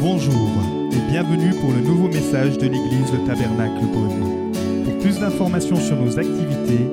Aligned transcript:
Bonjour 0.00 0.48
et 0.92 1.10
bienvenue 1.10 1.52
pour 1.60 1.72
le 1.72 1.80
nouveau 1.80 2.08
message 2.08 2.56
de 2.58 2.66
l'église 2.66 3.12
Le 3.12 3.26
Tabernacle 3.26 3.84
Beaune. 3.92 4.52
Pour 4.84 4.98
plus 4.98 5.18
d'informations 5.18 5.76
sur 5.76 5.96
nos 5.96 6.18
activités, 6.18 6.84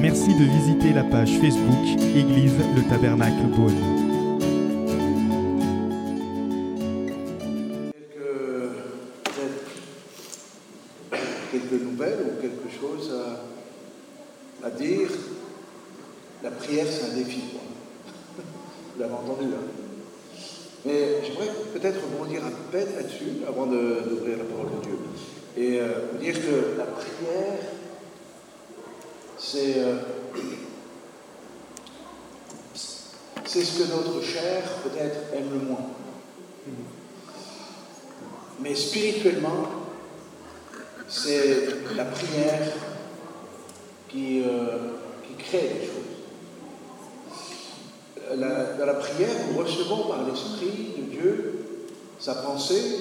merci 0.00 0.34
de 0.34 0.44
visiter 0.44 0.92
la 0.92 1.04
page 1.04 1.30
Facebook 1.40 1.84
Église 2.16 2.52
Le 2.74 2.82
Tabernacle 2.88 3.46
Beaune. 3.56 3.74
Quelques, 7.92 8.70
peut-être 9.24 9.64
quelques 11.52 11.82
nouvelles 11.82 12.18
ou 12.26 12.40
quelque 12.40 12.68
chose 12.80 13.12
à, 14.62 14.66
à 14.66 14.70
dire. 14.70 15.08
La 16.42 16.50
prière, 16.50 16.86
c'est 16.90 17.10
un 17.10 17.14
défi. 17.16 17.40
quoi. 17.52 17.60
Vous 18.94 19.00
l'avez 19.00 19.14
entendu 19.14 19.50
là. 19.50 19.56
Mais 20.86 21.22
j'aimerais 21.24 21.48
peut-être 21.72 22.00
rebondir 22.04 22.42
à 22.44 22.50
peine 22.70 22.88
là-dessus 22.96 23.42
avant 23.48 23.64
de- 23.64 24.02
d'ouvrir 24.06 24.36
la 24.36 24.44
parole 24.44 24.66
de 24.80 24.86
Dieu. 24.86 24.98
Et 25.56 25.80
euh, 25.80 26.08
vous 26.12 26.18
dire 26.18 26.34
que 26.34 26.76
la 26.76 26.84
prière, 26.84 27.58
c'est 29.38 29.78
euh, 29.78 29.96
c'est 33.46 33.64
ce 33.64 33.78
que 33.82 33.88
notre 33.90 34.20
chair 34.22 34.62
peut-être 34.82 35.16
aime 35.34 35.48
le 35.58 35.64
moins. 35.66 35.86
Mais 38.60 38.74
spirituellement, 38.74 39.64
c'est 41.08 41.68
la 41.96 42.04
prière 42.04 42.68
qui, 44.10 44.42
euh, 44.46 44.76
qui 45.26 45.42
crée 45.42 45.70
des 45.80 45.86
choses. 45.86 45.94
La- 48.36 48.72
dans 48.72 48.86
la 48.86 48.94
prière, 48.94 49.28
nous 49.52 49.58
recevons 49.58 50.08
par 50.08 50.26
l'Esprit 50.26 50.94
de 50.96 51.02
Dieu 51.02 51.66
sa 52.18 52.34
pensée, 52.36 53.00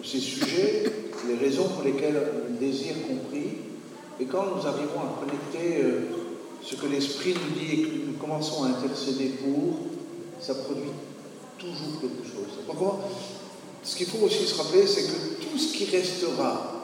ou 0.00 0.04
ses 0.04 0.18
sujets, 0.18 0.84
les 1.28 1.34
raisons 1.36 1.68
pour 1.68 1.82
lesquelles 1.84 2.14
le 2.48 2.54
désir 2.58 2.94
compris. 3.06 3.58
Et 4.18 4.24
quand 4.24 4.44
nous 4.46 4.66
arrivons 4.66 5.00
à 5.00 5.20
connecter 5.20 5.82
euh, 5.84 6.00
ce 6.62 6.74
que 6.76 6.86
l'Esprit 6.86 7.34
nous 7.34 7.60
dit 7.60 7.72
et 7.72 7.82
que 7.84 8.06
nous 8.06 8.14
commençons 8.18 8.64
à 8.64 8.68
intercéder 8.68 9.34
pour, 9.44 9.76
ça 10.40 10.54
produit 10.54 10.90
toujours 11.58 12.00
quelque 12.00 12.24
chose. 12.24 12.64
Donc, 12.66 12.78
comment- 12.78 13.00
ce 13.84 13.94
qu'il 13.94 14.06
faut 14.06 14.24
aussi 14.24 14.46
se 14.46 14.54
rappeler, 14.56 14.86
c'est 14.86 15.02
que 15.02 15.44
tout 15.44 15.58
ce 15.58 15.74
qui 15.76 15.84
restera 15.84 16.82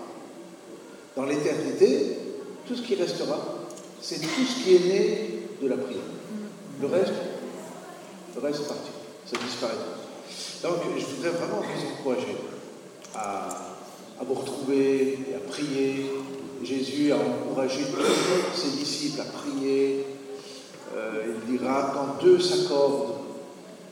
dans 1.16 1.24
l'éternité, 1.24 2.18
tout 2.66 2.74
ce 2.76 2.82
qui 2.82 2.94
restera, 2.96 3.38
c'est 4.08 4.20
tout 4.20 4.42
ce 4.42 4.64
qui 4.64 4.74
est 4.74 4.88
né 4.88 5.30
de 5.60 5.68
la 5.68 5.76
prière. 5.76 6.00
Le 6.80 6.86
reste, 6.86 7.12
le 8.34 8.40
reste 8.40 8.62
est 8.62 8.68
parti, 8.68 8.90
ça 9.26 9.36
disparaîtra. 9.36 9.84
Donc 10.62 10.76
je 10.96 11.04
voudrais 11.04 11.30
vraiment 11.32 11.60
vous 11.60 11.92
encourager 11.92 12.36
à, 13.14 13.76
vous 14.26 14.32
retrouver 14.32 15.18
et 15.30 15.34
à 15.34 15.40
prier. 15.40 16.06
Jésus 16.64 17.12
a 17.12 17.16
encouragé 17.16 17.80
tous 17.84 18.58
ses 18.58 18.78
disciples 18.78 19.20
à 19.20 19.24
prier. 19.24 20.06
Euh, 20.96 21.34
il 21.46 21.58
dira, 21.58 21.92
quand 21.92 22.24
deux 22.24 22.40
s'accordent 22.40 23.16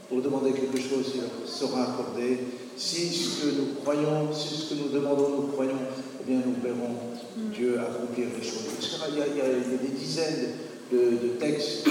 pour 0.09 0.23
demander 0.23 0.53
quelque 0.53 0.79
chose, 0.79 1.13
il 1.15 1.49
sera 1.49 1.93
accordé. 1.93 2.39
Si 2.75 3.13
ce 3.13 3.43
que 3.43 3.51
nous 3.55 3.67
croyons, 3.83 4.33
si 4.33 4.49
ce 4.49 4.71
que 4.71 4.81
nous 4.81 4.89
demandons, 4.89 5.43
nous 5.43 5.49
croyons, 5.49 5.79
eh 6.23 6.25
bien 6.25 6.41
nous 6.45 6.55
verrons 6.63 7.16
Dieu 7.37 7.79
accomplir 7.79 8.29
les 8.39 8.47
choses. 8.47 8.65
Il 9.11 9.19
y 9.19 9.41
a, 9.41 9.45
des 9.45 9.89
dizaines 9.89 10.55
de, 10.93 11.29
textes, 11.39 11.89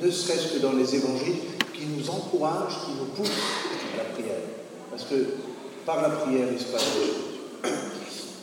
ne 0.00 0.10
serait-ce 0.10 0.54
que 0.54 0.58
dans 0.60 0.72
les 0.72 0.94
évangiles, 0.94 1.36
qui 1.72 1.86
nous 1.86 2.08
encouragent, 2.10 2.78
qui 2.86 2.92
nous 2.98 3.06
poussent 3.06 3.30
à 3.94 3.96
la 3.98 4.04
prière. 4.04 4.40
Parce 4.90 5.04
que 5.04 5.14
par 5.84 6.02
la 6.02 6.10
prière, 6.10 6.46
il 6.52 6.58
se 6.58 6.66
passe 6.66 6.86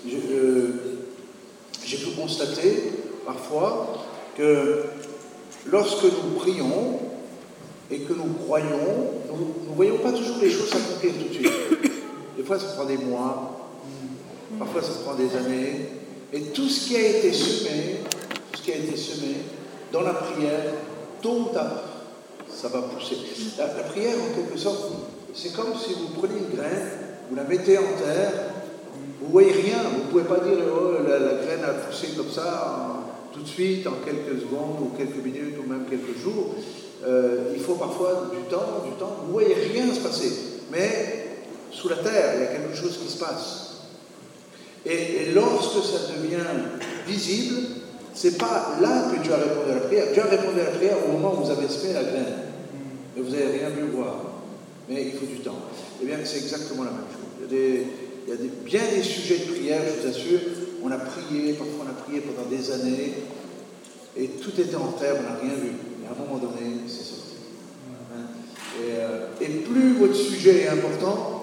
des 0.03 0.11
choses. 0.11 0.21
J'ai 1.85 1.97
pu 1.97 2.11
constater 2.15 2.93
parfois 3.25 4.05
que 4.37 4.83
lorsque 5.65 6.03
nous 6.03 6.37
prions, 6.37 6.99
et 7.91 7.99
que 7.99 8.13
nous 8.13 8.33
croyons, 8.45 9.11
nous 9.29 9.69
ne 9.71 9.75
voyons 9.75 9.97
pas 9.97 10.13
toujours 10.13 10.37
les 10.41 10.49
choses 10.49 10.69
s'accomplir 10.69 11.11
tout 11.13 11.27
de 11.27 11.33
suite. 11.33 11.51
Des 12.37 12.43
fois, 12.43 12.57
ça 12.57 12.67
prend 12.67 12.85
des 12.85 12.97
mois, 12.97 13.69
parfois, 14.57 14.81
ça 14.81 14.91
prend 15.03 15.15
des 15.15 15.35
années. 15.35 15.89
Et 16.33 16.41
tout 16.53 16.69
ce 16.69 16.87
qui 16.87 16.95
a 16.95 17.07
été 17.07 17.33
semé, 17.33 17.97
tout 18.51 18.59
ce 18.59 18.63
qui 18.63 18.71
a 18.71 18.75
été 18.75 18.95
semé 18.95 19.35
dans 19.91 20.01
la 20.01 20.13
prière, 20.13 20.63
tôt 21.21 21.31
ou 21.31 21.49
ça 22.47 22.67
va 22.69 22.81
pousser. 22.83 23.17
La, 23.57 23.65
prière, 23.67 24.15
en 24.15 24.35
quelque 24.35 24.57
sorte, 24.57 24.91
c'est 25.33 25.53
comme 25.53 25.73
si 25.77 25.93
vous 25.93 26.19
preniez 26.19 26.39
une 26.39 26.55
graine, 26.55 26.89
vous 27.29 27.35
la 27.35 27.43
mettez 27.43 27.77
en 27.77 27.97
terre, 27.97 28.31
vous 29.21 29.31
voyez 29.31 29.51
rien, 29.51 29.77
vous 29.93 30.03
ne 30.05 30.09
pouvez 30.09 30.23
pas 30.23 30.39
dire 30.39 30.63
oh, 30.73 31.03
la, 31.05 31.17
graine 31.17 31.63
a 31.63 31.73
poussé 31.73 32.07
comme 32.15 32.31
ça 32.31 33.03
tout 33.33 33.41
de 33.41 33.47
suite, 33.47 33.85
en 33.87 34.05
quelques 34.05 34.41
secondes 34.41 34.77
ou 34.81 34.97
quelques 34.97 35.23
minutes 35.23 35.55
ou 35.63 35.69
même 35.69 35.85
quelques 35.89 36.17
jours. 36.17 36.55
Euh, 37.05 37.53
il 37.55 37.61
faut 37.61 37.75
parfois 37.75 38.29
du 38.31 38.43
temps, 38.49 38.83
du 38.85 38.91
temps. 38.99 39.17
Vous 39.21 39.27
ne 39.27 39.31
voyez 39.31 39.53
rien 39.53 39.93
se 39.93 39.99
passer, 39.99 40.31
mais 40.71 41.27
sous 41.71 41.89
la 41.89 41.97
terre, 41.97 42.35
il 42.35 42.41
y 42.41 42.43
a 42.43 42.47
quelque 42.47 42.75
chose 42.75 42.97
qui 42.97 43.11
se 43.11 43.17
passe. 43.17 43.70
Et, 44.85 44.93
et 44.93 45.31
lorsque 45.33 45.83
ça 45.83 46.13
devient 46.15 46.43
visible, 47.07 47.57
c'est 48.13 48.37
pas 48.37 48.77
là 48.81 49.09
que 49.11 49.21
Dieu 49.21 49.33
a 49.33 49.37
répondu 49.37 49.71
à 49.71 49.75
la 49.75 49.81
prière. 49.81 50.05
Dieu 50.13 50.21
a 50.23 50.25
répondu 50.25 50.59
à 50.59 50.63
la 50.65 50.71
prière 50.71 50.97
au 51.07 51.11
moment 51.13 51.33
où 51.39 51.43
vous 51.45 51.51
avez 51.51 51.67
semé 51.69 51.93
la 51.93 52.03
graine. 52.03 52.33
Mais 53.15 53.21
vous 53.21 53.29
n'avez 53.31 53.57
rien 53.59 53.69
vu 53.69 53.83
voir. 53.93 54.15
Mais 54.89 55.03
il 55.05 55.13
faut 55.13 55.25
du 55.25 55.39
temps. 55.39 55.59
Eh 56.01 56.05
bien, 56.05 56.17
c'est 56.23 56.37
exactement 56.39 56.83
la 56.83 56.91
même 56.91 57.01
chose. 57.11 57.29
Il 57.39 57.43
y 57.43 57.45
a, 57.45 57.49
des, 57.59 57.87
il 58.25 58.29
y 58.29 58.33
a 58.33 58.35
des- 58.37 58.51
bien 58.65 58.81
des 58.95 59.03
sujets 59.03 59.37
de 59.37 59.51
prière, 59.53 59.81
je 59.85 60.01
vous 60.01 60.07
assure. 60.15 60.39
On 60.83 60.89
a 60.91 60.97
prié, 60.97 61.53
parfois 61.53 61.85
on 61.85 61.89
a 61.89 62.03
prié 62.03 62.21
pendant 62.21 62.49
des 62.49 62.71
années, 62.71 63.13
et 64.17 64.27
tout 64.27 64.49
était 64.59 64.75
en 64.75 64.93
terre, 64.93 65.15
on 65.19 65.23
n'a 65.23 65.39
rien 65.39 65.55
vu. 65.61 65.69
Et 66.03 66.07
à 66.07 66.11
un 66.11 66.25
moment 66.25 66.39
donné, 66.39 66.77
c'est 66.87 67.03
sorti. 67.03 67.35
Hein. 68.11 68.25
Et, 68.79 68.95
euh, 68.97 69.27
et 69.39 69.45
plus 69.61 69.93
votre 69.99 70.15
sujet 70.15 70.63
est 70.63 70.67
important, 70.69 71.40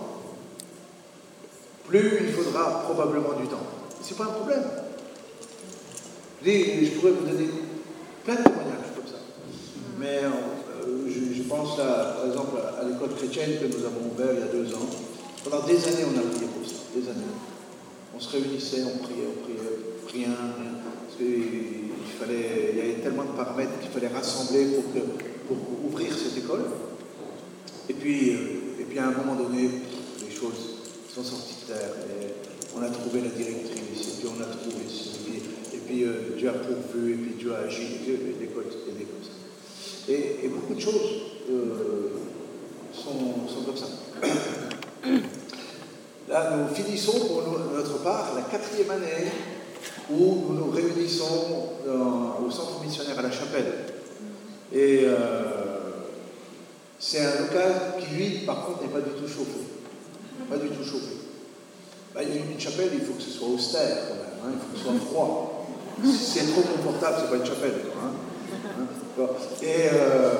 plus 1.88 2.18
il 2.20 2.32
faudra 2.32 2.82
probablement 2.84 3.40
du 3.40 3.48
temps. 3.48 3.66
C'est 4.02 4.16
pas 4.16 4.24
un 4.24 4.38
problème. 4.38 4.62
Je, 6.44 6.90
pourrais 6.90 7.12
vous 7.12 7.26
donner 7.26 7.48
plein 8.24 8.36
de 8.36 8.42
témoignages 8.42 8.92
comme 8.94 9.06
ça. 9.06 9.18
Mais 9.98 10.20
euh, 10.22 11.08
je, 11.08 11.42
pense 11.42 11.76
par 11.76 12.26
exemple 12.26 12.56
à, 12.58 12.84
l'école 12.84 13.14
chrétienne 13.16 13.58
que 13.60 13.66
nous 13.66 13.84
avons 13.84 14.12
ouvert 14.12 14.28
il 14.34 14.40
y 14.40 14.42
a 14.42 14.52
deux 14.52 14.74
ans. 14.74 14.86
Pendant 15.42 15.66
des 15.66 15.76
années, 15.88 16.04
on 16.04 16.18
a 16.18 16.22
prié 16.30 16.46
pour 16.46 16.68
ça, 16.68 16.76
des 16.94 17.08
années. 17.08 17.32
On 18.14 18.20
se 18.20 18.30
réunissait, 18.32 18.82
on 18.84 18.98
priait, 19.02 19.26
on 19.26 19.44
priait, 19.44 19.58
rien, 20.12 20.34
rien. 20.34 20.72
Parce 21.06 21.16
fallait, 22.18 22.70
il 22.72 22.78
y 22.78 22.80
avait 22.80 23.00
tellement 23.02 23.24
de 23.24 23.36
paramètres 23.36 23.78
qu'il 23.80 23.90
fallait 23.90 24.08
rassembler 24.08 24.66
pour, 24.66 24.84
pour 25.48 25.86
ouvrir 25.86 26.12
cette 26.12 26.36
école. 26.36 26.64
Et 27.88 27.94
puis, 27.94 28.30
euh, 28.30 28.80
et 28.80 28.84
puis 28.84 28.98
à 28.98 29.08
un 29.08 29.12
moment 29.12 29.34
donné, 29.34 29.70
les 30.20 30.34
choses 30.34 30.77
sont 31.18 31.36
sorties 31.36 31.56
de 31.66 31.74
terre. 31.74 31.90
Et 32.10 32.34
on 32.76 32.82
a 32.82 32.88
trouvé 32.90 33.20
la 33.22 33.28
directrice, 33.28 34.08
et 34.08 34.20
puis 34.20 34.28
on 34.28 34.40
a 34.40 34.46
trouvé 34.46 34.84
ceci, 34.88 35.42
et 35.74 35.78
puis 35.78 36.04
euh, 36.04 36.36
Dieu 36.36 36.48
a 36.48 36.52
pourvu, 36.52 37.12
et 37.12 37.16
puis 37.16 37.34
Dieu 37.38 37.54
a 37.54 37.66
agi, 37.66 38.00
et 38.06 38.40
l'école 38.40 38.64
comme 38.64 38.72
ça. 39.22 39.30
Et, 40.08 40.48
beaucoup 40.48 40.74
de 40.74 40.80
choses 40.80 41.10
euh, 41.50 42.10
sont, 42.92 43.64
comme 43.64 43.76
ça. 43.76 43.86
Là, 46.28 46.56
nous 46.56 46.74
finissons 46.74 47.18
pour 47.20 47.42
notre 47.74 48.02
part 48.02 48.34
la 48.34 48.42
quatrième 48.42 48.90
année 48.90 49.30
où 50.10 50.44
nous 50.48 50.54
nous 50.54 50.70
réunissons 50.70 51.70
au 51.86 52.50
centre 52.50 52.82
missionnaire 52.84 53.18
à 53.18 53.22
la 53.22 53.30
chapelle. 53.30 53.86
Et 54.72 55.04
euh, 55.04 56.02
c'est 56.98 57.20
un 57.20 57.40
local 57.40 57.94
qui, 57.98 58.14
lui, 58.14 58.28
par 58.44 58.66
contre, 58.66 58.82
n'est 58.82 58.88
pas 58.88 59.00
du 59.00 59.10
tout 59.10 59.26
chauffé. 59.26 59.77
Pas 60.50 60.56
du 60.56 60.68
tout 60.68 60.84
chauffé. 60.84 61.14
Bah, 62.14 62.20
une 62.22 62.58
chapelle, 62.60 62.90
il 62.94 63.00
faut 63.00 63.12
que 63.14 63.22
ce 63.22 63.30
soit 63.30 63.48
austère 63.48 63.96
quand 64.08 64.14
même, 64.14 64.38
hein, 64.44 64.50
il 64.54 64.58
faut 64.60 64.72
que 64.72 64.78
ce 64.78 64.84
soit 64.84 65.08
froid. 65.10 65.66
Si 66.04 66.38
c'est 66.38 66.52
trop 66.52 66.62
confortable, 66.62 67.16
c'est 67.22 67.30
pas 67.30 67.36
une 67.36 67.46
chapelle. 67.46 67.74
hein. 68.02 68.10
Hein, 69.20 69.26
euh, 69.92 70.30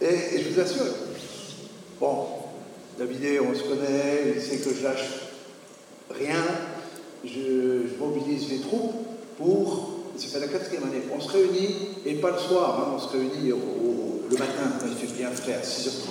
et- 0.00 0.34
et 0.36 0.42
je 0.42 0.48
vous 0.50 0.60
assure, 0.60 0.84
bon, 2.00 2.26
David, 2.98 3.40
on 3.50 3.54
se 3.54 3.62
connaît, 3.62 4.34
il 4.36 4.42
sait 4.42 4.56
que 4.58 4.74
je 4.74 4.82
lâche 4.82 5.04
rien, 6.10 6.42
je, 7.24 7.96
mobilise 7.98 8.48
les 8.50 8.60
troupes 8.60 8.94
pour. 9.38 9.90
C'est 10.16 10.28
fait 10.28 10.40
la 10.40 10.48
quatrième 10.48 10.84
année. 10.84 11.02
On 11.16 11.20
se 11.20 11.28
réunit, 11.30 11.74
et 12.04 12.14
pas 12.14 12.32
le 12.32 12.38
soir, 12.38 12.92
on 12.94 12.98
se 12.98 13.08
réunit 13.08 13.48
le 13.50 14.36
matin, 14.36 14.72
quand 14.80 14.86
il 14.86 14.96
fait 14.96 15.14
bien 15.16 15.30
frais, 15.30 15.54
à 15.54 15.62
6h30. 15.62 16.08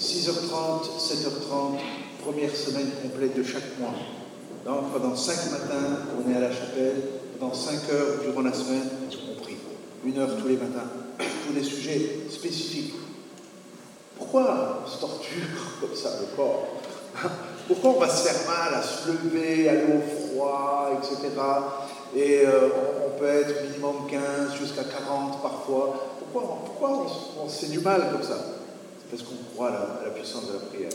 6h30, 0.00 0.84
7h30, 0.98 1.78
première 2.24 2.54
semaine 2.54 2.90
complète 3.02 3.36
de 3.36 3.42
chaque 3.42 3.78
mois. 3.78 3.94
Donc 4.64 4.92
pendant 4.92 5.14
5 5.14 5.50
matins, 5.52 5.98
on 6.16 6.30
est 6.30 6.36
à 6.36 6.40
la 6.40 6.52
chapelle, 6.52 7.02
pendant 7.38 7.54
5 7.54 7.72
heures 7.92 8.20
durant 8.24 8.42
la 8.42 8.52
semaine, 8.52 8.88
on 9.30 9.42
prie. 9.42 9.56
Une 10.04 10.18
heure 10.18 10.36
tous 10.40 10.48
les 10.48 10.56
matins, 10.56 10.88
pour 11.18 11.54
des 11.54 11.62
sujets 11.62 12.20
spécifiques. 12.30 12.94
Pourquoi 14.16 14.82
on 14.84 14.88
se 14.88 15.00
torture 15.00 15.42
comme 15.80 15.94
ça 15.94 16.10
le 16.20 16.36
corps? 16.36 16.66
Pourquoi 17.68 17.90
on 17.90 18.00
va 18.00 18.08
se 18.08 18.28
faire 18.28 18.46
mal 18.46 18.74
à 18.74 18.82
se 18.82 19.08
lever, 19.08 19.68
aller 19.68 19.84
au 19.84 20.28
froid, 20.28 20.90
etc. 20.98 21.30
Et 22.14 22.46
euh, 22.46 22.68
on, 23.06 23.18
peut 23.18 23.26
être 23.26 23.68
minimum 23.68 24.06
15 24.10 24.20
jusqu'à 24.60 24.84
40 24.84 25.40
parfois. 25.40 26.10
Pourquoi, 26.18 26.58
pourquoi 26.64 27.06
on, 27.42 27.48
se 27.48 27.64
fait 27.64 27.72
du 27.72 27.80
mal 27.80 28.10
comme 28.12 28.22
ça? 28.22 28.36
Parce 29.14 29.28
qu'on 29.28 29.54
croit 29.54 29.68
à 29.68 30.04
la, 30.06 30.10
puissance 30.10 30.48
de 30.48 30.54
la 30.54 30.58
prière. 30.58 30.90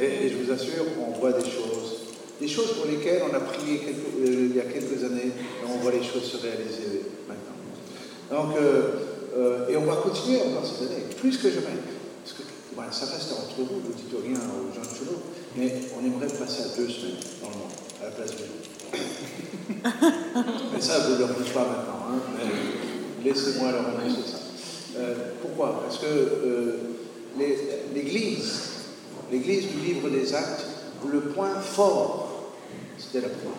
Et, 0.00 0.30
je 0.30 0.36
vous 0.38 0.50
assure, 0.50 0.86
on 0.98 1.18
voit 1.20 1.32
des 1.32 1.44
choses. 1.44 2.00
Des 2.40 2.48
choses 2.48 2.72
pour 2.72 2.86
lesquelles 2.86 3.22
on 3.30 3.34
a 3.34 3.40
prié 3.40 3.80
euh, 3.84 4.48
il 4.48 4.56
y 4.56 4.60
a 4.60 4.64
quelques 4.64 5.04
années, 5.04 5.28
et 5.28 5.66
on 5.68 5.76
voit 5.78 5.92
les 5.92 6.02
choses 6.02 6.24
se 6.24 6.38
réaliser 6.38 7.02
maintenant. 7.28 7.54
Donc, 8.30 8.56
euh, 8.56 9.68
et 9.68 9.76
on 9.76 9.84
va 9.84 9.96
continuer 9.96 10.40
encore 10.40 10.64
cette 10.64 10.90
année, 10.90 11.04
plus 11.20 11.36
que 11.36 11.50
jamais. 11.50 11.78
Parce 12.24 12.34
que 12.34 12.42
ça 13.06 13.12
reste 13.12 13.32
entre 13.32 13.58
vous, 13.58 13.80
vous 13.84 13.92
dites 13.92 14.14
rien 14.24 14.40
aux 14.40 14.74
gens 14.74 14.80
de 14.80 14.96
chez 14.96 15.04
mais 15.56 15.82
on 15.96 16.04
aimerait 16.04 16.26
passer 16.26 16.62
à 16.62 16.76
deux 16.76 16.88
semaines 16.88 17.20
dans 17.42 17.50
le 17.50 17.54
monde, 17.56 17.72
à 18.02 18.06
la 18.06 18.10
place 18.10 18.30
de 18.30 18.36
mais 20.72 20.80
ça, 20.80 20.94
je 21.06 21.12
ne 21.12 21.18
le 21.18 21.24
redis 21.24 21.50
pas 21.50 21.60
maintenant. 21.60 22.08
Hein, 22.10 22.18
laissez-moi 23.24 23.70
leur 23.72 23.88
annoncer 23.88 24.22
ça. 24.26 24.38
Euh, 24.98 25.14
pourquoi? 25.40 25.82
Parce 25.82 25.98
que 25.98 26.06
euh, 26.06 26.76
l'Église, 27.38 28.62
l'Église 29.30 29.66
du 29.68 29.78
livre 29.80 30.08
des 30.10 30.34
actes, 30.34 30.64
le 31.10 31.20
point 31.20 31.60
fort, 31.60 32.52
c'était 32.98 33.20
la 33.20 33.28
prière. 33.28 33.52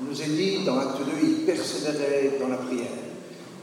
On 0.00 0.04
nous 0.04 0.20
est 0.20 0.26
dit 0.26 0.64
dans 0.64 0.76
l'acte 0.76 0.98
2, 0.98 1.04
il 1.22 1.34
persévérait 1.44 2.38
dans 2.40 2.48
la 2.48 2.56
prière. 2.56 2.90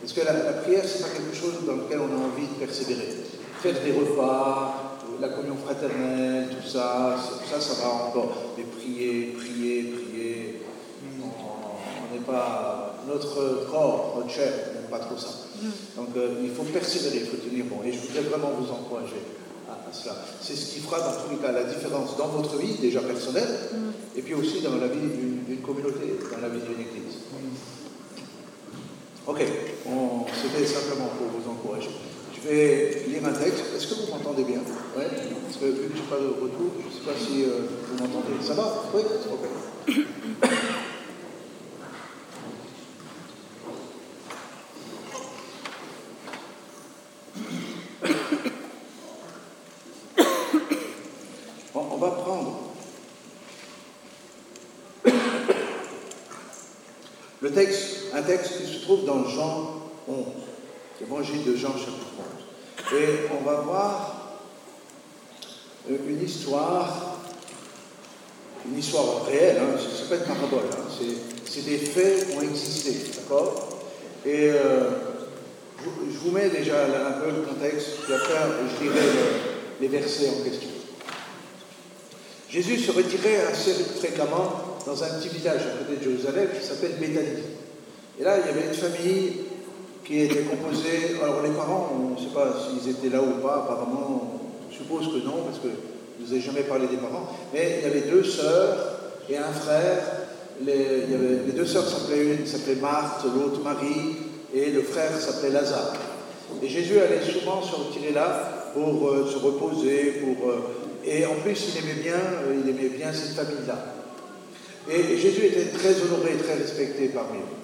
Parce 0.02 0.14
que 0.14 0.22
la, 0.22 0.34
la 0.34 0.54
prière, 0.54 0.86
ce 0.86 0.98
n'est 0.98 1.04
pas 1.04 1.10
quelque 1.10 1.36
chose 1.36 1.66
dans 1.66 1.76
lequel 1.76 2.00
on 2.00 2.14
a 2.14 2.26
envie 2.26 2.48
de 2.48 2.66
persévérer. 2.66 3.10
Faire 3.62 3.76
des 3.84 3.92
repas, 3.92 4.90
la 5.20 5.30
communion 5.30 5.58
fraternelle, 5.58 6.48
tout 6.50 6.68
ça, 6.68 7.18
ça, 7.50 7.60
ça 7.60 7.82
va 7.82 8.06
encore. 8.08 8.32
Mais 8.58 8.64
prier, 8.64 9.36
prier, 9.38 9.84
prier, 9.84 10.62
on 11.22 12.14
n'est 12.14 12.22
pas. 12.22 12.96
Notre 13.08 13.66
corps, 13.72 14.16
notre 14.18 14.30
chair, 14.30 14.52
n'aime 14.74 14.90
pas 14.90 15.00
trop 15.00 15.18
ça. 15.18 15.49
Donc 15.96 16.10
euh, 16.16 16.42
il 16.44 16.52
faut 16.52 16.64
persévérer, 16.64 17.20
il 17.24 17.26
faut 17.26 17.38
tenir 17.38 17.66
bon. 17.66 17.84
Et 17.86 17.92
je 17.92 18.00
voudrais 18.00 18.22
vraiment 18.22 18.52
vous 18.60 18.72
encourager 18.72 19.22
à, 19.70 19.94
cela. 19.94 20.16
C'est 20.42 20.56
ce 20.56 20.74
qui 20.74 20.80
fera 20.80 21.00
dans 21.00 21.14
tous 21.22 21.32
les 21.32 21.38
cas 21.38 21.52
la 21.52 21.64
différence 21.64 22.18
dans 22.18 22.28
votre 22.28 22.58
vie, 22.58 22.76
déjà 22.76 23.02
personnelle, 23.02 23.50
et 24.16 24.22
puis 24.22 24.34
aussi 24.34 24.62
dans 24.62 24.76
la 24.76 24.88
vie 24.88 25.00
d'une 25.48 25.62
communauté, 25.62 26.18
dans 26.32 26.42
la 26.42 26.50
vie 26.50 26.62
d'une 26.62 26.82
église. 26.82 27.18
Ok, 29.28 29.40
c'était 29.40 30.66
simplement 30.66 31.10
pour 31.18 31.28
vous 31.28 31.52
encourager. 31.52 31.92
Je 32.42 32.48
vais 32.48 33.04
lire 33.08 33.26
un 33.26 33.34
texte. 33.34 33.66
Est-ce 33.76 33.88
que 33.88 33.94
vous 33.96 34.12
m'entendez 34.12 34.44
bien? 34.44 34.60
Oui 34.98 35.04
Parce 35.44 35.58
que 35.58 35.66
vu 35.66 35.90
que 35.90 35.98
je 35.98 36.02
n'ai 36.02 36.08
pas 36.08 36.20
de 36.20 36.28
retour, 36.28 36.72
je 36.80 36.88
ne 36.88 36.92
sais 36.92 37.06
pas 37.06 37.20
si 37.20 37.44
euh, 37.44 37.68
vous 37.88 37.98
m'entendez. 37.98 38.42
Ça 38.42 38.54
va? 38.54 38.86
Oui? 38.94 39.02
Ok. 39.32 39.40
Bon, 51.74 51.86
on 51.92 51.98
va 51.98 52.12
prendre 52.12 52.60
le 57.42 57.52
texte, 57.52 57.98
un 58.14 58.22
texte 58.22 58.58
qui 58.58 58.74
se 58.74 58.79
trouve 58.90 59.06
dans 59.06 59.24
Jean 59.24 59.84
11, 60.08 60.26
l'évangile 61.00 61.44
de 61.44 61.56
Jean 61.56 61.74
chapitre 61.74 62.08
et 62.92 63.30
on 63.40 63.46
va 63.46 63.62
voir 63.62 64.40
euh, 65.92 65.96
une 66.08 66.24
histoire, 66.24 67.20
une 68.68 68.80
histoire 68.80 69.26
réelle, 69.28 69.58
hein, 69.58 69.78
ce 69.78 70.02
n'est 70.02 70.10
pas 70.10 70.16
une 70.16 70.36
parabole, 70.36 70.70
hein, 70.72 71.06
c'est 71.46 71.66
des 71.66 71.78
faits 71.78 72.32
qui 72.32 72.38
ont 72.38 72.42
existé, 72.42 73.12
d'accord? 73.16 73.70
Et 74.26 74.50
euh, 74.50 74.90
je, 75.86 76.18
vous 76.18 76.32
mets 76.32 76.50
déjà 76.50 76.86
un 76.86 77.22
peu 77.22 77.28
le 77.28 77.44
contexte, 77.44 77.90
puis 78.06 78.14
après 78.14 78.34
je 78.72 78.86
dirai 78.86 79.06
les 79.82 79.88
versets 79.88 80.30
en 80.30 80.44
question. 80.44 80.70
Jésus 82.50 82.80
se 82.80 82.92
retirait 82.92 83.46
assez 83.52 83.74
fréquemment 83.74 84.80
dans 84.84 85.04
un 85.04 85.20
petit 85.20 85.30
village 85.30 85.62
à 85.62 85.78
côté 85.78 85.98
de 85.98 86.04
Jérusalem 86.10 86.48
qui 86.60 86.68
s'appelle 86.68 86.96
Béthanie. 87.00 87.49
Et 88.20 88.24
là, 88.24 88.38
il 88.38 88.46
y 88.46 88.50
avait 88.50 88.68
une 88.68 88.74
famille 88.74 89.34
qui 90.04 90.22
était 90.22 90.42
composé. 90.42 91.16
Alors 91.24 91.42
les 91.42 91.52
parents, 91.52 91.90
on 91.94 92.10
ne 92.16 92.18
sait 92.18 92.34
pas 92.34 92.54
s'ils 92.60 92.92
étaient 92.92 93.16
là 93.16 93.22
ou 93.22 93.42
pas, 93.42 93.64
apparemment, 93.64 94.42
je 94.70 94.78
suppose 94.78 95.08
que 95.08 95.26
non, 95.26 95.44
parce 95.46 95.60
que 95.60 95.70
je 95.70 96.24
ne 96.24 96.28
vous 96.28 96.34
ai 96.36 96.42
jamais 96.42 96.64
parlé 96.64 96.88
des 96.88 96.98
parents, 96.98 97.30
mais 97.54 97.80
il 97.80 97.88
y 97.88 97.92
avait 97.92 98.10
deux 98.10 98.24
sœurs 98.24 99.00
et 99.30 99.38
un 99.38 99.54
frère. 99.54 100.04
Les 100.66 101.54
deux 101.56 101.66
sœurs 101.66 101.88
s'appelaient 101.88 102.36
une 102.36 102.46
s'appelait 102.46 102.76
Marthe, 102.76 103.24
l'autre 103.24 103.64
Marie, 103.64 104.18
et 104.54 104.72
le 104.72 104.82
frère 104.82 105.18
s'appelait 105.18 105.52
Lazare. 105.52 105.94
Et 106.62 106.68
Jésus 106.68 107.00
allait 107.00 107.22
souvent 107.22 107.62
se 107.62 107.76
retirer 107.76 108.12
là 108.12 108.72
pour 108.74 109.10
euh, 109.10 109.30
se 109.32 109.38
reposer, 109.38 110.22
pour, 110.24 110.50
euh, 110.50 110.60
et 111.06 111.26
en 111.26 111.36
plus 111.36 111.70
il 111.70 111.84
aimait 111.84 112.02
bien, 112.02 112.16
euh, 112.16 112.56
il 112.64 112.70
aimait 112.70 112.90
bien 112.90 113.14
cette 113.14 113.36
famille-là. 113.36 113.94
Et, 114.90 115.14
et 115.14 115.18
Jésus 115.18 115.46
était 115.46 115.66
très 115.66 115.96
honoré, 116.02 116.36
très 116.44 116.56
respecté 116.56 117.10
parmi 117.10 117.38
eux. 117.38 117.59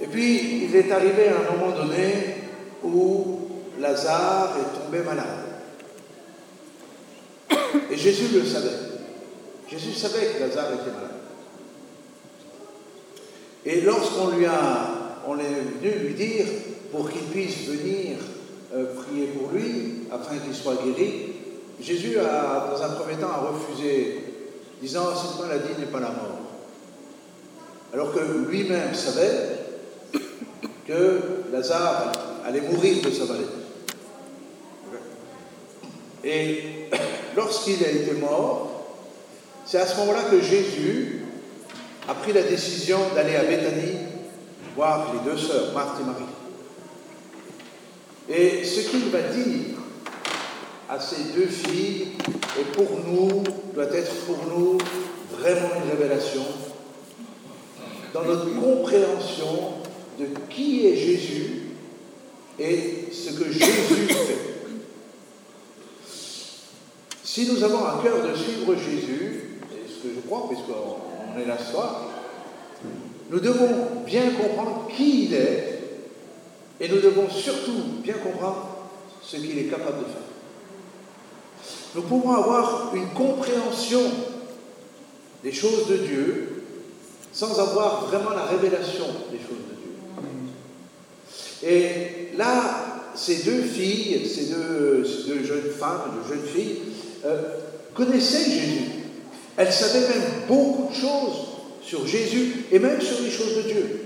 Et 0.00 0.06
puis, 0.06 0.64
il 0.64 0.74
est 0.74 0.90
arrivé 0.90 1.28
à 1.28 1.40
un 1.40 1.56
moment 1.56 1.76
donné 1.76 2.36
où 2.82 3.48
Lazare 3.78 4.56
est 4.58 4.84
tombé 4.84 5.00
malade. 5.04 5.26
Et 7.90 7.96
Jésus 7.96 8.34
le 8.34 8.44
savait. 8.44 8.68
Jésus 9.68 9.92
savait 9.92 10.26
que 10.26 10.40
Lazare 10.40 10.72
était 10.72 10.90
malade. 10.90 11.10
Et 13.66 13.82
lorsqu'on 13.82 14.36
lui 14.36 14.46
a, 14.46 15.20
on 15.26 15.38
est 15.38 15.80
venu 15.80 16.08
lui 16.08 16.14
dire 16.14 16.46
pour 16.90 17.10
qu'il 17.10 17.22
puisse 17.22 17.66
venir 17.66 18.16
euh, 18.74 18.94
prier 18.94 19.26
pour 19.26 19.50
lui 19.50 20.06
afin 20.10 20.38
qu'il 20.38 20.54
soit 20.54 20.76
guéri, 20.82 21.32
Jésus 21.80 22.18
a, 22.18 22.70
dans 22.70 22.82
un 22.82 22.90
premier 22.90 23.16
temps, 23.16 23.30
a 23.30 23.50
refusé, 23.52 24.24
disant 24.80 25.14
cette 25.14 25.40
maladie 25.40 25.78
n'est 25.78 25.86
pas 25.86 26.00
la 26.00 26.08
mort. 26.08 26.38
Alors 27.92 28.12
que 28.12 28.20
lui-même 28.48 28.94
savait 28.94 29.59
que 30.90 31.52
Lazare 31.52 32.12
allait 32.44 32.62
mourir 32.62 33.00
de 33.02 33.10
sa 33.10 33.24
maladie. 33.24 33.46
Et 36.24 36.88
lorsqu'il 37.36 37.84
a 37.84 37.90
été 37.90 38.12
mort, 38.14 38.86
c'est 39.64 39.78
à 39.78 39.86
ce 39.86 39.96
moment-là 39.98 40.22
que 40.30 40.40
Jésus 40.40 41.24
a 42.08 42.14
pris 42.14 42.32
la 42.32 42.42
décision 42.42 42.98
d'aller 43.14 43.36
à 43.36 43.44
Béthanie 43.44 43.98
voir 44.74 45.12
les 45.14 45.30
deux 45.30 45.38
sœurs, 45.38 45.72
Marthe 45.74 46.00
et 46.00 46.04
Marie. 46.04 46.24
Et 48.28 48.64
ce 48.64 48.88
qu'il 48.88 49.10
va 49.10 49.22
dire 49.22 49.76
à 50.88 50.98
ces 50.98 51.22
deux 51.34 51.46
filles 51.46 52.08
est 52.58 52.72
pour 52.72 52.88
nous, 53.06 53.44
doit 53.74 53.92
être 53.94 54.14
pour 54.26 54.38
nous 54.48 54.78
vraiment 55.38 55.68
une 55.84 55.90
révélation 55.90 56.42
dans 58.12 58.24
notre 58.24 58.52
compréhension 58.60 59.79
de 60.20 60.26
qui 60.48 60.86
est 60.86 60.96
Jésus 60.96 61.62
et 62.58 63.08
ce 63.10 63.30
que 63.30 63.50
Jésus 63.50 63.62
fait. 63.62 64.50
Si 67.24 67.50
nous 67.50 67.62
avons 67.62 67.84
à 67.84 68.00
cœur 68.02 68.26
de 68.26 68.36
suivre 68.36 68.74
Jésus, 68.74 69.60
et 69.72 69.88
ce 69.88 70.06
que 70.06 70.14
je 70.14 70.20
crois, 70.26 70.48
puisqu'on 70.48 71.40
est 71.40 71.46
là 71.46 71.56
ce 71.58 71.72
soir, 71.72 72.08
nous 73.30 73.40
devons 73.40 74.02
bien 74.04 74.30
comprendre 74.32 74.88
qui 74.94 75.26
il 75.26 75.34
est 75.34 75.80
et 76.80 76.88
nous 76.88 77.00
devons 77.00 77.30
surtout 77.30 77.82
bien 78.02 78.14
comprendre 78.14 78.68
ce 79.22 79.36
qu'il 79.36 79.58
est 79.58 79.64
capable 79.70 80.00
de 80.00 80.04
faire. 80.04 80.30
Nous 81.94 82.02
pouvons 82.02 82.32
avoir 82.32 82.94
une 82.94 83.08
compréhension 83.10 84.00
des 85.42 85.52
choses 85.52 85.86
de 85.88 85.96
Dieu 85.98 86.62
sans 87.32 87.58
avoir 87.60 88.06
vraiment 88.06 88.30
la 88.30 88.44
révélation 88.44 89.06
des 89.30 89.38
choses 89.38 89.64
de 89.70 89.76
Dieu. 89.76 89.79
Et 91.62 92.36
là, 92.36 92.90
ces 93.14 93.42
deux 93.42 93.62
filles, 93.62 94.26
ces 94.28 94.46
deux, 94.46 95.04
jeunes 95.04 95.70
femmes, 95.78 96.12
deux 96.22 96.34
jeunes 96.34 96.46
filles, 96.46 96.78
euh, 97.24 97.42
connaissaient 97.94 98.50
Jésus. 98.50 98.84
Elles 99.56 99.72
savaient 99.72 100.08
même 100.08 100.46
beaucoup 100.48 100.90
de 100.90 100.94
choses 100.94 101.48
sur 101.82 102.06
Jésus 102.06 102.64
et 102.70 102.78
même 102.78 103.00
sur 103.00 103.20
les 103.20 103.30
choses 103.30 103.56
de 103.56 103.62
Dieu. 103.62 104.00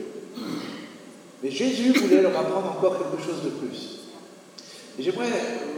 Mais 1.42 1.50
Jésus 1.50 1.92
voulait 1.92 2.22
leur 2.22 2.36
apprendre 2.36 2.76
encore 2.76 2.98
quelque 2.98 3.24
chose 3.24 3.44
de 3.44 3.50
plus. 3.50 4.00
J'aimerais 4.98 5.28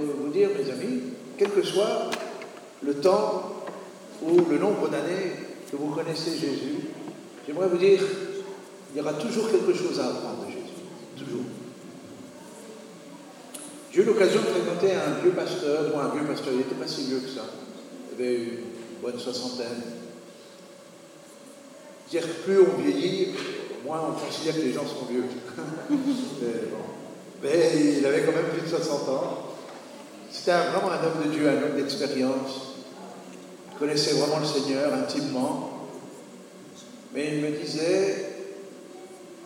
vous 0.01 0.31
dire, 0.31 0.51
mes 0.57 0.71
amis, 0.71 1.01
quel 1.37 1.51
que 1.51 1.63
soit 1.63 2.11
le 2.83 2.95
temps 2.95 3.65
ou 4.23 4.43
le 4.49 4.59
nombre 4.59 4.89
d'années 4.89 5.33
que 5.71 5.77
vous 5.77 5.89
connaissez 5.89 6.33
Jésus, 6.33 6.77
j'aimerais 7.47 7.69
vous 7.69 7.79
dire, 7.79 8.01
il 8.95 8.99
y 8.99 9.01
aura 9.01 9.15
toujours 9.15 9.51
quelque 9.51 9.75
chose 9.75 9.99
à 9.99 10.07
apprendre 10.07 10.47
de 10.47 10.53
Jésus. 10.53 10.67
Toujours. 11.19 11.45
J'ai 13.97 14.03
eu 14.03 14.05
l'occasion 14.05 14.43
de 14.43 14.47
fréquenter 14.49 14.93
un 14.93 15.23
vieux 15.23 15.31
pasteur, 15.31 15.89
moi 15.91 16.05
un 16.05 16.15
vieux 16.15 16.27
pasteur, 16.27 16.53
il 16.53 16.59
n'était 16.59 16.75
pas 16.75 16.87
si 16.87 17.05
vieux 17.07 17.21
que 17.21 17.31
ça. 17.31 17.47
avait 18.13 18.35
une 18.35 18.59
bonne 19.03 19.19
soixantaine. 19.19 19.81
Dire 22.11 22.27
plus 22.45 22.61
on 22.61 22.83
vieillit, 22.83 23.29
moins 23.87 24.03
on 24.11 24.13
considère 24.13 24.57
que 24.57 24.61
les 24.61 24.75
gens 24.75 24.83
sont 24.83 25.07
vieux. 25.11 25.25
Mais, 27.43 27.97
il 27.99 28.05
avait 28.05 28.21
quand 28.21 28.33
même 28.33 28.51
plus 28.53 28.61
de 28.61 28.69
60 28.69 29.09
ans. 29.09 29.55
C'était 30.31 30.53
vraiment 30.53 30.91
un 30.93 31.03
homme 31.03 31.25
de 31.25 31.31
Dieu, 31.31 31.49
un 31.49 31.63
homme 31.63 31.77
d'expérience. 31.77 32.75
Il 33.73 33.79
connaissait 33.79 34.17
vraiment 34.17 34.41
le 34.41 34.45
Seigneur 34.45 34.93
intimement. 34.93 35.89
Mais 37.15 37.37
il 37.37 37.41
me 37.41 37.51
disait, 37.59 38.27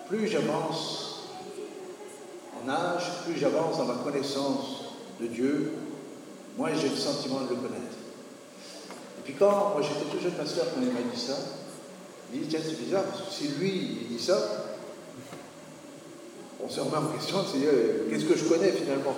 plus 0.09 0.27
j'avance 0.27 1.10
âge, 2.69 3.03
plus 3.25 3.39
j'avance 3.39 3.79
dans 3.79 3.85
ma 3.85 4.03
connaissance 4.05 4.85
de 5.21 5.27
Dieu, 5.27 5.73
moins 6.57 6.71
j'ai 6.75 6.89
le 6.89 6.97
sentiment 6.97 7.41
de 7.41 7.51
le 7.51 7.57
connaître. 7.57 7.97
Et 9.19 9.23
puis 9.25 9.35
quand, 9.39 9.73
moi 9.75 9.83
j'étais 9.83 10.11
tout 10.11 10.23
jeune 10.23 10.33
pasteur 10.33 10.67
quand 10.75 10.81
il 10.81 10.93
m'a 10.93 11.01
dit 11.13 11.21
ça, 11.21 11.37
il 12.33 12.41
dit, 12.43 12.47
tiens 12.49 12.61
c'est 12.63 12.81
bizarre, 12.81 13.05
parce 13.05 13.23
que 13.23 13.33
si 13.33 13.49
lui 13.59 13.99
il 14.03 14.17
dit 14.17 14.23
ça, 14.23 14.39
on 16.63 16.69
se 16.69 16.81
remet 16.81 16.97
en 16.97 17.17
question, 17.17 17.39
c'est 17.51 17.67
euh, 17.67 18.09
qu'est-ce 18.11 18.25
que 18.25 18.37
je 18.37 18.45
connais 18.45 18.73
finalement? 18.73 19.15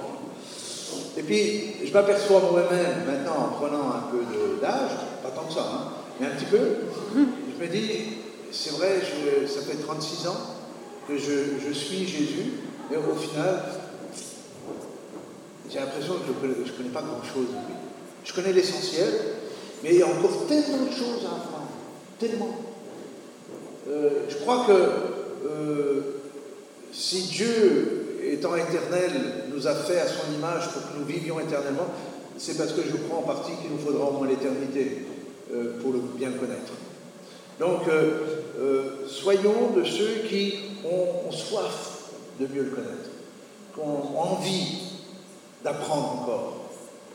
Et 1.16 1.22
puis 1.22 1.86
je 1.86 1.92
m'aperçois 1.92 2.40
moi-même 2.50 3.04
maintenant 3.06 3.46
en 3.46 3.48
prenant 3.58 3.88
un 3.90 4.10
peu 4.10 4.60
d'âge, 4.60 4.90
pas 5.22 5.30
tant 5.30 5.44
que 5.44 5.52
ça, 5.52 5.68
hein, 5.72 5.92
mais 6.20 6.26
un 6.26 6.30
petit 6.30 6.46
peu, 6.46 6.58
je 7.14 7.62
me 7.62 7.68
dis, 7.68 8.18
c'est 8.50 8.72
vrai, 8.72 9.00
ça 9.46 9.62
fait 9.62 9.76
36 9.76 10.26
ans 10.28 10.36
que 11.08 11.16
je, 11.16 11.72
suis 11.72 12.06
Jésus, 12.06 12.52
mais 12.92 12.98
au 12.98 13.16
final, 13.16 13.62
j'ai 15.70 15.78
l'impression 15.78 16.14
que 16.14 16.20
je 16.26 16.48
ne 16.48 16.76
connais, 16.76 16.90
pas 16.90 17.02
grand-chose. 17.02 17.48
Je 18.24 18.32
connais 18.34 18.52
l'essentiel, 18.52 19.08
mais 19.82 19.94
il 19.94 19.98
y 20.00 20.02
a 20.02 20.06
encore 20.06 20.46
tellement 20.46 20.84
de 20.84 20.90
choses 20.90 21.24
à 21.24 21.36
apprendre. 21.36 21.68
Tellement. 22.18 22.58
Euh, 23.88 24.10
je 24.28 24.36
crois 24.36 24.66
que 24.66 24.72
euh, 24.72 26.00
si 26.92 27.22
Dieu, 27.22 28.18
étant 28.24 28.54
éternel, 28.56 29.10
nous 29.52 29.66
a 29.66 29.74
fait 29.74 29.98
à 29.98 30.06
son 30.06 30.32
image 30.36 30.68
pour 30.68 30.82
que 30.82 30.98
nous 30.98 31.06
vivions 31.06 31.40
éternellement, 31.40 31.86
c'est 32.36 32.58
parce 32.58 32.72
que 32.72 32.82
je 32.82 32.96
crois 32.96 33.20
en 33.20 33.22
partie 33.22 33.52
qu'il 33.60 33.70
nous 33.70 33.78
faudra 33.78 34.04
au 34.06 34.12
moins 34.12 34.28
l'éternité 34.28 35.06
euh, 35.54 35.80
pour 35.80 35.92
le 35.92 36.00
bien 36.00 36.32
connaître. 36.32 36.72
Donc, 37.58 37.82
soyons 39.06 39.70
de 39.76 39.84
ceux 39.84 40.26
qui 40.28 40.54
ont, 40.84 41.30
soif 41.30 41.91
de 42.40 42.46
mieux 42.46 42.64
le 42.64 42.70
connaître, 42.70 43.10
qui 43.74 43.80
ont 43.80 44.18
envie 44.18 44.78
d'apprendre 45.64 46.22
encore. 46.22 46.70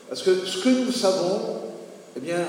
Parce 0.10 0.24
que 0.24 0.46
ce 0.46 0.64
que 0.64 0.70
nous 0.70 0.92
savons, 0.92 1.62
eh 2.16 2.20
bien, 2.20 2.46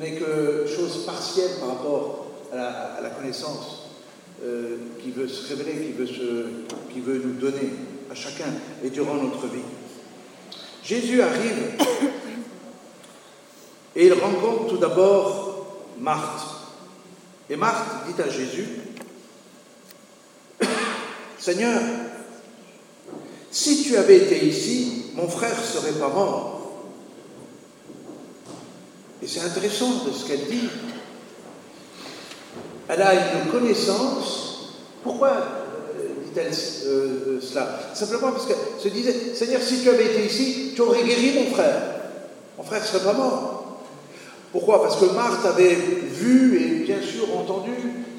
n'est 0.00 0.16
que 0.16 0.66
chose 0.66 1.04
partielle 1.04 1.58
par 1.60 1.70
rapport 1.70 2.26
à 2.52 3.00
la, 3.02 3.10
connaissance 3.10 3.90
euh, 4.44 4.76
qui 5.02 5.10
veut 5.10 5.28
se 5.28 5.48
révéler, 5.48 5.86
qui 5.86 5.92
veut, 5.92 6.06
se, 6.06 6.46
qui 6.92 7.00
veut 7.00 7.20
nous 7.24 7.34
donner 7.34 7.72
à 8.10 8.14
chacun 8.14 8.46
et 8.82 8.90
durant 8.90 9.14
notre 9.14 9.46
vie. 9.46 9.62
Jésus 10.84 11.22
arrive 11.22 11.76
et 13.96 14.06
il 14.06 14.12
rencontre 14.12 14.68
tout 14.68 14.76
d'abord 14.76 15.66
Marthe. 15.98 16.46
Et 17.48 17.56
Marthe 17.56 18.06
dit 18.06 18.20
à 18.20 18.28
Jésus, 18.28 18.66
Seigneur, 21.44 21.78
si 23.50 23.82
tu 23.82 23.98
avais 23.98 24.16
été 24.16 24.46
ici, 24.46 25.10
mon 25.14 25.28
frère 25.28 25.62
serait 25.62 25.92
pas 25.92 26.08
mort. 26.08 26.72
Et 29.22 29.26
c'est 29.26 29.40
intéressant 29.40 30.06
de 30.06 30.10
ce 30.10 30.26
qu'elle 30.26 30.46
dit. 30.46 30.70
Elle 32.88 33.02
a 33.02 33.12
une 33.12 33.50
connaissance. 33.50 34.70
Pourquoi 35.02 35.32
euh, 35.32 36.08
dit-elle 36.24 36.50
euh, 36.86 37.36
euh, 37.36 37.40
cela? 37.42 37.90
Simplement 37.92 38.32
parce 38.32 38.46
qu'elle 38.46 38.56
se 38.82 38.88
disait, 38.88 39.34
Seigneur, 39.34 39.60
si 39.60 39.82
tu 39.82 39.90
avais 39.90 40.06
été 40.06 40.24
ici, 40.24 40.72
tu 40.74 40.80
aurais 40.80 41.02
guéri 41.02 41.44
mon 41.44 41.54
frère. 41.54 41.82
Mon 42.56 42.64
frère 42.64 42.80
ne 42.80 42.86
serait 42.86 43.04
pas 43.04 43.12
mort. 43.12 43.53
Pourquoi? 44.54 44.82
Parce 44.82 45.00
que 45.00 45.06
Marthe 45.06 45.44
avait 45.46 45.74
vu 45.74 46.56
et 46.60 46.84
bien 46.84 47.02
sûr 47.02 47.24
entendu 47.36 47.72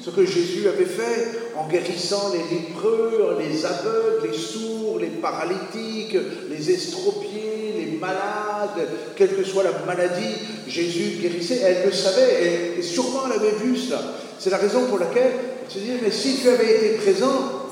ce 0.04 0.10
que 0.10 0.26
Jésus 0.26 0.68
avait 0.68 0.84
fait 0.84 1.30
en 1.56 1.66
guérissant 1.66 2.30
les 2.30 2.58
lépreux, 2.58 3.38
les 3.40 3.64
aveugles, 3.64 4.28
les 4.30 4.36
sourds, 4.36 4.98
les 5.00 5.06
paralytiques, 5.06 6.14
les 6.50 6.70
estropiés, 6.70 7.72
les 7.78 7.98
malades, 7.98 8.86
quelle 9.16 9.34
que 9.34 9.44
soit 9.44 9.62
la 9.62 9.72
maladie, 9.86 10.34
Jésus 10.68 11.22
guérissait. 11.22 11.62
Elle 11.64 11.86
le 11.86 11.92
savait 11.92 12.76
et, 12.76 12.82
sûrement 12.82 13.22
elle 13.24 13.40
avait 13.40 13.56
vu 13.56 13.74
cela. 13.74 14.02
C'est 14.38 14.50
la 14.50 14.58
raison 14.58 14.84
pour 14.90 14.98
laquelle 14.98 15.32
elle 15.64 15.72
se 15.72 15.78
disait, 15.78 16.00
mais 16.02 16.10
si 16.10 16.36
tu 16.42 16.50
avais 16.50 16.70
été 16.76 16.88
présent, 16.98 17.62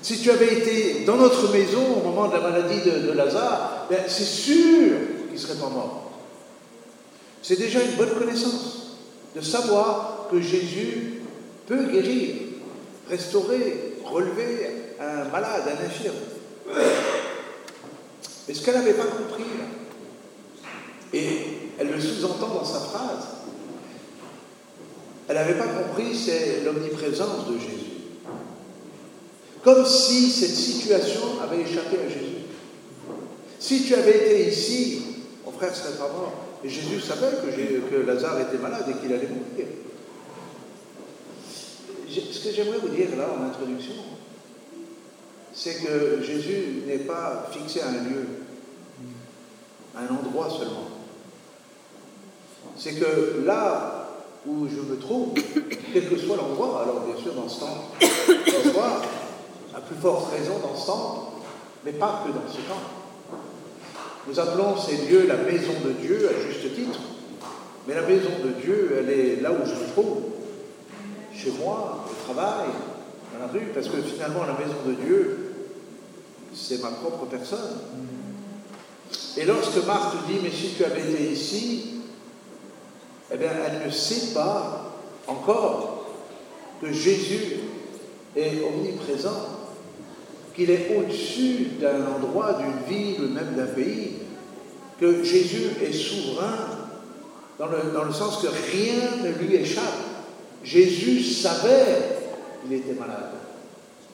si 0.00 0.18
tu 0.18 0.30
avais 0.30 0.58
été 0.58 1.02
dans 1.04 1.16
notre 1.16 1.52
maison 1.52 1.82
au 1.96 2.08
moment 2.08 2.28
de 2.28 2.34
la 2.34 2.40
maladie 2.40 2.88
de, 2.88 3.10
Lazare, 3.10 3.88
ben, 3.90 3.98
c'est 4.06 4.22
sûr 4.22 4.92
qu'il 5.28 5.40
serait 5.40 5.58
pas 5.58 5.70
mort. 5.70 6.09
C'est 7.42 7.56
déjà 7.56 7.82
une 7.82 7.96
bonne 7.96 8.18
connaissance 8.18 8.96
de 9.34 9.40
savoir 9.40 10.28
que 10.30 10.40
Jésus 10.40 11.22
peut 11.66 11.84
guérir, 11.84 12.34
restaurer, 13.08 13.96
relever 14.04 14.94
un 15.00 15.24
malade, 15.30 15.62
un 15.66 15.86
infirme. 15.86 16.14
Mais 18.46 18.54
ce 18.54 18.64
qu'elle 18.64 18.74
n'avait 18.74 18.94
pas 18.94 19.04
compris, 19.04 19.44
et 21.12 21.38
elle 21.78 21.90
le 21.90 22.00
sous-entend 22.00 22.48
dans 22.48 22.64
sa 22.64 22.80
phrase, 22.80 23.26
elle 25.28 25.36
n'avait 25.36 25.58
pas 25.58 25.68
compris, 25.68 26.14
c'est 26.16 26.62
l'omniprésence 26.64 27.46
de 27.48 27.58
Jésus. 27.58 27.90
Comme 29.62 29.86
si 29.86 30.30
cette 30.30 30.54
situation 30.54 31.40
avait 31.42 31.62
échappé 31.62 31.98
à 31.98 32.08
Jésus. 32.08 32.46
Si 33.58 33.84
tu 33.84 33.94
avais 33.94 34.16
été 34.16 34.48
ici, 34.48 35.02
mon 35.44 35.52
frère 35.52 35.74
serait 35.74 35.98
pas 35.98 36.08
mort. 36.08 36.49
Et 36.62 36.68
Jésus 36.68 37.00
savait 37.00 37.36
que, 37.90 38.06
Lazare 38.06 38.40
était 38.40 38.58
malade 38.58 38.84
et 38.90 39.00
qu'il 39.00 39.12
allait 39.12 39.28
mourir. 39.28 39.66
Ce 42.08 42.44
que 42.44 42.54
j'aimerais 42.54 42.78
vous 42.78 42.88
dire 42.88 43.16
là 43.16 43.28
en 43.38 43.44
introduction, 43.44 43.94
c'est 45.52 45.82
que 45.82 46.22
Jésus 46.22 46.82
n'est 46.86 46.98
pas 46.98 47.48
fixé 47.50 47.80
à 47.80 47.88
un 47.88 48.04
lieu, 48.04 48.26
à 49.96 50.00
un 50.00 50.16
endroit 50.16 50.50
seulement. 50.50 50.88
C'est 52.76 52.94
que 52.94 53.42
là 53.44 54.08
où 54.46 54.66
je 54.68 54.80
me 54.80 54.98
trouve, 54.98 55.34
quel 55.92 56.08
que 56.08 56.16
soit 56.18 56.36
l'endroit, 56.36 56.82
alors 56.82 57.00
bien 57.00 57.16
sûr 57.22 57.34
dans 57.34 57.48
ce 57.48 57.60
temps, 57.60 57.90
ce 58.00 58.70
soir, 58.70 59.02
à 59.74 59.80
plus 59.80 59.96
forte 59.96 60.32
raison 60.32 60.58
dans 60.58 60.76
ce 60.76 60.86
temps, 60.86 61.34
mais 61.84 61.92
pas 61.92 62.24
que 62.26 62.32
dans 62.32 62.52
ce 62.52 62.58
temps. 62.68 62.99
Nous 64.26 64.38
appelons 64.38 64.76
ces 64.76 65.06
lieux 65.06 65.26
la 65.26 65.36
maison 65.36 65.72
de 65.84 65.92
Dieu 65.92 66.28
à 66.28 66.46
juste 66.46 66.74
titre, 66.74 67.00
mais 67.86 67.94
la 67.94 68.02
maison 68.02 68.30
de 68.44 68.60
Dieu, 68.60 68.96
elle 68.98 69.10
est 69.10 69.40
là 69.40 69.50
où 69.50 69.66
je 69.66 69.74
me 69.74 69.90
trouve, 69.92 70.18
chez 71.34 71.52
moi, 71.52 72.04
au 72.06 72.24
travail, 72.24 72.68
dans 73.32 73.46
la 73.46 73.50
rue, 73.50 73.70
parce 73.72 73.88
que 73.88 74.02
finalement 74.02 74.44
la 74.44 74.52
maison 74.52 74.76
de 74.86 74.92
Dieu, 74.92 75.54
c'est 76.54 76.82
ma 76.82 76.90
propre 76.90 77.26
personne. 77.26 77.78
Et 79.36 79.44
lorsque 79.44 79.84
Marthe 79.86 80.16
dit, 80.28 80.38
mais 80.42 80.50
si 80.50 80.74
tu 80.76 80.84
avais 80.84 81.00
été 81.00 81.32
ici, 81.32 82.00
eh 83.32 83.36
bien, 83.36 83.50
elle 83.66 83.86
ne 83.86 83.90
sait 83.90 84.34
pas 84.34 84.92
encore 85.26 86.06
que 86.82 86.92
Jésus 86.92 87.60
est 88.36 88.62
omniprésent, 88.62 89.59
qu'il 90.54 90.70
est 90.70 90.96
au-dessus 90.96 91.68
d'un 91.80 92.06
endroit, 92.06 92.58
d'une 92.58 92.94
ville, 92.94 93.28
même 93.32 93.54
d'un 93.56 93.66
pays, 93.66 94.12
que 95.00 95.24
Jésus 95.24 95.70
est 95.82 95.92
souverain, 95.92 96.80
dans 97.58 98.04
le, 98.04 98.12
sens 98.12 98.38
que 98.38 98.46
rien 98.46 99.22
ne 99.22 99.44
lui 99.44 99.56
échappe. 99.56 99.84
Jésus 100.64 101.22
savait 101.22 102.18
qu'il 102.62 102.76
était 102.76 102.98
malade, 102.98 103.32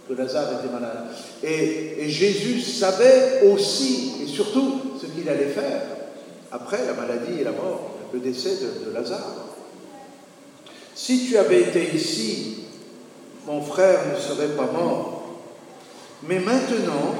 que 0.09 0.14
Lazare 0.14 0.61
était 0.61 0.73
malade. 0.73 1.07
Et, 1.43 2.09
Jésus 2.09 2.61
savait 2.61 3.43
aussi, 3.52 4.14
et 4.23 4.26
surtout, 4.26 4.81
ce 5.00 5.07
qu'il 5.07 5.28
allait 5.28 5.47
faire 5.47 5.83
après 6.50 6.85
la 6.87 6.95
maladie 6.95 7.40
et 7.40 7.45
la 7.45 7.52
mort, 7.52 7.99
le 8.12 8.21
décès 8.21 8.57
de 8.57 8.93
Lazare. 8.93 9.47
Si 10.95 11.26
tu 11.26 11.37
avais 11.37 11.61
été 11.61 11.95
ici, 11.95 12.64
mon 13.47 13.61
frère 13.61 14.00
ne 14.12 14.19
serait 14.19 14.57
pas 14.57 14.71
mort. 14.73 15.15
Mais 16.23 16.40
maintenant, 16.40 17.14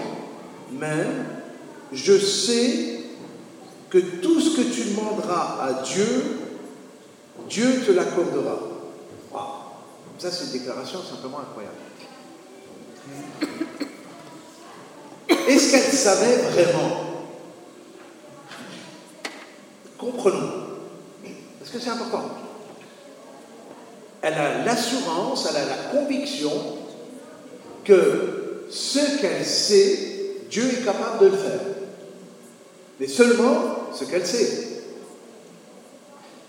même, 0.72 1.24
je 1.92 2.18
sais 2.18 3.00
que 3.90 3.98
tout 3.98 4.40
ce 4.40 4.56
que 4.56 4.62
tu 4.62 4.90
demanderas 4.90 5.58
à 5.60 5.82
Dieu, 5.84 6.38
Dieu 7.48 7.82
te 7.86 7.92
l'accordera. 7.92 8.58
Ça, 10.18 10.30
c'est 10.30 10.46
une 10.46 10.52
déclaration 10.52 11.00
simplement 11.02 11.40
incroyable. 11.40 11.76
Est-ce 15.28 15.70
qu'elle 15.70 15.92
savait 15.92 16.36
vraiment? 16.50 17.06
Comprenons. 19.98 20.66
que 21.72 21.78
c'est 21.78 21.90
important 21.90 22.30
Elle 24.22 24.34
a 24.34 24.64
l'assurance, 24.64 25.48
elle 25.50 25.56
a 25.56 25.64
la 25.66 25.76
conviction 25.92 26.50
que 27.84 28.35
ce 28.68 29.20
qu'elle 29.20 29.44
sait, 29.44 30.16
Dieu 30.50 30.64
est 30.64 30.85
capable 30.85 31.20
de 31.20 31.26
le 31.26 31.37
faire. 31.37 31.61
Mais 32.99 33.08
seulement 33.08 33.90
ce 33.92 34.04
qu'elle 34.04 34.26
sait. 34.26 34.82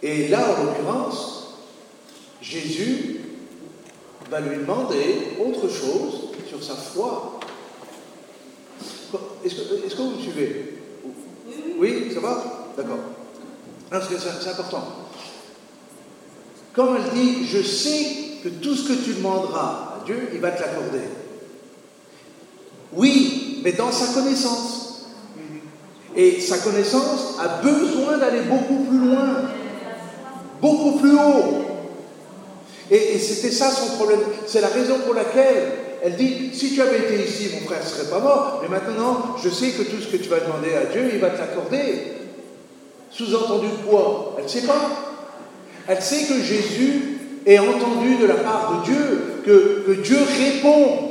Et 0.01 0.27
là, 0.27 0.45
en 0.57 0.63
l'occurrence, 0.63 1.57
Jésus 2.41 3.21
va 4.29 4.39
lui 4.39 4.57
demander 4.57 5.37
autre 5.39 5.67
chose 5.67 6.29
sur 6.47 6.63
sa 6.63 6.75
foi. 6.75 7.39
Est-ce 9.43 9.55
que, 9.55 10.01
vous 10.01 10.11
me 10.11 10.21
suivez? 10.21 10.79
Oui, 11.77 12.11
ça 12.13 12.19
va? 12.19 12.73
D'accord. 12.75 12.99
Parce 13.89 14.07
que 14.07 14.15
c'est 14.17 14.49
important. 14.49 14.85
Comme 16.73 16.97
elle 16.97 17.11
dit, 17.11 17.47
je 17.47 17.61
sais 17.61 18.07
que 18.43 18.49
tout 18.49 18.75
ce 18.75 18.87
que 18.89 19.03
tu 19.03 19.15
demanderas 19.15 19.99
à 19.99 20.03
Dieu, 20.05 20.29
il 20.33 20.39
va 20.39 20.51
te 20.51 20.61
l'accorder. 20.61 21.01
Oui, 22.93 23.61
mais 23.63 23.73
dans 23.73 23.91
sa 23.91 24.13
connaissance. 24.13 25.07
Et 26.15 26.41
sa 26.41 26.57
connaissance 26.57 27.35
a 27.39 27.61
besoin 27.61 28.17
d'aller 28.17 28.41
beaucoup 28.41 28.83
plus 28.85 28.97
loin, 28.97 29.41
beaucoup 30.61 30.97
plus 30.97 31.13
haut. 31.13 31.65
Et, 32.89 33.19
c'était 33.19 33.51
ça 33.51 33.69
son 33.69 33.97
problème. 33.97 34.21
C'est 34.47 34.61
la 34.61 34.69
raison 34.69 34.95
pour 35.05 35.13
laquelle 35.13 35.73
elle 36.03 36.15
dit, 36.15 36.51
si 36.53 36.73
tu 36.73 36.81
avais 36.81 36.99
été 36.99 37.23
ici, 37.23 37.49
mon 37.53 37.67
frère 37.67 37.83
ne 37.83 37.87
serait 37.87 38.09
pas 38.09 38.19
mort, 38.19 38.59
mais 38.61 38.69
maintenant, 38.69 39.35
je 39.43 39.49
sais 39.49 39.69
que 39.69 39.83
tout 39.83 40.01
ce 40.01 40.07
que 40.07 40.17
tu 40.17 40.29
vas 40.29 40.39
demander 40.39 40.73
à 40.73 40.85
Dieu, 40.85 41.09
il 41.13 41.19
va 41.19 41.29
te 41.29 41.39
l'accorder. 41.39 42.13
Sous-entendu 43.11 43.67
quoi? 43.87 44.35
Elle 44.37 44.45
ne 44.45 44.49
sait 44.49 44.65
pas. 44.65 44.89
Elle 45.87 46.01
sait 46.01 46.25
que 46.25 46.41
Jésus 46.41 47.19
est 47.45 47.59
entendu 47.59 48.17
de 48.17 48.25
la 48.25 48.35
part 48.35 48.79
de 48.79 48.85
Dieu, 48.85 49.41
que 49.45 50.01
Dieu 50.01 50.17
répond, 50.17 51.06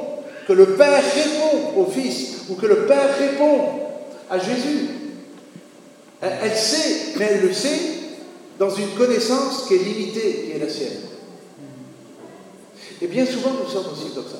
que 0.46 0.52
le 0.52 0.66
Père 0.76 1.02
répond 1.02 1.80
au 1.80 1.86
Fils, 1.86 2.44
ou 2.48 2.54
que 2.54 2.66
le 2.66 2.86
Père 2.86 3.18
répond 3.18 3.80
à 4.30 4.38
Jésus. 4.38 4.88
Elle, 6.20 6.56
sait, 6.56 7.14
mais 7.16 7.28
elle 7.32 7.42
le 7.42 7.52
sait 7.52 7.80
dans 8.58 8.70
une 8.70 8.90
connaissance 8.90 9.64
qui 9.66 9.74
est 9.74 9.78
limitée, 9.78 10.44
qui 10.44 10.52
est 10.52 10.64
la 10.64 10.72
sienne. 10.72 11.00
Et 13.02 13.06
bien 13.08 13.26
souvent, 13.26 13.50
nous 13.62 13.68
sommes 13.68 13.92
aussi 13.92 14.14
comme 14.14 14.24
ça. 14.24 14.38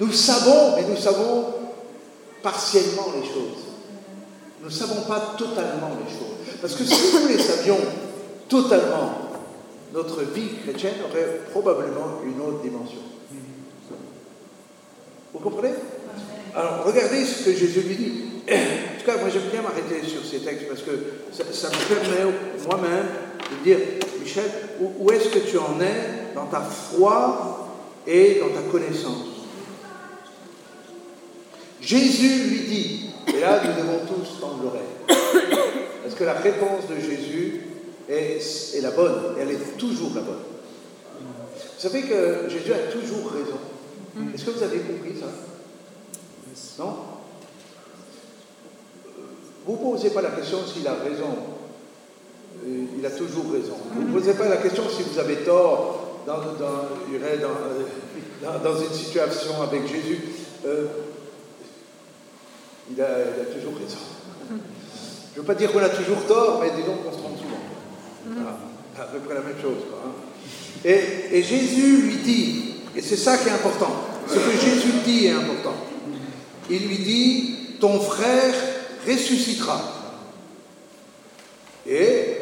Nous 0.00 0.12
savons, 0.12 0.76
mais 0.76 0.84
nous 0.88 0.96
savons 0.96 1.44
partiellement 2.42 3.12
les 3.20 3.26
choses. 3.28 3.58
Nous 4.60 4.68
ne 4.68 4.72
savons 4.72 5.02
pas 5.02 5.34
totalement 5.36 5.90
les 5.98 6.10
choses. 6.10 6.58
Parce 6.60 6.74
que 6.74 6.84
si 6.84 7.14
nous 7.14 7.28
les 7.28 7.38
savions 7.38 7.78
totalement, 8.48 9.12
notre 9.92 10.22
vie 10.22 10.48
chrétienne 10.62 10.94
aurait 11.10 11.40
probablement 11.50 12.20
une 12.24 12.40
autre 12.40 12.62
dimension. 12.62 13.11
Vous 15.32 15.40
comprenez? 15.40 15.74
Alors, 16.54 16.84
regardez 16.84 17.24
ce 17.24 17.44
que 17.44 17.52
Jésus 17.54 17.80
lui 17.80 17.96
dit. 17.96 18.12
En 18.48 18.98
tout 18.98 19.06
cas, 19.06 19.16
moi 19.18 19.28
j'aime 19.32 19.48
bien 19.50 19.62
m'arrêter 19.62 20.06
sur 20.06 20.24
ces 20.24 20.40
textes 20.40 20.68
parce 20.68 20.82
que 20.82 20.90
ça, 21.32 21.68
me 21.68 21.94
permet 21.94 22.32
moi-même 22.66 23.06
de 23.50 23.64
dire, 23.64 23.78
Michel, 24.20 24.44
où 24.80 25.10
est-ce 25.10 25.28
que 25.28 25.38
tu 25.38 25.56
en 25.58 25.80
es 25.80 26.34
dans 26.34 26.46
ta 26.46 26.60
foi 26.60 27.68
et 28.06 28.40
dans 28.40 28.48
ta 28.48 28.68
connaissance? 28.70 29.26
Jésus 31.80 32.48
lui 32.48 32.60
dit, 32.60 33.10
et 33.34 33.40
là 33.40 33.60
nous 33.64 33.82
devons 33.82 34.00
tous 34.06 34.40
tendre 34.40 34.62
l'oreille, 34.62 35.16
parce 36.02 36.14
que 36.14 36.24
la 36.24 36.34
réponse 36.34 36.88
de 36.88 37.00
Jésus 37.00 37.62
est, 38.08 38.80
la 38.82 38.90
bonne, 38.90 39.36
et 39.36 39.42
elle 39.42 39.50
est 39.50 39.76
toujours 39.78 40.12
la 40.14 40.20
bonne. 40.20 40.42
Vous 41.18 41.88
savez 41.88 42.02
que 42.02 42.48
Jésus 42.48 42.72
a 42.72 42.92
toujours 42.92 43.32
raison. 43.32 43.58
Mm. 44.14 44.34
Est-ce 44.34 44.44
que 44.44 44.50
vous 44.50 44.62
avez 44.62 44.78
compris 44.78 45.14
ça 45.18 45.26
Non 46.78 46.96
Vous 49.66 49.72
ne 49.72 49.78
posez 49.78 50.10
pas 50.10 50.22
la 50.22 50.30
question 50.30 50.58
s'il 50.66 50.86
a 50.86 50.94
raison. 50.94 51.36
Euh, 52.66 52.84
il 52.98 53.06
a 53.06 53.10
toujours 53.10 53.50
raison. 53.52 53.76
Vous 53.94 54.02
ne 54.02 54.12
posez 54.12 54.34
pas 54.34 54.48
la 54.48 54.58
question 54.58 54.84
si 54.88 55.02
vous 55.02 55.18
avez 55.18 55.36
tort 55.36 56.20
dans, 56.26 56.38
dans, 58.62 58.80
une 58.80 58.92
situation 58.92 59.62
avec 59.62 59.86
Jésus. 59.86 60.20
Euh, 60.64 60.86
il 62.90 63.00
a, 63.00 63.06
toujours 63.54 63.74
raison. 63.74 63.98
Je 64.48 65.40
ne 65.40 65.40
veux 65.40 65.46
pas 65.46 65.54
dire 65.54 65.72
qu'on 65.72 65.78
a 65.78 65.88
toujours 65.88 66.26
tort, 66.26 66.60
mais 66.62 66.70
disons 66.70 66.96
qu'on 66.96 67.12
se 67.12 67.18
trompe 67.18 67.38
souvent. 67.38 67.60
Voilà. 68.26 68.58
À 69.00 69.04
peu 69.04 69.18
près 69.20 69.34
la 69.34 69.40
même 69.40 69.60
chose. 69.60 69.78
Hein. 69.94 70.10
Et, 70.84 71.38
et, 71.38 71.42
Jésus 71.42 72.02
lui 72.02 72.16
dit, 72.16 72.71
et 72.94 73.00
c'est 73.00 73.16
ça 73.16 73.38
qui 73.38 73.48
est 73.48 73.52
important, 73.52 73.92
ce 74.28 74.34
que 74.34 74.52
Jésus 74.52 74.92
dit 75.04 75.26
est 75.26 75.32
important. 75.32 75.74
Il 76.70 76.86
lui 76.86 76.98
dit, 76.98 77.54
ton 77.80 78.00
frère 78.00 78.54
ressuscitera. 79.08 79.80
Et 81.86 82.36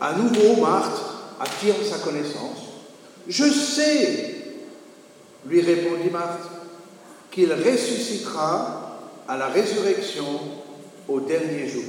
à 0.00 0.12
nouveau, 0.14 0.60
Marthe 0.60 1.00
affirme 1.40 1.82
sa 1.82 1.98
connaissance. 1.98 2.58
Je 3.28 3.44
sais, 3.44 4.34
lui 5.46 5.60
répondit 5.60 6.10
Marthe, 6.10 6.48
qu'il 7.30 7.52
ressuscitera 7.52 8.98
à 9.28 9.36
la 9.36 9.46
résurrection 9.46 10.40
au 11.08 11.20
dernier 11.20 11.68
jour. 11.68 11.84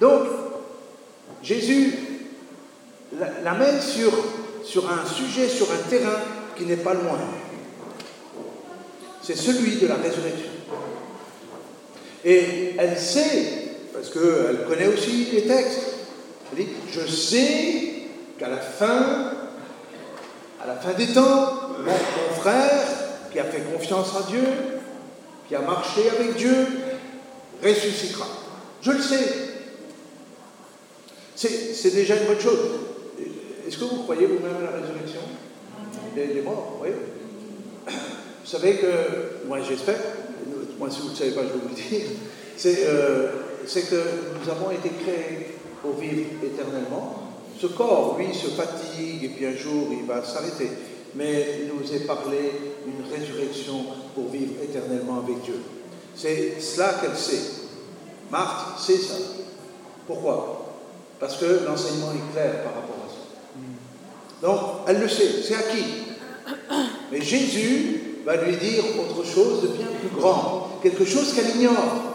Donc, 0.00 0.22
Jésus 1.42 1.94
l'amène 3.42 3.80
sur, 3.80 4.12
sur 4.68 4.90
un 4.90 5.06
sujet, 5.06 5.48
sur 5.48 5.66
un 5.72 5.88
terrain 5.88 6.20
qui 6.54 6.64
n'est 6.66 6.76
pas 6.76 6.92
loin. 6.92 7.18
C'est 9.22 9.36
celui 9.36 9.76
de 9.76 9.86
la 9.86 9.94
résurrection. 9.94 10.50
Et 12.22 12.74
elle 12.76 12.98
sait, 12.98 13.76
parce 13.94 14.10
qu'elle 14.10 14.66
connaît 14.68 14.88
aussi 14.88 15.28
les 15.32 15.46
textes, 15.46 15.80
elle 16.52 16.64
dit, 16.64 16.70
je 16.92 17.06
sais 17.06 17.92
qu'à 18.38 18.48
la 18.48 18.58
fin, 18.58 19.32
à 20.62 20.66
la 20.66 20.76
fin 20.76 20.92
des 20.92 21.06
temps, 21.14 21.52
mon 21.82 22.40
frère, 22.40 22.86
qui 23.32 23.38
a 23.38 23.44
fait 23.44 23.62
confiance 23.72 24.14
en 24.14 24.28
Dieu, 24.30 24.44
qui 25.48 25.54
a 25.54 25.60
marché 25.60 26.10
avec 26.10 26.36
Dieu 26.36 26.66
ressuscitera. 27.64 28.26
Je 28.82 28.90
le 28.92 29.00
sais. 29.00 29.34
C'est 31.34 31.94
déjà 31.94 32.16
une 32.16 32.26
bonne 32.26 32.40
chose. 32.40 32.87
Est-ce 33.68 33.76
que 33.76 33.84
vous 33.84 34.02
croyez 34.04 34.24
vous-même 34.24 34.56
à 34.56 34.70
la 34.72 34.80
résurrection 34.80 35.20
des, 36.14 36.40
morts? 36.40 36.80
Oui. 36.82 36.88
Vous 37.86 38.50
savez 38.50 38.76
que, 38.76 39.46
moi 39.46 39.58
j'espère, 39.60 39.98
moi 40.78 40.88
si 40.90 41.02
vous 41.02 41.10
ne 41.10 41.14
savez 41.14 41.32
pas, 41.32 41.42
je 41.42 41.48
vais 41.48 41.60
vous 41.62 41.68
le 41.68 41.74
dire, 41.74 42.06
euh, 42.88 43.28
c'est 43.66 43.90
que 43.90 44.02
nous 44.42 44.50
avons 44.50 44.70
été 44.70 44.88
créés 44.88 45.48
pour 45.82 45.96
vivre 45.96 46.30
éternellement. 46.42 47.34
Ce 47.60 47.66
corps, 47.66 48.16
lui, 48.18 48.32
se 48.32 48.48
fatigue 48.48 49.24
et 49.24 49.28
puis 49.28 49.44
un 49.44 49.54
jour 49.54 49.88
il 49.92 50.06
va 50.06 50.24
s'arrêter 50.24 50.70
mais 51.14 51.60
il 51.62 51.68
nous 51.74 51.94
est 51.94 52.06
parlé 52.06 52.52
d'une 52.86 53.04
résurrection 53.10 53.84
pour 54.14 54.28
vivre 54.28 54.54
éternellement 54.62 55.18
avec 55.18 55.42
Dieu. 55.42 55.60
C'est 56.14 56.60
cela 56.60 56.94
qu'elle 57.00 57.16
sait. 57.16 57.66
Marthe 58.30 58.78
sait 58.78 58.96
ça. 58.96 59.14
Pourquoi? 60.06 60.74
Parce 61.18 61.36
que 61.36 61.66
l'enseignement 61.66 62.12
est 62.12 62.32
clair 62.32 62.62
par 62.62 62.74
rapport. 62.74 62.97
Donc, 64.42 64.60
elle 64.86 65.00
le 65.00 65.08
sait, 65.08 65.42
c'est 65.42 65.54
acquis. 65.54 65.84
Mais 67.10 67.20
Jésus 67.20 68.00
va 68.24 68.36
lui 68.36 68.56
dire 68.56 68.84
autre 69.00 69.24
chose 69.26 69.62
de 69.62 69.68
bien 69.68 69.86
plus 70.00 70.20
grand, 70.20 70.78
quelque 70.82 71.04
chose 71.04 71.32
qu'elle 71.32 71.56
ignore. 71.56 72.14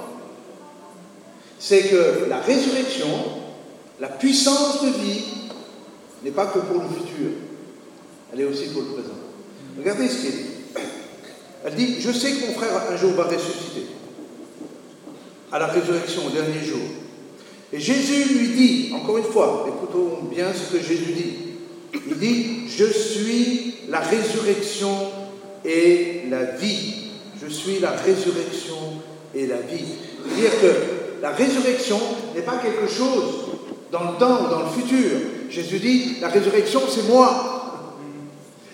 C'est 1.59 1.83
que 1.83 2.25
la 2.29 2.39
résurrection, 2.39 3.07
la 3.99 4.09
puissance 4.09 4.83
de 4.83 4.89
vie, 4.89 5.23
n'est 6.23 6.31
pas 6.31 6.47
que 6.47 6.59
pour 6.59 6.81
le 6.81 6.89
futur, 6.89 7.31
elle 8.31 8.41
est 8.41 8.45
aussi 8.45 8.67
pour 8.67 8.83
le 8.83 8.89
présent. 8.89 9.09
Regardez 9.77 10.07
ce 10.07 10.23
qu'elle 10.23 10.31
dit. 10.31 10.49
Elle 11.65 11.75
dit, 11.75 11.95
je 11.99 12.11
sais 12.11 12.31
que 12.31 12.47
mon 12.47 12.53
frère 12.53 12.71
un 12.91 12.97
jour 12.97 13.13
va 13.13 13.23
ressusciter, 13.23 13.87
à 15.51 15.59
la 15.59 15.67
résurrection, 15.67 16.25
au 16.27 16.29
dernier 16.29 16.63
jour. 16.63 16.81
Et 17.71 17.79
Jésus 17.79 18.33
lui 18.33 18.47
dit, 18.49 18.93
encore 18.93 19.17
une 19.17 19.23
fois, 19.23 19.65
écoutons 19.67 20.23
bien 20.29 20.47
ce 20.53 20.75
que 20.75 20.83
Jésus 20.83 21.13
dit. 21.13 21.42
Il 21.93 22.17
dit, 22.17 22.67
je 22.67 22.85
suis 22.85 23.75
la 23.89 23.99
résurrection 23.99 24.95
et 25.63 26.23
la 26.29 26.43
vie. 26.43 26.95
Je 27.41 27.47
suis 27.47 27.79
la 27.79 27.91
résurrection 27.91 28.77
et 29.35 29.47
la 29.47 29.57
vie. 29.57 29.85
C'est-à-dire 30.25 30.61
que 30.61 31.21
la 31.21 31.31
résurrection 31.31 31.99
n'est 32.35 32.41
pas 32.41 32.57
quelque 32.57 32.87
chose 32.87 33.45
dans 33.91 34.11
le 34.11 34.17
temps 34.17 34.45
ou 34.45 34.49
dans 34.49 34.63
le 34.63 34.69
futur. 34.69 35.09
Jésus 35.49 35.79
dit, 35.79 36.15
la 36.21 36.29
résurrection, 36.29 36.81
c'est 36.89 37.07
moi. 37.07 37.85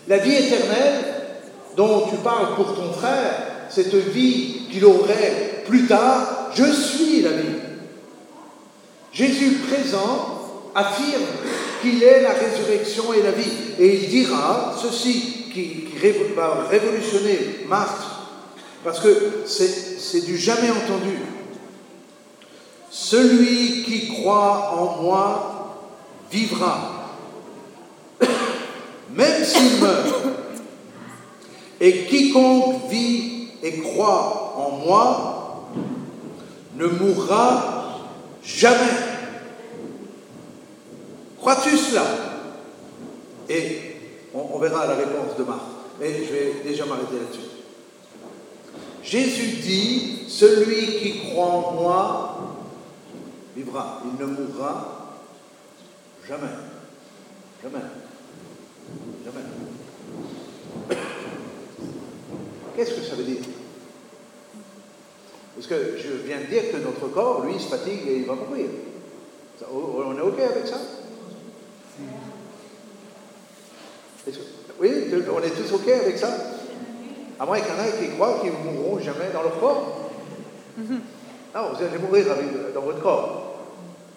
La 0.07 0.17
vie 0.17 0.35
éternelle 0.35 1.03
dont 1.75 2.07
tu 2.09 2.15
parles 2.17 2.55
pour 2.55 2.73
ton 2.75 2.91
frère, 2.93 3.33
cette 3.69 3.93
vie 3.93 4.61
qu'il 4.71 4.85
aurait 4.85 5.63
plus 5.67 5.85
tard, 5.85 6.49
je 6.55 6.65
suis 6.65 7.21
la 7.21 7.31
vie. 7.31 7.55
Jésus 9.11 9.59
présent 9.69 10.38
affirme 10.75 11.25
qu'il 11.81 12.03
est 12.03 12.21
la 12.21 12.33
résurrection 12.33 13.13
et 13.13 13.21
la 13.21 13.31
vie. 13.31 13.51
Et 13.79 13.95
il 13.95 14.09
dira 14.09 14.75
ceci 14.81 15.45
qui, 15.53 15.85
va 16.35 16.65
révolutionner 16.69 17.65
Marthe, 17.67 18.05
parce 18.83 18.99
que 19.01 19.43
c'est 19.45 20.25
du 20.25 20.37
jamais 20.37 20.69
entendu. 20.69 21.17
Celui 22.89 23.83
qui 23.83 24.07
croit 24.07 24.75
en 24.79 25.01
moi 25.01 25.75
vivra, 26.31 27.17
même 29.13 29.43
s'il 29.43 29.81
meurt. 29.81 30.15
Et 31.81 32.05
quiconque 32.05 32.89
vit 32.89 33.49
et 33.63 33.79
croit 33.79 34.55
en 34.57 34.85
moi 34.85 35.69
ne 36.75 36.87
mourra 36.87 37.99
jamais. 38.43 39.18
Crois-tu 41.39 41.77
cela? 41.77 42.05
Et 43.47 43.79
on, 44.33 44.59
verra 44.59 44.85
la 44.85 44.95
réponse 44.95 45.37
de 45.37 45.43
Marc, 45.43 45.61
mais 45.99 46.23
je 46.23 46.31
vais 46.31 46.53
déjà 46.63 46.85
m'arrêter 46.85 47.15
là-dessus. 47.15 47.49
Jésus 49.01 49.57
dit, 49.61 50.25
celui 50.29 50.99
qui 50.99 51.29
croit 51.29 51.45
en 51.45 51.71
moi 51.71 52.35
vivra, 53.55 54.01
il 54.05 54.21
ne 54.21 54.31
mourra 54.31 55.17
jamais. 56.27 56.43
Jamais. 57.63 57.85
Jamais. 59.25 60.97
Qu'est-ce 62.75 62.93
que 62.93 63.01
ça 63.01 63.15
veut 63.15 63.23
dire? 63.23 63.41
Parce 65.55 65.67
que 65.67 65.97
je 65.97 66.25
viens 66.25 66.39
de 66.39 66.45
dire 66.45 66.71
que 66.71 66.77
notre 66.77 67.07
corps, 67.11 67.43
lui, 67.45 67.59
se 67.59 67.67
fatigue 67.67 68.07
et 68.07 68.17
il 68.17 68.25
va 68.25 68.35
mourir. 68.35 68.67
On 69.73 70.17
est 70.17 70.21
OK 70.21 70.39
avec 70.39 70.67
ça? 70.67 70.77
Oui, 74.79 74.91
on 75.33 75.43
est 75.43 75.49
tous 75.49 75.73
OK 75.73 75.87
avec 75.87 76.17
ça? 76.17 76.29
À 77.39 77.45
moins 77.45 77.59
qu'il 77.59 77.69
y 77.69 77.79
en 77.79 77.83
ait 77.83 78.07
qui 78.07 78.15
croient 78.15 78.39
qu'ils 78.41 78.51
ne 78.51 78.77
mourront 78.77 78.99
jamais 78.99 79.29
dans 79.33 79.43
leur 79.43 79.59
corps. 79.59 80.11
Mhm. 80.77 80.99
Non, 81.55 81.61
vous 81.73 81.83
allez 81.83 81.97
mourir 81.97 82.25
dans 82.73 82.81
votre 82.81 83.01
corps. 83.01 83.65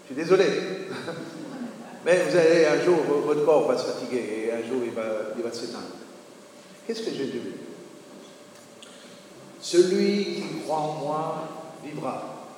Je 0.03 0.15
suis 0.15 0.23
désolé. 0.23 0.45
Mais 2.05 2.25
vous 2.29 2.37
allez 2.37 2.67
un 2.67 2.85
jour, 2.85 2.99
votre 3.25 3.45
corps 3.45 3.69
va 3.69 3.79
se 3.79 3.85
fatiguer 3.85 4.47
et 4.47 4.53
un 4.53 4.69
jour 4.69 4.83
il 4.85 4.91
va, 4.91 5.03
il 5.37 5.43
va 5.43 5.53
s'éteindre. 5.53 5.85
Qu'est-ce 6.87 7.03
que 7.03 7.11
Jésus 7.11 7.39
dit 7.39 7.53
Celui 9.61 10.25
qui 10.25 10.61
croit 10.65 10.79
en 10.79 10.93
moi 10.95 11.49
vivra, 11.85 12.49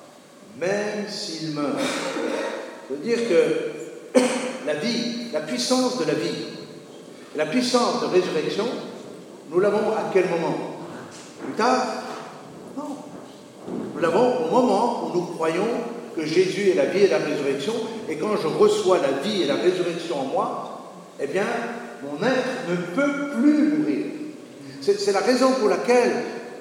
même 0.59 1.07
s'il 1.07 1.51
meurt. 1.51 1.79
Ça 1.79 2.89
veut 2.89 2.97
dire 2.97 3.29
que 3.29 4.19
la 4.65 4.75
vie, 4.75 5.31
la 5.33 5.41
puissance 5.41 5.99
de 5.99 6.05
la 6.05 6.13
vie, 6.13 6.45
la 7.35 7.45
puissance 7.45 8.01
de 8.01 8.07
résurrection, 8.07 8.65
nous 9.51 9.59
l'avons 9.59 9.91
à 9.91 10.09
quel 10.11 10.27
moment? 10.29 10.57
Plus 11.43 11.53
tard? 11.53 11.85
Non. 12.77 12.83
Nous 13.93 14.01
l'avons 14.01 14.45
au 14.45 14.51
moment 14.51 15.05
où 15.05 15.17
nous 15.17 15.25
croyons 15.25 15.67
que 16.15 16.25
Jésus 16.25 16.69
est 16.69 16.75
la 16.75 16.85
vie 16.85 17.03
et 17.03 17.07
la 17.07 17.17
résurrection, 17.17 17.73
et 18.09 18.15
quand 18.15 18.37
je 18.41 18.47
reçois 18.47 18.99
la 18.99 19.19
vie 19.21 19.43
et 19.43 19.45
la 19.45 19.55
résurrection 19.55 20.21
en 20.21 20.25
moi, 20.25 20.81
eh 21.19 21.27
bien, 21.27 21.45
mon 22.03 22.25
être 22.25 22.69
ne 22.69 22.75
peut 22.95 23.29
plus 23.39 23.77
mourir. 23.77 24.05
C'est 24.81 25.11
la 25.11 25.19
raison 25.19 25.51
pour 25.59 25.69
laquelle 25.69 26.11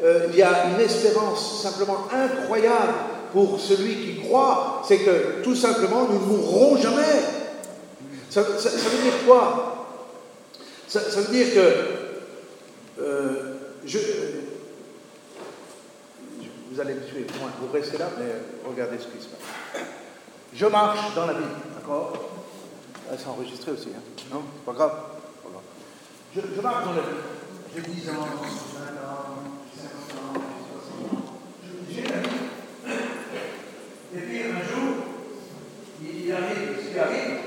euh, 0.02 0.26
il 0.30 0.38
y 0.38 0.42
a 0.42 0.70
une 0.70 0.80
espérance 0.80 1.62
simplement 1.62 2.06
incroyable 2.12 2.94
pour 3.32 3.60
celui 3.60 3.94
qui 3.96 4.20
croit, 4.22 4.82
c'est 4.86 4.98
que 4.98 5.42
tout 5.42 5.54
simplement, 5.54 6.06
nous 6.08 6.20
ne 6.20 6.36
mourrons 6.36 6.76
jamais. 6.76 7.43
Ça 8.42 8.42
veut 8.42 9.02
dire 9.02 9.24
quoi? 9.26 9.86
Ça, 10.88 11.00
veut 11.00 11.32
dire 11.32 11.54
que 11.54 13.00
euh, 13.00 13.54
je, 13.84 13.98
vous 16.70 16.80
allez 16.80 16.94
me 16.94 17.06
suivre, 17.06 17.32
vous 17.60 17.72
restez 17.72 17.98
là, 17.98 18.08
mais 18.18 18.26
regardez 18.68 18.98
ce 18.98 19.04
qui 19.06 19.22
se 19.22 19.28
passe. 19.28 19.82
Je 20.52 20.66
marche 20.66 21.14
dans 21.14 21.26
la 21.26 21.34
vie, 21.34 21.44
d'accord? 21.76 22.12
C'est 23.16 23.28
enregistré 23.28 23.70
aussi, 23.70 23.90
hein 23.96 24.00
non 24.32 24.42
C'est 24.52 24.64
pas 24.64 24.72
grave, 24.72 24.92
pas 25.42 25.50
grave. 25.50 25.62
Je, 26.56 26.60
marche 26.60 26.84
dans 26.84 26.92
la 26.92 27.02
vie. 27.02 27.06
J'ai 27.74 27.82
10 27.82 28.10
ans, 28.10 28.12
20 28.12 28.18
ans, 28.20 29.34
50 29.76 30.18
ans, 30.18 30.40
60 30.72 31.18
ans. 31.18 31.32
J'ai 31.88 32.02
la 32.02 32.18
vie. 32.18 32.44
Et 34.16 34.18
puis 34.18 34.42
un 34.42 34.58
jour, 34.58 34.94
il 36.02 36.32
arrive 36.32 36.78
ce 36.82 36.92
qui 36.92 36.98
arrive. 36.98 37.44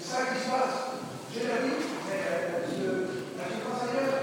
C'est 0.00 0.14
ça 0.14 0.22
qui 0.22 0.40
se 0.40 0.50
passe. 0.50 0.88
J'ai 1.34 1.46
la 1.46 1.56
vie, 1.56 1.74
mais 2.08 2.20
je, 2.70 2.90
la 3.36 3.44
vie 3.44 3.60
passe 3.62 3.82
ailleurs. 3.90 4.18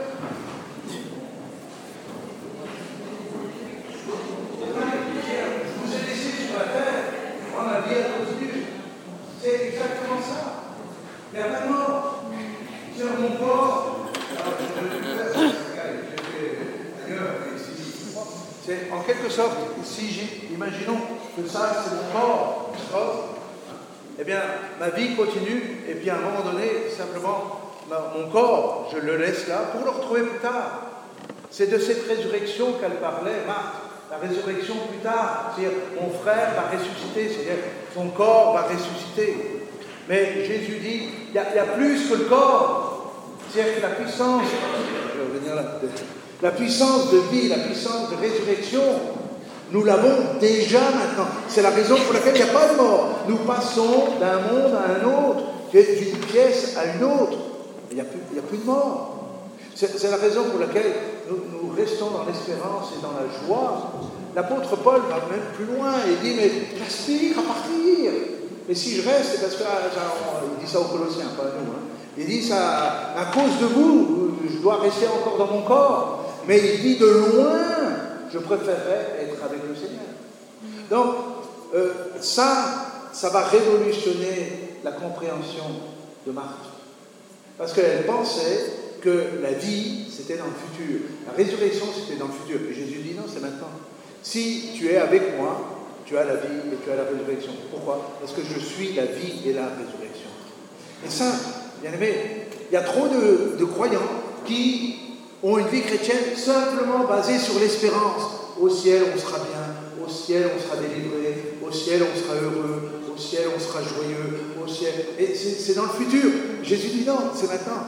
Je 5.26 5.80
vous 5.80 5.94
ai 5.94 6.02
laissé 6.08 6.30
sur 6.48 6.58
la 6.58 6.66
terre, 6.66 7.04
moi 7.52 7.62
la 7.72 7.80
vie 7.82 8.00
a 8.00 8.18
continué. 8.18 8.66
C'est 9.42 9.68
exactement 9.68 10.22
ça. 10.22 10.42
Mais 11.34 11.42
maintenant, 11.42 12.24
sur 12.98 13.20
mon 13.20 13.36
corps, 13.38 14.10
alors 14.32 14.54
je 14.60 14.66
vais 14.66 16.58
ailleurs, 17.06 17.36
c'est 18.66 18.92
en 18.92 19.02
quelque 19.02 19.30
sorte, 19.30 19.58
si 19.84 20.48
imaginons 20.52 21.00
que 21.38 21.48
ça 21.48 21.84
c'est 21.84 21.96
mon 21.96 22.12
corps, 22.12 22.74
eh 24.18 24.24
bien, 24.24 24.42
ma 24.80 24.90
vie 24.90 25.16
continue, 25.16 25.84
et 25.88 25.96
puis 25.96 26.10
à 26.10 26.16
un 26.16 26.22
moment 26.22 26.42
donné, 26.42 26.90
simplement, 26.90 27.60
mon 27.90 28.30
corps, 28.30 28.90
je 28.94 28.98
le 29.00 29.18
laisse 29.18 29.48
là 29.48 29.58
pour 29.74 29.84
le 29.84 29.92
retrouver 29.92 30.24
plus 30.24 30.40
tard. 30.40 30.82
C'est 31.58 31.72
de 31.72 31.80
cette 31.80 32.06
résurrection 32.06 32.74
qu'elle 32.82 33.00
parlait, 33.00 33.46
Marthe. 33.48 33.76
La 34.12 34.18
résurrection 34.18 34.76
plus 34.90 34.98
tard, 34.98 35.54
c'est-à-dire 35.56 35.78
mon 36.02 36.10
frère 36.10 36.50
va 36.54 36.78
ressusciter, 36.78 37.30
c'est-à-dire 37.30 37.64
son 37.96 38.10
corps 38.10 38.54
va 38.56 38.64
ressusciter. 38.64 39.62
Mais 40.10 40.46
Jésus 40.46 40.80
dit, 40.80 41.04
il 41.30 41.34
y, 41.34 41.40
a 41.40 41.64
plus 41.64 42.10
que 42.10 42.16
le 42.16 42.26
corps, 42.26 43.14
c'est-à-dire 43.50 43.78
que 43.78 43.82
la 43.84 43.88
puissance, 43.90 44.44
la 46.44 46.52
puissance 46.52 47.12
de 47.12 47.20
vie, 47.32 47.48
la 47.48 47.60
puissance 47.60 48.10
de 48.12 48.16
résurrection, 48.18 48.84
nous 49.72 49.86
l'avons 49.86 50.38
déjà 50.42 50.82
maintenant. 50.82 51.28
C'est 51.48 51.62
la 51.62 51.70
raison 51.70 51.96
pour 51.96 52.14
laquelle 52.16 52.36
il 52.36 52.44
n'y 52.44 52.50
a 52.50 52.54
pas 52.54 52.74
de 52.74 52.76
mort. 52.76 53.20
Nous 53.30 53.38
passons 53.38 54.20
d'un 54.20 54.40
monde 54.42 54.74
à 54.76 55.00
un 55.00 55.30
autre, 55.30 55.44
d'une 55.72 56.18
pièce 56.18 56.76
à 56.78 56.98
une 56.98 57.04
autre. 57.06 57.38
Il 57.92 57.96
n'y 57.96 58.02
a, 58.02 58.42
plus 58.44 58.58
de 58.58 58.66
mort. 58.66 59.15
C'est 59.76 60.10
la 60.10 60.16
raison 60.16 60.46
pour 60.46 60.60
laquelle 60.60 60.94
nous, 61.30 61.74
restons 61.76 62.12
dans 62.12 62.24
l'espérance 62.26 62.94
et 62.98 63.02
dans 63.02 63.12
la 63.12 63.28
joie. 63.46 63.92
L'apôtre 64.34 64.78
Paul 64.78 65.02
va 65.10 65.28
même 65.30 65.52
plus 65.54 65.66
loin 65.66 65.92
et 66.08 66.24
dit, 66.24 66.34
mais 66.36 66.50
j'aspire 66.80 67.40
à 67.40 67.42
partir. 67.42 68.12
Mais 68.68 68.74
si 68.74 68.96
je 68.96 69.08
reste, 69.08 69.32
c'est 69.34 69.42
parce 69.42 69.56
que, 69.56 69.64
ah, 69.64 69.82
il 70.58 70.66
dit 70.66 70.72
ça 70.72 70.80
aux 70.80 70.86
Colossiens, 70.86 71.26
pas 71.38 71.44
à 71.44 71.62
nous, 71.62 71.72
hein. 71.72 71.84
il 72.18 72.26
dit 72.26 72.42
ça 72.42 73.14
à 73.18 73.26
cause 73.34 73.60
de 73.60 73.66
vous, 73.66 74.32
je 74.50 74.58
dois 74.62 74.78
rester 74.78 75.08
encore 75.08 75.38
dans 75.38 75.54
mon 75.54 75.62
corps. 75.64 76.26
Mais 76.48 76.58
il 76.58 76.82
dit 76.82 76.98
de 76.98 77.06
loin, 77.06 77.60
je 78.32 78.40
préférerais 78.40 79.20
être 79.24 79.44
avec 79.44 79.60
le 79.68 79.76
Seigneur. 79.76 80.06
Donc, 80.90 81.16
euh, 81.76 81.92
ça, 82.22 83.10
ça 83.12 83.30
va 83.30 83.42
révolutionner 83.42 84.80
la 84.84 84.94
compréhension 84.94 85.66
de 86.26 86.32
Marthe. 86.32 86.72
Parce 87.58 87.74
qu'elle 87.74 88.06
pensait 88.06 88.85
que 89.02 89.42
la 89.42 89.52
vie, 89.52 90.06
c'était 90.10 90.38
dans 90.38 90.46
le 90.46 90.52
futur. 90.52 91.02
La 91.26 91.34
résurrection, 91.34 91.86
c'était 91.94 92.20
dans 92.20 92.28
le 92.28 92.34
futur. 92.34 92.60
Et 92.70 92.74
Jésus 92.74 93.00
dit 93.00 93.14
non, 93.16 93.24
c'est 93.32 93.42
maintenant. 93.42 93.72
Si 94.22 94.72
tu 94.76 94.90
es 94.90 94.98
avec 94.98 95.38
moi, 95.38 95.76
tu 96.06 96.18
as 96.18 96.24
la 96.24 96.36
vie 96.36 96.58
et 96.72 96.84
tu 96.84 96.92
as 96.92 96.96
la 96.96 97.04
résurrection. 97.04 97.52
Pourquoi? 97.72 98.18
Parce 98.20 98.34
que 98.34 98.42
je 98.42 98.60
suis 98.60 98.94
la 98.94 99.06
vie 99.06 99.42
et 99.46 99.54
la 99.54 99.68
résurrection. 99.70 100.30
Et 101.06 101.10
ça, 101.10 101.32
bien 101.82 101.92
aimé, 101.94 102.48
il 102.70 102.74
y 102.74 102.78
a 102.78 102.82
trop 102.82 103.08
de, 103.08 103.64
croyants 103.66 104.00
qui 104.46 104.96
ont 105.44 105.58
une 105.58 105.68
vie 105.68 105.82
chrétienne 105.82 106.36
simplement 106.36 107.06
basée 107.06 107.38
sur 107.38 107.60
l'espérance. 107.60 108.24
Au 108.60 108.70
ciel, 108.70 109.04
on 109.14 109.20
sera 109.20 109.40
bien, 109.40 110.06
au 110.06 110.10
ciel, 110.10 110.50
on 110.56 110.62
sera 110.62 110.78
délivré, 110.78 111.58
au 111.66 111.72
ciel, 111.72 112.02
on 112.04 112.18
sera 112.18 112.36
heureux, 112.36 112.90
au 113.14 113.18
ciel, 113.18 113.48
on 113.56 113.60
sera 113.60 113.82
joyeux, 113.82 114.40
au 114.64 114.68
ciel. 114.68 114.94
Et 115.20 115.36
c'est 115.36 115.74
dans 115.74 115.84
le 115.84 115.90
futur. 115.90 116.32
Jésus 116.64 116.88
dit 116.88 117.06
non, 117.06 117.18
c'est 117.36 117.48
maintenant. 117.48 117.84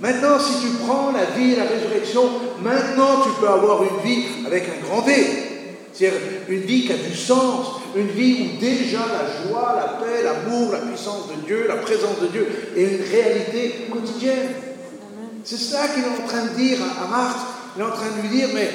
Maintenant, 0.00 0.38
si 0.38 0.60
tu 0.60 0.72
prends 0.84 1.12
la 1.12 1.24
vie 1.36 1.52
et 1.52 1.56
la 1.56 1.64
résurrection, 1.64 2.22
maintenant 2.62 3.22
tu 3.22 3.30
peux 3.40 3.48
avoir 3.48 3.82
une 3.82 4.00
vie 4.04 4.24
avec 4.46 4.64
un 4.64 4.86
grand 4.86 5.02
V. 5.02 5.12
C'est-à-dire 5.92 6.20
une 6.48 6.60
vie 6.60 6.86
qui 6.86 6.92
a 6.92 6.96
du 6.96 7.16
sens, 7.16 7.80
une 7.96 8.08
vie 8.08 8.42
où 8.42 8.60
déjà 8.60 8.98
la 8.98 9.48
joie, 9.48 9.74
la 9.76 10.04
paix, 10.04 10.22
l'amour, 10.22 10.72
la 10.72 10.80
puissance 10.80 11.28
de 11.28 11.46
Dieu, 11.46 11.64
la 11.66 11.76
présence 11.76 12.20
de 12.20 12.26
Dieu 12.26 12.46
est 12.76 12.82
une 12.82 13.10
réalité 13.10 13.86
quotidienne. 13.90 14.48
C'est 15.42 15.58
ça 15.58 15.88
qu'il 15.88 16.02
est 16.02 16.22
en 16.22 16.26
train 16.26 16.44
de 16.44 16.50
dire 16.50 16.78
à 17.02 17.08
Marthe. 17.08 17.46
Il 17.76 17.82
est 17.82 17.84
en 17.84 17.90
train 17.90 18.10
de 18.14 18.22
lui 18.22 18.36
dire, 18.36 18.48
mais 18.52 18.70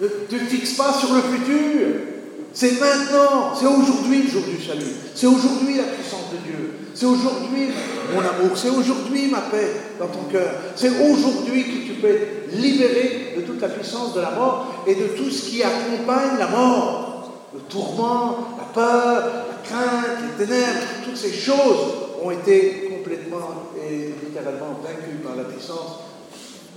ne 0.00 0.06
te 0.06 0.36
fixe 0.36 0.74
pas 0.74 0.92
sur 0.92 1.12
le 1.14 1.22
futur. 1.22 2.13
C'est 2.54 2.78
maintenant, 2.78 3.52
c'est 3.58 3.66
aujourd'hui 3.66 4.22
le 4.22 4.28
jour 4.28 4.44
du 4.44 4.62
salut. 4.62 4.94
C'est 5.12 5.26
aujourd'hui 5.26 5.76
la 5.76 5.82
puissance 5.82 6.30
de 6.32 6.36
Dieu. 6.48 6.70
C'est 6.94 7.04
aujourd'hui 7.04 7.70
mon 8.12 8.20
amour. 8.20 8.56
C'est 8.56 8.70
aujourd'hui 8.70 9.26
ma 9.26 9.40
paix 9.40 9.72
dans 9.98 10.06
ton 10.06 10.22
cœur. 10.30 10.52
C'est 10.76 10.90
aujourd'hui 11.00 11.64
que 11.64 11.86
tu 11.88 12.00
peux 12.00 12.08
être 12.08 12.52
libéré 12.52 13.34
de 13.36 13.40
toute 13.42 13.60
la 13.60 13.68
puissance 13.68 14.14
de 14.14 14.20
la 14.20 14.30
mort 14.30 14.84
et 14.86 14.94
de 14.94 15.08
tout 15.08 15.30
ce 15.30 15.50
qui 15.50 15.64
accompagne 15.64 16.38
la 16.38 16.46
mort. 16.46 17.32
Le 17.52 17.60
tourment, 17.62 18.56
la 18.56 18.64
peur, 18.72 19.46
la 19.48 19.68
crainte, 19.68 20.18
les 20.38 20.46
ténèbres, 20.46 20.80
toutes 21.04 21.16
ces 21.16 21.32
choses 21.32 21.92
ont 22.22 22.30
été 22.30 22.88
complètement 22.88 23.72
et 23.84 24.14
littéralement 24.24 24.80
vaincues 24.80 25.18
par 25.24 25.34
la 25.34 25.44
puissance 25.44 25.98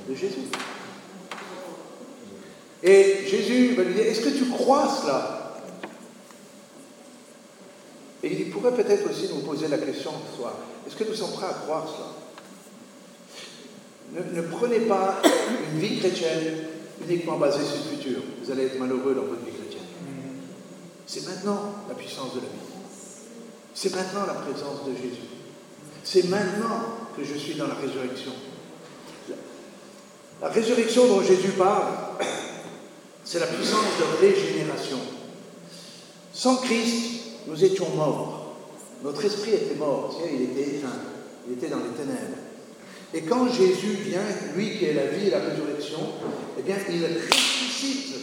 de 0.10 0.16
Jésus. 0.16 0.50
Et 2.82 3.28
Jésus 3.30 3.76
va 3.76 3.84
lui 3.84 3.94
dire, 3.94 4.06
est-ce 4.06 4.22
que 4.22 4.30
tu 4.30 4.46
crois 4.46 4.88
cela? 5.04 5.47
Et 8.24 8.34
il 8.34 8.50
pourrait 8.50 8.74
peut-être 8.74 9.10
aussi 9.10 9.30
nous 9.34 9.42
poser 9.42 9.68
la 9.68 9.78
question 9.78 10.12
ce 10.32 10.38
soir, 10.38 10.54
est-ce 10.88 10.96
que 10.96 11.04
nous 11.04 11.14
sommes 11.14 11.34
prêts 11.34 11.48
à 11.48 11.54
croire 11.54 11.86
cela? 11.88 12.14
Ne, 14.34 14.42
prenez 14.42 14.80
pas 14.82 15.22
une 15.74 15.80
vie 15.80 16.00
chrétienne 16.00 16.68
uniquement 17.08 17.38
basée 17.38 17.64
sur 17.64 17.76
le 17.76 17.98
futur. 17.98 18.20
Vous 18.42 18.52
allez 18.52 18.66
être 18.66 18.80
malheureux 18.80 19.14
dans 19.14 19.24
votre 19.24 19.46
vie 19.46 19.52
chrétienne. 19.52 19.84
C'est 21.06 21.26
maintenant 21.28 21.74
la 21.88 21.96
puissance 21.96 22.34
de 22.36 22.40
la 22.40 22.46
vie. 22.46 22.68
C'est 23.74 23.94
maintenant 23.96 24.26
la 24.26 24.34
présence 24.34 24.86
de 24.88 24.96
Jésus. 24.96 25.28
C'est 26.04 26.30
maintenant 26.30 26.86
que 27.16 27.24
je 27.24 27.36
suis 27.36 27.56
dans 27.56 27.68
la 27.68 27.76
résurrection. 27.76 28.32
La 30.42 30.48
résurrection 30.50 31.08
dont 31.08 31.22
Jésus 31.22 31.52
parle, 31.58 31.94
c'est 33.24 33.40
la 33.40 33.48
puissance 33.48 33.86
de 34.00 34.26
régénération. 34.26 35.00
Sans 36.34 36.58
Christ, 36.58 37.27
nous 37.48 37.64
étions 37.64 37.88
morts. 37.96 38.56
Notre 39.04 39.26
esprit 39.26 39.52
était 39.52 39.76
mort, 39.76 40.20
il 40.32 40.44
était 40.44 40.78
éteint, 40.78 40.88
il 41.48 41.54
était 41.54 41.68
dans 41.68 41.78
les 41.78 41.96
ténèbres. 41.96 42.38
Et 43.14 43.22
quand 43.22 43.48
Jésus 43.48 43.98
vient, 44.06 44.20
lui 44.56 44.78
qui 44.78 44.86
est 44.86 44.94
la 44.94 45.06
vie 45.06 45.28
et 45.28 45.32
la 45.32 45.40
résurrection, 45.40 46.00
eh 46.60 46.62
bien, 46.62 46.76
il 46.90 47.04
ressuscite 47.04 48.16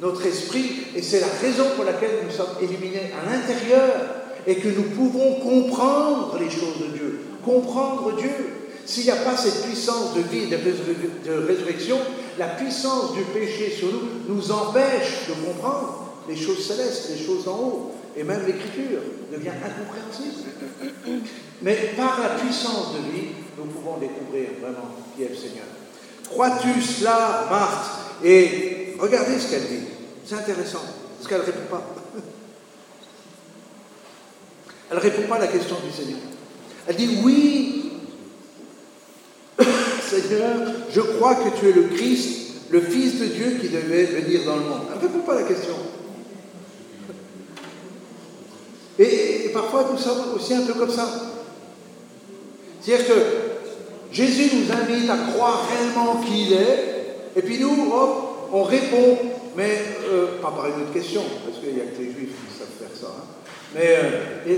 notre 0.00 0.24
esprit, 0.26 0.84
et 0.94 1.02
c'est 1.02 1.20
la 1.20 1.26
raison 1.26 1.64
pour 1.74 1.84
laquelle 1.84 2.20
nous 2.24 2.30
sommes 2.30 2.56
éliminés 2.62 3.10
à 3.20 3.28
l'intérieur, 3.28 4.14
et 4.46 4.56
que 4.56 4.68
nous 4.68 4.84
pouvons 4.94 5.40
comprendre 5.40 6.38
les 6.38 6.50
choses 6.50 6.78
de 6.80 6.96
Dieu, 6.96 7.20
comprendre 7.44 8.16
Dieu. 8.16 8.30
S'il 8.86 9.04
n'y 9.04 9.10
a 9.10 9.16
pas 9.16 9.36
cette 9.36 9.64
puissance 9.64 10.14
de 10.14 10.20
vie 10.20 10.44
et 10.44 10.46
de 10.46 11.46
résurrection, 11.46 11.98
la 12.38 12.46
puissance 12.46 13.12
du 13.14 13.22
péché 13.24 13.70
sur 13.70 13.88
nous 13.88 14.34
nous 14.34 14.50
empêche 14.52 15.28
de 15.28 15.46
comprendre 15.46 16.14
les 16.28 16.36
choses 16.36 16.64
célestes, 16.64 17.10
les 17.10 17.22
choses 17.22 17.48
en 17.48 17.58
haut 17.58 17.92
et 18.18 18.24
même 18.24 18.44
l'écriture 18.46 19.00
devient 19.32 19.50
incompréhensible. 19.50 20.50
Mais 21.62 21.92
par 21.96 22.20
la 22.20 22.30
puissance 22.30 22.94
de 22.94 22.98
vie, 23.12 23.28
nous 23.56 23.66
pouvons 23.66 23.98
découvrir 23.98 24.48
vraiment 24.60 24.96
qui 25.14 25.22
est 25.22 25.28
le 25.28 25.36
Seigneur. 25.36 25.66
Crois-tu 26.28 26.82
cela, 26.82 27.46
Marthe? 27.48 28.24
Et 28.24 28.96
regardez 28.98 29.38
ce 29.38 29.50
qu'elle 29.50 29.68
dit. 29.68 29.86
C'est 30.24 30.34
intéressant, 30.34 30.82
parce 31.16 31.28
qu'elle 31.28 31.38
ne 31.38 31.44
répond 31.44 31.66
pas. 31.70 31.94
Elle 34.90 34.96
ne 34.96 35.02
répond 35.02 35.28
pas 35.28 35.36
à 35.36 35.40
la 35.40 35.48
question 35.48 35.76
du 35.84 35.92
Seigneur. 35.92 36.18
Elle 36.86 36.96
dit 36.96 37.20
oui, 37.22 37.92
Seigneur, 40.02 40.72
je 40.90 41.00
crois 41.02 41.34
que 41.36 41.58
tu 41.58 41.68
es 41.68 41.72
le 41.72 41.84
Christ, 41.94 42.70
le 42.70 42.80
Fils 42.80 43.20
de 43.20 43.26
Dieu 43.26 43.58
qui 43.60 43.68
devait 43.68 44.04
venir 44.04 44.44
dans 44.44 44.56
le 44.56 44.62
monde. 44.62 44.80
Elle 44.90 44.96
ne 44.96 45.02
répond 45.02 45.20
pas 45.20 45.34
à 45.34 45.42
la 45.42 45.46
question. 45.46 45.74
Et, 48.98 49.50
parfois, 49.52 49.86
nous 49.92 49.98
sommes 49.98 50.34
aussi 50.34 50.54
un 50.54 50.62
peu 50.62 50.74
comme 50.74 50.90
ça. 50.90 51.08
C'est-à-dire 52.80 53.06
que 53.06 53.12
Jésus 54.12 54.50
nous 54.56 54.72
invite 54.72 55.10
à 55.10 55.32
croire 55.32 55.68
réellement 55.70 56.20
qui 56.22 56.46
il 56.46 56.52
est, 56.54 56.98
et 57.36 57.42
puis 57.42 57.58
nous, 57.58 57.92
hop, 57.92 58.48
on 58.52 58.62
répond, 58.62 59.18
mais 59.56 59.78
euh, 60.10 60.40
pas 60.40 60.50
par 60.50 60.66
une 60.66 60.82
autre 60.82 60.92
question, 60.92 61.22
parce 61.44 61.58
qu'il 61.58 61.74
n'y 61.74 61.80
a 61.80 61.84
que 61.84 61.98
les 61.98 62.12
juifs 62.12 62.34
qui 62.48 62.58
savent 62.58 62.68
faire 62.78 62.96
ça. 62.98 63.08
Hein. 63.08 63.24
Mais 63.74 63.98
euh, 63.98 64.56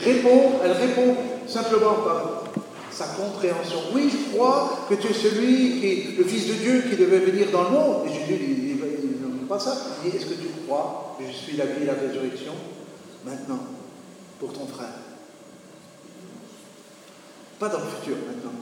répond, 0.00 0.60
elle 0.62 0.72
répond 0.72 1.16
simplement 1.46 1.94
par 2.04 2.44
sa 2.90 3.06
compréhension. 3.06 3.78
Oui, 3.94 4.10
je 4.10 4.36
crois 4.36 4.86
que 4.88 4.94
tu 4.94 5.08
es 5.08 5.14
celui 5.14 5.80
qui 5.80 5.86
est 5.86 6.18
le 6.18 6.24
Fils 6.24 6.48
de 6.48 6.52
Dieu 6.54 6.84
qui 6.88 6.96
devait 6.96 7.18
venir 7.18 7.48
dans 7.50 7.64
le 7.64 7.70
monde. 7.70 8.06
Et 8.06 8.12
Jésus, 8.12 8.32
ne 8.32 8.46
dit 8.46 9.44
pas 9.48 9.58
ça. 9.58 9.76
Il 10.04 10.10
dit, 10.10 10.16
est-ce 10.16 10.26
que 10.26 10.34
tu 10.34 10.48
crois 10.66 11.16
que 11.18 11.24
je 11.26 11.32
suis 11.32 11.56
la 11.56 11.66
vie 11.66 11.82
et 11.82 11.86
la 11.86 11.94
résurrection? 11.94 12.52
Maintenant 13.26 13.60
pour 14.38 14.52
ton 14.52 14.66
frère. 14.66 15.00
Pas 17.58 17.68
dans 17.68 17.78
le 17.78 17.86
futur 17.86 18.16
maintenant. 18.26 18.52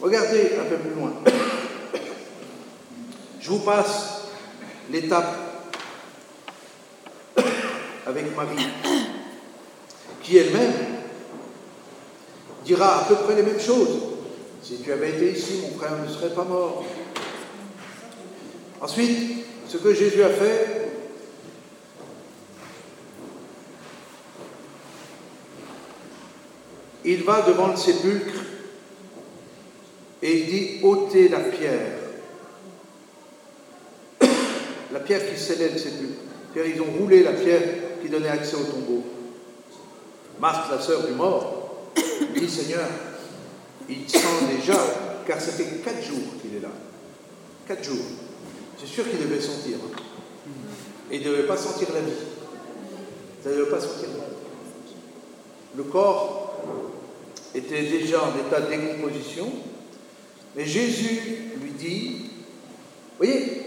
Regardez 0.00 0.52
un 0.60 0.64
peu 0.64 0.76
plus 0.76 0.94
loin. 0.94 1.12
Je 3.40 3.50
vous 3.50 3.60
passe 3.60 4.28
l'étape 4.90 5.36
avec 8.06 8.36
Marie, 8.36 8.66
qui 10.22 10.36
elle-même 10.36 10.72
dira 12.64 13.00
à 13.00 13.04
peu 13.04 13.16
près 13.16 13.34
les 13.34 13.42
mêmes 13.42 13.60
choses. 13.60 13.98
Si 14.62 14.82
tu 14.82 14.92
avais 14.92 15.10
été 15.10 15.32
ici, 15.32 15.62
mon 15.62 15.78
frère 15.78 15.98
ne 15.98 16.08
serait 16.08 16.34
pas 16.34 16.44
mort. 16.44 16.84
Ensuite, 18.80 19.46
ce 19.66 19.78
que 19.78 19.94
Jésus 19.94 20.22
a 20.22 20.28
fait, 20.28 20.87
il 27.08 27.24
va 27.24 27.40
devant 27.40 27.68
le 27.68 27.76
sépulcre 27.76 28.34
et 30.20 30.40
il 30.40 30.46
dit 30.46 30.80
ôtez 30.82 31.28
la 31.28 31.40
pierre. 31.40 31.96
la 34.92 35.00
pierre 35.00 35.26
qui 35.26 35.40
scellait 35.40 35.70
le 35.70 35.78
sépulcre. 35.78 36.20
ils 36.56 36.82
ont 36.82 36.98
roulé 36.98 37.22
la 37.22 37.32
pierre 37.32 37.62
qui 38.02 38.10
donnait 38.10 38.28
accès 38.28 38.56
au 38.56 38.64
tombeau. 38.64 39.04
Marthe, 40.38 40.70
la 40.70 40.80
sœur 40.80 41.06
du 41.06 41.12
mort, 41.12 41.92
dit 42.36 42.48
Seigneur, 42.48 42.86
il 43.88 44.08
sent 44.08 44.44
déjà, 44.54 44.78
car 45.26 45.40
ça 45.40 45.52
fait 45.52 45.82
quatre 45.82 46.04
jours 46.04 46.36
qu'il 46.42 46.56
est 46.56 46.60
là. 46.60 46.68
Quatre 47.66 47.84
jours. 47.84 48.04
C'est 48.78 48.86
sûr 48.86 49.08
qu'il 49.08 49.18
devait 49.18 49.40
sentir. 49.40 49.76
Hein. 49.76 49.98
Et 51.10 51.16
il 51.16 51.22
ne 51.22 51.30
devait 51.30 51.46
pas 51.46 51.56
sentir 51.56 51.88
la 51.94 52.00
vie. 52.00 52.12
Ça 53.42 53.48
ne 53.48 53.56
devait 53.56 53.70
pas 53.70 53.80
sentir 53.80 54.08
la 54.10 54.24
vie. 54.26 54.94
Le 55.74 55.84
corps 55.84 56.48
était 57.58 57.82
déjà 57.82 58.22
en 58.22 58.46
état 58.46 58.60
de 58.60 58.70
décomposition, 58.70 59.50
mais 60.56 60.64
Jésus 60.64 61.20
lui 61.62 61.70
dit, 61.78 62.30
vous 63.18 63.26
voyez, 63.26 63.62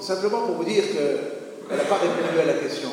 simplement 0.00 0.46
pour 0.46 0.56
vous 0.56 0.64
dire 0.64 0.84
qu'elle 0.92 1.76
n'a 1.76 1.84
pas 1.84 1.96
répondu 1.96 2.40
à 2.40 2.44
la 2.44 2.54
question. 2.54 2.90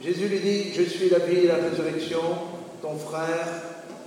Jésus 0.00 0.28
lui 0.28 0.40
dit, 0.40 0.72
je 0.74 0.82
suis 0.82 1.08
la 1.08 1.20
vie 1.20 1.38
et 1.38 1.46
la 1.46 1.56
résurrection, 1.56 2.20
ton 2.82 2.96
frère, 2.96 3.62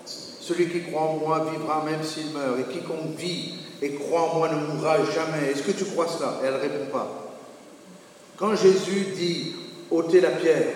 celui 0.06 0.70
qui 0.70 0.82
croit 0.84 1.02
en 1.02 1.18
moi 1.18 1.52
vivra 1.52 1.84
même 1.86 2.04
s'il 2.04 2.32
meurt, 2.32 2.60
et 2.60 2.74
quiconque 2.74 3.16
vit 3.18 3.54
et 3.82 3.94
croit 3.94 4.32
en 4.32 4.38
moi 4.38 4.50
ne 4.50 4.74
mourra 4.74 4.98
jamais. 4.98 5.52
Est-ce 5.52 5.64
que 5.64 5.72
tu 5.72 5.86
crois 5.86 6.08
cela? 6.08 6.40
Et 6.44 6.48
elle 6.48 6.54
ne 6.56 6.60
répond 6.60 6.92
pas. 6.92 7.38
Quand 8.38 8.56
Jésus 8.56 9.08
dit, 9.16 9.54
ôtez 9.92 10.22
la 10.22 10.32
pierre, 10.32 10.68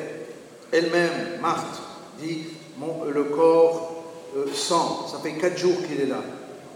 elle-même, 0.72 1.40
Marthe, 1.42 1.82
dit, 2.20 2.46
le 3.14 3.24
corps 3.26 4.04
euh, 4.36 4.46
sent, 4.54 5.12
ça 5.12 5.20
fait 5.22 5.34
quatre 5.34 5.58
jours 5.58 5.78
qu'il 5.88 6.02
est 6.02 6.08
là. 6.10 6.22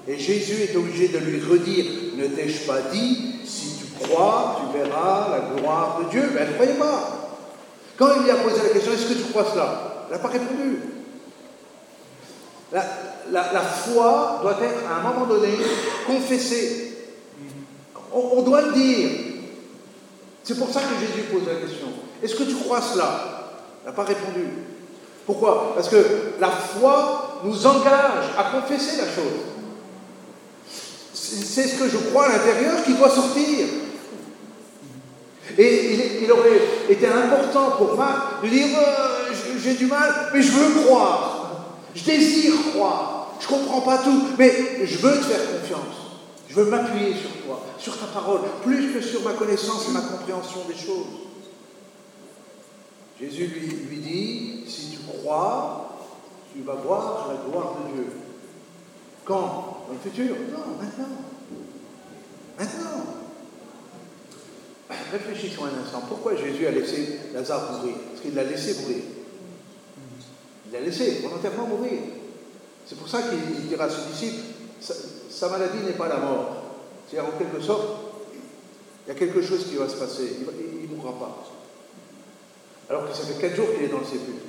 Et 0.08 0.18
Jésus 0.18 0.64
est 0.64 0.76
obligé 0.76 1.10
de 1.10 1.18
lui 1.18 1.42
redire, 1.42 1.86
ne 2.16 2.28
t'ai-je 2.28 2.66
pas 2.66 2.82
dit, 2.94 3.40
si 3.46 3.78
tu 3.78 4.06
crois, 4.06 4.62
tu 4.62 4.78
verras 4.78 5.30
la 5.30 5.56
gloire 5.56 6.00
de 6.00 6.10
Dieu. 6.10 6.30
Mais 6.34 6.42
elle 6.42 6.50
ne 6.50 6.54
croyait 6.54 6.74
pas. 6.74 7.40
Quand 7.98 8.10
il 8.16 8.24
lui 8.24 8.32
a 8.32 8.36
posé 8.36 8.62
la 8.64 8.70
question, 8.70 8.94
est-ce 8.94 9.08
que 9.08 9.14
tu 9.16 9.32
crois 9.32 9.46
cela? 9.52 10.06
Elle 10.08 10.14
n'a 10.14 10.20
pas 10.20 10.30
répondu. 10.30 10.80
La, 12.72 13.62
foi 13.62 14.40
doit 14.42 14.58
être 14.62 14.90
à 14.90 15.00
un 15.00 15.14
moment 15.14 15.26
donné 15.26 15.50
confessée. 16.06 16.94
On, 18.14 18.38
on 18.38 18.42
doit 18.44 18.62
le 18.62 18.74
dire. 18.74 19.10
C'est 20.44 20.58
pour 20.58 20.70
ça 20.70 20.82
que 20.82 21.06
Jésus 21.06 21.28
pose 21.30 21.46
la 21.46 21.56
question. 21.56 21.88
Est-ce 22.24 22.36
que 22.36 22.44
tu 22.44 22.56
crois 22.56 22.82
cela? 22.82 23.50
Elle 23.84 23.90
n'a 23.90 23.96
pas 23.96 24.04
répondu. 24.04 24.48
Pourquoi? 25.28 25.74
Parce 25.76 25.90
que 25.90 25.98
la 26.40 26.50
foi 26.50 27.42
nous 27.44 27.68
engage 27.68 28.32
à 28.38 28.46
confesser 28.46 28.96
la 28.96 29.04
chose. 29.04 29.44
C'est 31.14 31.68
ce 31.68 31.76
que 31.76 31.90
je 31.90 31.98
crois 31.98 32.28
à 32.28 32.38
l'intérieur 32.38 32.82
qui 32.86 32.94
doit 32.94 33.10
sortir. 33.10 33.68
Et 35.58 36.22
il, 36.24 36.32
aurait 36.32 36.62
été 36.88 37.08
important 37.08 37.72
pour 37.72 37.96
moi 37.96 38.40
de 38.42 38.48
dire 38.48 38.68
euh, 38.78 39.34
j'ai 39.62 39.74
du 39.74 39.88
mal, 39.88 40.30
mais 40.34 40.42
je 40.42 40.52
veux 40.52 40.84
croire. 40.84 41.76
Je 41.94 42.04
désire 42.04 42.54
croire. 42.74 43.34
Je 43.42 43.48
ne 43.48 43.60
comprends 43.60 43.82
pas 43.82 43.98
tout, 43.98 44.28
mais 44.38 44.86
je 44.86 44.98
veux 44.98 45.18
te 45.18 45.26
faire 45.26 45.60
confiance. 45.60 45.96
Je 46.48 46.56
veux 46.56 46.70
m'appuyer 46.70 47.14
sur 47.14 47.32
toi, 47.46 47.66
sur 47.78 47.98
ta 48.00 48.06
parole, 48.06 48.42
plus 48.64 48.94
que 48.94 49.02
sur 49.02 49.24
ma 49.24 49.34
connaissance 49.34 49.88
et 49.90 49.92
ma 49.92 50.02
compréhension 50.02 50.62
des 50.68 50.76
choses. 50.76 51.27
Jésus 53.20 53.48
lui, 53.48 53.68
lui 53.68 53.98
dit, 53.98 54.64
si 54.68 54.92
tu 54.92 54.98
crois, 55.00 55.98
tu 56.54 56.62
vas 56.62 56.76
voir 56.76 57.30
la 57.30 57.50
gloire 57.50 57.78
de 57.80 57.94
Dieu. 57.94 58.08
Quand? 59.26 59.86
Dans 59.88 59.94
le 59.94 60.00
futur? 60.00 60.36
Non, 60.52 60.78
maintenant. 60.80 61.16
Maintenant. 62.60 63.18
Réfléchissons 65.12 65.66
un 65.66 65.84
instant. 65.84 66.02
Pourquoi 66.08 66.36
Jésus 66.36 66.68
a 66.68 66.72
laissé 66.72 67.20
Lazare 67.34 67.72
mourir? 67.72 67.96
Parce 68.10 68.22
qu'il 68.22 68.36
l'a 68.36 68.44
laissé 68.44 68.82
mourir. 68.82 69.04
Il 70.66 70.72
l'a 70.74 70.82
laissé 70.82 71.22
volontairement 71.22 71.68
mourir. 71.68 72.00
C'est 72.86 72.98
pour 72.98 73.08
ça 73.08 73.22
qu'il 73.24 73.68
dira 73.68 73.86
à 73.86 73.90
ses 73.90 74.10
disciples, 74.12 74.44
sa, 74.80 75.50
maladie 75.50 75.80
n'est 75.86 75.94
pas 75.94 76.08
la 76.08 76.18
mort. 76.18 76.64
C'est-à-dire 77.08 77.34
en 77.34 77.38
quelque 77.38 77.62
sorte, 77.62 77.86
il 79.06 79.10
y 79.10 79.12
a 79.12 79.20
quelque 79.20 79.42
chose 79.42 79.66
qui 79.66 79.76
va 79.76 79.90
se 79.90 79.96
passer. 79.96 80.38
Il 80.40 80.90
ne 80.90 80.96
mourra 80.96 81.14
pas. 81.20 81.48
Alors 82.90 83.10
que 83.10 83.16
ça 83.16 83.24
fait 83.24 83.42
quatre 83.42 83.56
jours 83.56 83.68
qu'il 83.76 83.86
est 83.86 83.90
dans 83.90 84.00
le 84.00 84.06
sépulcre. 84.06 84.46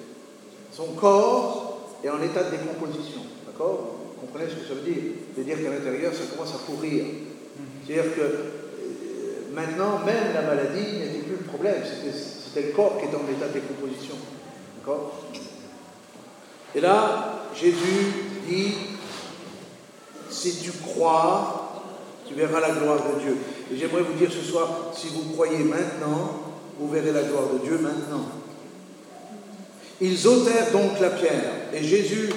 Son 0.73 0.93
corps 0.93 1.81
est 2.05 2.09
en 2.09 2.23
état 2.23 2.45
de 2.45 2.51
décomposition. 2.51 3.23
D'accord? 3.47 3.97
Vous 4.15 4.27
comprenez 4.27 4.51
ce 4.51 4.57
que 4.57 4.69
ça 4.69 4.75
veut 4.75 4.83
dire? 4.83 5.03
Ça 5.35 5.39
veut 5.41 5.45
dire 5.45 5.63
qu'à 5.63 5.71
l'intérieur, 5.71 6.13
ça 6.13 6.25
commence 6.31 6.55
à 6.55 6.59
pourrir. 6.59 7.05
C'est-à-dire 7.85 8.15
que 8.15 8.21
euh, 8.21 9.51
maintenant, 9.53 10.01
même 10.05 10.35
la 10.35 10.43
maladie 10.43 10.99
n'était 10.99 11.25
plus 11.25 11.37
le 11.37 11.45
problème. 11.45 11.83
C'était 11.85 12.69
le 12.69 12.73
corps 12.75 12.99
qui 12.99 13.07
était 13.07 13.17
en 13.17 13.29
état 13.29 13.49
de 13.49 13.55
décomposition. 13.55 14.15
D'accord? 14.79 15.25
Et 16.75 16.81
là, 16.81 17.43
Jésus 17.55 18.07
dit 18.47 18.75
si 20.31 20.59
tu 20.59 20.71
crois, 20.73 21.83
tu 22.27 22.35
verras 22.35 22.61
la 22.61 22.71
gloire 22.71 22.99
de 22.99 23.21
Dieu. 23.21 23.37
Et 23.73 23.77
j'aimerais 23.77 24.03
vous 24.03 24.13
dire 24.13 24.31
ce 24.31 24.43
soir, 24.43 24.93
si 24.95 25.09
vous 25.09 25.33
croyez 25.33 25.65
maintenant, 25.65 26.48
vous 26.79 26.89
verrez 26.89 27.13
la 27.13 27.23
gloire 27.23 27.49
de 27.53 27.59
Dieu 27.59 27.79
maintenant. 27.79 28.27
Ils 30.01 30.29
ôtèrent 30.29 30.71
donc 30.73 31.01
la 31.01 31.11
pierre, 31.11 31.53
et 31.73 31.83
Jésus 31.83 32.31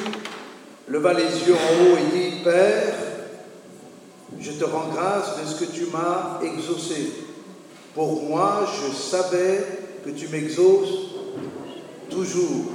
leva 0.88 1.13
les 1.13 1.47
yeux 1.47 1.54
en 1.54 1.84
haut 1.84 1.97
et 1.97 2.17
dit, 2.17 2.43
Père, 2.43 2.93
je 4.39 4.51
te 4.51 4.63
rends 4.63 4.89
grâce 4.93 5.39
de 5.39 5.45
ce 5.45 5.63
que 5.63 5.71
tu 5.71 5.86
m'as 5.91 6.39
exaucé. 6.43 7.12
Pour 7.93 8.23
moi, 8.23 8.65
je 8.65 8.95
savais 8.95 9.65
que 10.04 10.10
tu 10.10 10.27
m'exauces 10.30 11.12
toujours. 12.10 12.71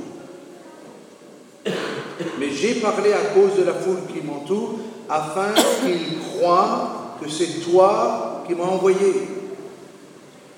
Mais 2.38 2.50
j'ai 2.50 2.76
parlé 2.76 3.12
à 3.12 3.34
cause 3.34 3.58
de 3.58 3.64
la 3.64 3.74
foule 3.74 4.02
qui 4.12 4.24
m'entoure, 4.24 4.76
afin 5.08 5.52
qu'ils 5.84 6.18
croient 6.20 7.16
que 7.20 7.28
c'est 7.28 7.60
toi 7.70 8.44
qui 8.46 8.54
m'as 8.54 8.64
envoyé. 8.64 9.35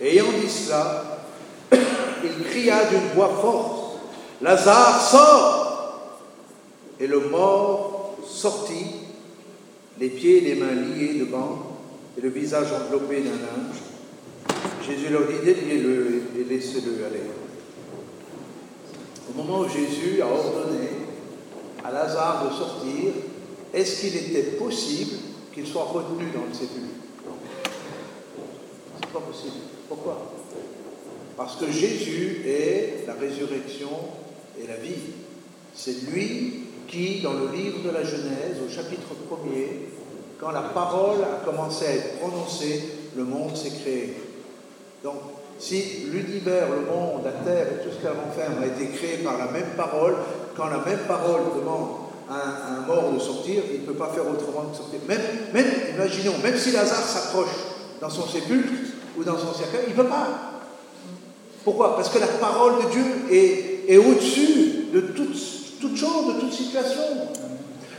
Ayant 0.01 0.33
dit 0.41 0.51
cela, 0.51 1.21
il 1.73 2.45
cria 2.45 2.85
d'une 2.87 3.15
voix 3.15 3.31
forte, 3.41 3.79
Lazare, 4.41 5.01
sort 5.01 6.19
Et 7.01 7.07
le 7.07 7.21
mort 7.21 8.17
sortit, 8.27 8.87
les 9.99 10.09
pieds 10.09 10.39
et 10.39 10.41
les 10.41 10.55
mains 10.55 10.75
liés 10.75 11.19
devant, 11.19 11.59
et 12.17 12.21
le 12.21 12.29
visage 12.29 12.69
enveloppé 12.73 13.21
d'un 13.21 13.31
linge. 13.31 13.79
Jésus 14.87 15.11
leur 15.11 15.27
dit, 15.27 15.45
déliez-le 15.45 16.23
et 16.39 16.45
laissez-le 16.45 17.05
aller. 17.05 17.23
Au 19.29 19.37
moment 19.37 19.61
où 19.61 19.69
Jésus 19.69 20.23
a 20.23 20.27
ordonné 20.27 20.89
à 21.85 21.91
Lazare 21.91 22.49
de 22.49 22.55
sortir, 22.55 23.13
est-ce 23.75 24.01
qu'il 24.01 24.17
était 24.17 24.57
possible 24.57 25.17
qu'il 25.53 25.67
soit 25.67 25.85
retenu 25.85 26.31
dans 26.35 26.47
le 26.49 26.55
sépulcre? 26.55 27.08
Pourquoi? 29.89 30.33
Parce 31.37 31.57
que 31.57 31.71
Jésus 31.71 32.43
est 32.47 33.07
la 33.07 33.15
résurrection 33.15 33.91
et 34.61 34.67
la 34.67 34.77
vie. 34.77 35.15
C'est 35.75 36.11
lui 36.11 36.65
qui, 36.89 37.21
dans 37.21 37.35
le 37.35 37.49
livre 37.55 37.83
de 37.85 37.91
la 37.91 38.03
Genèse, 38.03 38.57
au 38.67 38.69
chapitre 38.69 39.09
1er, 39.31 39.69
quand 40.41 40.51
la 40.51 40.63
parole 40.63 41.19
a 41.23 41.45
commencé 41.45 41.87
à 41.87 41.91
être 41.93 42.19
prononcée, 42.19 42.83
le 43.17 43.25
monde 43.25 43.57
s'est 43.57 43.71
créé. 43.71 44.17
Donc, 45.05 45.17
si 45.59 46.07
l'univers, 46.13 46.69
le 46.71 46.87
monde, 46.87 47.23
la 47.25 47.33
terre 47.33 47.67
et 47.67 47.85
tout 47.85 47.91
ce 47.95 48.03
qu'elle 48.03 48.17
renferme 48.17 48.63
a 48.63 48.67
été 48.67 48.87
créé 48.97 49.19
par 49.19 49.39
la 49.39 49.47
même 49.47 49.77
parole, 49.77 50.15
quand 50.57 50.67
la 50.67 50.79
même 50.79 51.07
parole 51.07 51.43
demande 51.57 51.89
un, 52.31 52.87
mort 52.87 53.13
de 53.13 53.19
sortir, 53.19 53.63
il 53.73 53.83
ne 53.83 53.87
peut 53.87 53.95
pas 53.95 54.09
faire 54.09 54.29
autrement 54.29 54.71
que 54.71 54.77
sortir. 54.77 55.01
Même, 55.09 55.21
même, 55.53 55.67
imaginons, 55.95 56.39
même 56.43 56.57
si 56.57 56.73
Lazare 56.73 57.07
s'approche 57.07 57.49
dans 58.01 58.11
son 58.11 58.27
sépulcre 58.27 58.71
ou 59.19 59.25
dans 59.25 59.39
son 59.39 59.53
cercueil, 59.53 59.87
il 59.89 59.97
ne 59.97 60.03
peut 60.03 60.09
pas. 60.09 60.63
Pourquoi? 61.65 61.97
Parce 61.97 62.09
que 62.09 62.19
la 62.19 62.27
parole 62.27 62.85
de 62.85 62.91
Dieu 62.91 63.05
est, 63.31 63.93
est 63.93 63.99
au-dessus 63.99 64.87
de 64.93 65.01
toute, 65.01 65.37
toute 65.81 65.97
chose, 65.97 66.35
de 66.35 66.41
toute 66.41 66.53
situation. 66.53 67.03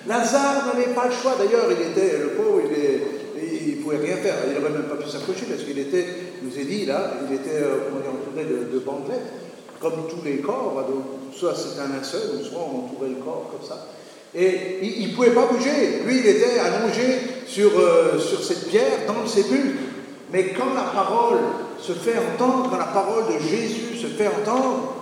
Lazare 0.07 0.67
n'avait 0.67 0.93
pas 0.93 1.05
le 1.07 1.11
choix. 1.11 1.35
D'ailleurs, 1.37 1.67
il 1.69 1.91
était, 1.91 2.17
le 2.17 2.29
pauvre, 2.29 2.61
il 2.63 3.77
ne 3.77 3.83
pouvait 3.83 3.97
rien 3.97 4.15
faire. 4.17 4.35
Il 4.47 4.59
n'aurait 4.59 4.73
même 4.73 4.89
pas 4.89 4.95
pu 4.95 5.09
s'approcher 5.09 5.45
parce 5.49 5.63
qu'il 5.63 5.77
était, 5.77 6.05
nous 6.41 6.57
est 6.57 6.65
dit 6.65 6.85
là, 6.85 7.13
il 7.29 7.35
était 7.35 7.61
euh, 7.61 7.89
entouré 7.91 8.45
de, 8.45 8.73
de 8.73 8.79
bandelettes, 8.79 9.33
comme 9.79 10.07
tous 10.09 10.23
les 10.23 10.37
corps. 10.37 10.83
Donc, 10.89 11.35
soit 11.35 11.53
c'est 11.55 11.79
un 11.79 11.89
linceul, 11.95 12.43
soit 12.43 12.59
on 12.59 12.85
entourait 12.85 13.09
le 13.09 13.23
corps 13.23 13.51
comme 13.51 13.67
ça. 13.67 13.87
Et 14.33 14.79
il 14.81 15.09
ne 15.09 15.15
pouvait 15.15 15.31
pas 15.31 15.47
bouger. 15.47 16.01
Lui, 16.05 16.19
il 16.19 16.27
était 16.27 16.59
allongé 16.59 17.19
sur, 17.47 17.71
euh, 17.79 18.19
sur 18.19 18.43
cette 18.43 18.67
pierre 18.67 19.05
dans 19.07 19.21
le 19.21 19.27
sépulcre. 19.27 19.88
Mais 20.31 20.49
quand 20.49 20.73
la 20.75 20.83
parole 20.93 21.39
se 21.79 21.93
fait 21.93 22.15
entendre, 22.17 22.69
quand 22.69 22.77
la 22.77 22.85
parole 22.85 23.25
de 23.33 23.39
Jésus 23.39 23.97
se 23.97 24.07
fait 24.07 24.27
entendre, 24.27 24.93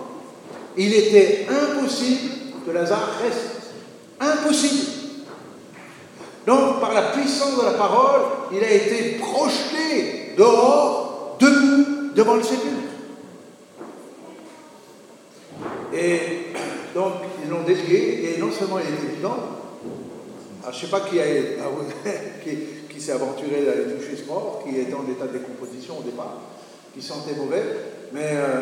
il 0.76 0.94
était 0.94 1.46
impossible 1.48 2.30
que 2.64 2.70
Lazare 2.70 3.18
reste. 3.22 3.72
Impossible. 4.20 4.92
Donc, 6.46 6.80
par 6.80 6.94
la 6.94 7.02
puissance 7.10 7.58
de 7.58 7.64
la 7.64 7.72
parole, 7.72 8.22
il 8.52 8.64
a 8.64 8.70
été 8.70 9.18
projeté 9.18 10.34
dehors, 10.36 11.36
debout, 11.38 12.14
devant 12.14 12.36
le 12.36 12.42
sépulcre. 12.42 12.74
Et 15.92 16.20
donc, 16.94 17.12
ils 17.44 17.50
l'ont 17.50 17.62
délié, 17.64 18.34
et 18.36 18.40
non 18.40 18.50
seulement 18.50 18.78
il 18.78 18.94
était 18.94 19.14
vivant, 19.16 19.36
je 20.64 20.68
ne 20.68 20.74
sais 20.74 20.86
pas 20.86 21.00
qui, 21.00 21.20
a, 21.20 21.24
qui, 22.44 22.50
s'est 23.00 23.12
aventuré 23.12 23.64
d'aller 23.64 23.94
toucher 23.94 24.16
ce 24.16 24.26
mort, 24.26 24.62
qui 24.64 24.76
était 24.76 24.94
en 24.94 25.08
état 25.10 25.26
de 25.26 25.38
décomposition 25.38 25.98
au 25.98 26.02
départ, 26.02 26.40
qui 26.94 27.02
sentait 27.02 27.34
mauvais, 27.34 27.62
mais, 28.12 28.30
euh, 28.32 28.60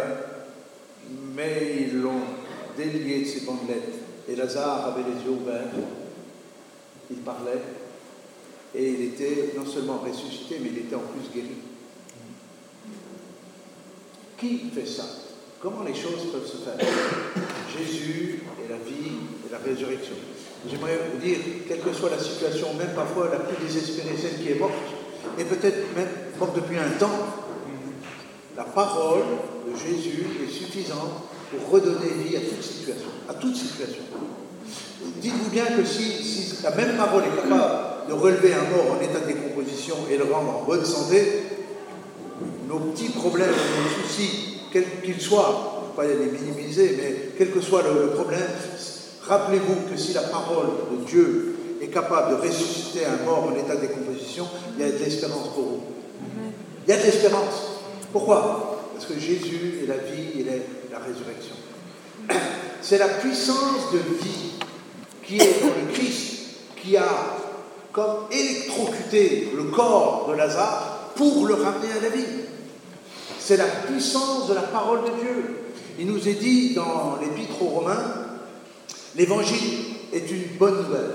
mais 1.34 1.76
ils 1.80 2.00
l'ont 2.00 2.22
délié 2.76 3.20
de 3.20 3.26
ses 3.26 3.40
bandelettes. 3.40 3.94
Et 4.28 4.34
Lazare 4.34 4.86
avait 4.86 5.02
les 5.02 5.24
yeux 5.24 5.38
ouverts, 5.40 5.70
il 7.10 7.18
parlait, 7.18 7.62
et 8.74 8.90
il 8.90 9.02
était 9.04 9.54
non 9.56 9.64
seulement 9.64 9.98
ressuscité, 9.98 10.58
mais 10.60 10.70
il 10.70 10.78
était 10.78 10.96
en 10.96 11.00
plus 11.00 11.32
guéri. 11.32 11.56
Qui 14.36 14.70
fait 14.74 14.86
ça? 14.86 15.04
Comment 15.62 15.82
les 15.82 15.94
choses 15.94 16.30
peuvent 16.30 16.46
se 16.46 16.58
faire? 16.58 16.76
Jésus 17.78 18.42
est 18.62 18.68
la 18.68 18.76
vie 18.76 19.12
et 19.46 19.52
la 19.52 19.58
résurrection. 19.58 20.14
J'aimerais 20.68 20.98
vous 21.12 21.20
dire, 21.24 21.38
quelle 21.68 21.80
que 21.80 21.92
soit 21.92 22.10
la 22.10 22.18
situation, 22.18 22.74
même 22.74 22.94
parfois 22.94 23.28
la 23.30 23.38
plus 23.38 23.56
désespérée, 23.64 24.16
celle 24.16 24.42
qui 24.42 24.52
est 24.52 24.58
morte, 24.58 24.72
et 25.38 25.44
peut-être 25.44 25.94
même 25.94 26.08
morte 26.38 26.56
depuis 26.56 26.78
un 26.78 26.98
temps, 26.98 27.18
la 28.56 28.64
parole 28.64 29.22
de 29.68 29.76
Jésus 29.76 30.26
est 30.42 30.50
suffisante 30.50 31.28
pour 31.50 31.70
redonner 31.70 32.08
vie 32.24 32.36
à 32.36 32.40
toute 32.40 32.62
situation. 32.62 33.08
À 33.28 33.34
toute 33.34 33.54
situation. 33.54 34.02
Dites-vous 35.20 35.50
bien 35.50 35.66
que 35.66 35.84
si, 35.84 36.02
si, 36.02 36.62
la 36.62 36.70
même 36.70 36.96
parole 36.96 37.22
est 37.24 37.36
capable 37.36 38.08
de 38.08 38.12
relever 38.12 38.54
un 38.54 38.76
mort 38.76 38.96
en 38.98 39.02
état 39.02 39.20
de 39.20 39.26
décomposition 39.26 39.96
et 40.10 40.16
le 40.16 40.24
rendre 40.24 40.60
en 40.60 40.64
bonne 40.64 40.84
santé, 40.84 41.42
nos 42.68 42.78
petits 42.78 43.10
problèmes, 43.10 43.48
nos 43.48 44.02
soucis, 44.02 44.58
quel 44.72 44.84
qu'il 45.02 45.20
soit, 45.20 45.92
je 45.96 46.02
ne 46.02 46.08
vais 46.08 46.14
pas 46.14 46.24
les 46.24 46.30
minimiser, 46.30 46.96
mais 46.96 47.16
quel 47.38 47.50
que 47.50 47.60
soit 47.60 47.82
le, 47.82 48.10
problème, 48.10 48.40
rappelez-vous 49.28 49.90
que 49.90 49.96
si 49.96 50.12
la 50.12 50.22
parole 50.22 50.68
de 50.90 51.04
Dieu 51.04 51.56
est 51.80 51.88
capable 51.88 52.36
de 52.36 52.46
ressusciter 52.48 53.04
un 53.06 53.24
mort 53.24 53.50
en 53.50 53.56
état 53.56 53.76
de 53.76 53.80
décomposition, 53.82 54.46
il 54.76 54.84
y 54.84 54.88
a 54.88 54.92
de 54.92 54.98
l'espérance 54.98 55.48
pour 55.54 55.64
vous. 55.64 55.82
Il 56.86 56.90
y 56.90 56.92
a 56.92 56.98
de 56.98 57.02
l'espérance. 57.02 57.80
Pourquoi? 58.12 58.80
Parce 58.94 59.06
que 59.06 59.18
Jésus 59.18 59.80
est 59.82 59.86
la 59.86 59.96
vie 59.96 60.40
et 60.40 60.44
la 60.90 60.98
résurrection. 60.98 61.56
C'est 62.80 62.98
la 62.98 63.08
puissance 63.08 63.92
de 63.92 63.98
vie 63.98 64.52
qui 65.24 65.36
est 65.38 65.60
dans 65.60 65.68
le 65.68 65.92
Christ 65.92 66.36
qui 66.76 66.96
a 66.96 67.08
comme 67.92 68.26
électrocuté 68.30 69.52
le 69.56 69.64
corps 69.64 70.26
de 70.28 70.36
Lazare 70.36 71.12
pour 71.16 71.46
le 71.46 71.54
ramener 71.54 71.90
à 71.98 72.02
la 72.02 72.08
vie. 72.10 72.26
C'est 73.40 73.56
la 73.56 73.64
puissance 73.64 74.48
de 74.48 74.54
la 74.54 74.62
parole 74.62 75.00
de 75.04 75.20
Dieu. 75.20 75.56
Il 75.98 76.06
nous 76.06 76.28
est 76.28 76.34
dit 76.34 76.74
dans 76.74 77.16
l'Épître 77.20 77.62
aux 77.62 77.68
Romains, 77.68 78.25
l'Évangile 79.16 79.78
est 80.12 80.30
une 80.30 80.56
bonne 80.58 80.76
nouvelle. 80.76 81.10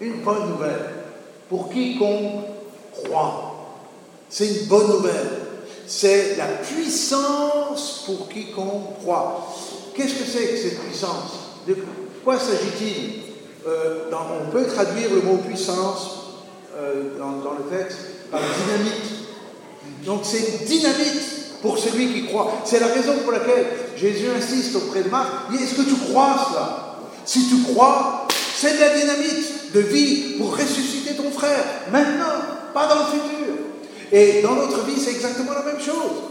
Une 0.00 0.20
bonne 0.20 0.50
nouvelle 0.50 0.90
pour 1.48 1.70
quiconque 1.70 2.44
croit. 2.92 3.54
C'est 4.28 4.46
une 4.46 4.66
bonne 4.66 4.88
nouvelle. 4.88 5.30
C'est 5.86 6.36
la 6.36 6.46
puissance 6.46 8.04
pour 8.04 8.28
quiconque 8.28 8.98
croit. 9.00 9.48
Qu'est-ce 9.94 10.14
que 10.14 10.24
c'est 10.24 10.46
que 10.48 10.56
cette 10.56 10.80
puissance? 10.80 11.32
De 11.66 11.76
quoi 12.24 12.38
s'agit-il? 12.38 13.22
Euh, 13.66 14.10
On 14.12 14.50
peut 14.50 14.66
traduire 14.66 15.10
le 15.12 15.22
mot 15.22 15.38
puissance 15.38 16.10
euh, 16.76 17.18
dans, 17.18 17.38
dans, 17.38 17.54
le 17.54 17.64
texte 17.76 17.98
par 18.30 18.40
dynamite. 18.40 20.04
Donc 20.04 20.20
c'est 20.22 20.38
une 20.38 20.66
dynamite 20.66 21.60
pour 21.60 21.78
celui 21.78 22.12
qui 22.12 22.26
croit. 22.26 22.52
C'est 22.64 22.78
la 22.80 22.86
raison 22.86 23.14
pour 23.24 23.32
laquelle 23.32 23.66
Jésus 23.96 24.28
insiste 24.36 24.76
auprès 24.76 25.02
de 25.02 25.08
Marc. 25.08 25.52
Est-ce 25.52 25.74
que 25.74 25.88
tu 25.88 25.96
crois 25.96 26.36
cela? 26.50 26.87
Si 27.28 27.46
tu 27.46 27.60
crois, 27.60 28.26
c'est 28.56 28.72
de 28.72 28.80
la 28.80 28.98
dynamite 28.98 29.74
de 29.74 29.80
vie 29.80 30.38
pour 30.38 30.56
ressusciter 30.56 31.14
ton 31.14 31.30
frère. 31.30 31.62
Maintenant, 31.92 32.40
pas 32.72 32.86
dans 32.86 33.00
le 33.00 33.04
futur. 33.04 33.54
Et 34.10 34.40
dans 34.40 34.54
notre 34.54 34.82
vie, 34.86 34.98
c'est 34.98 35.10
exactement 35.10 35.52
la 35.52 35.62
même 35.62 35.78
chose. 35.78 36.22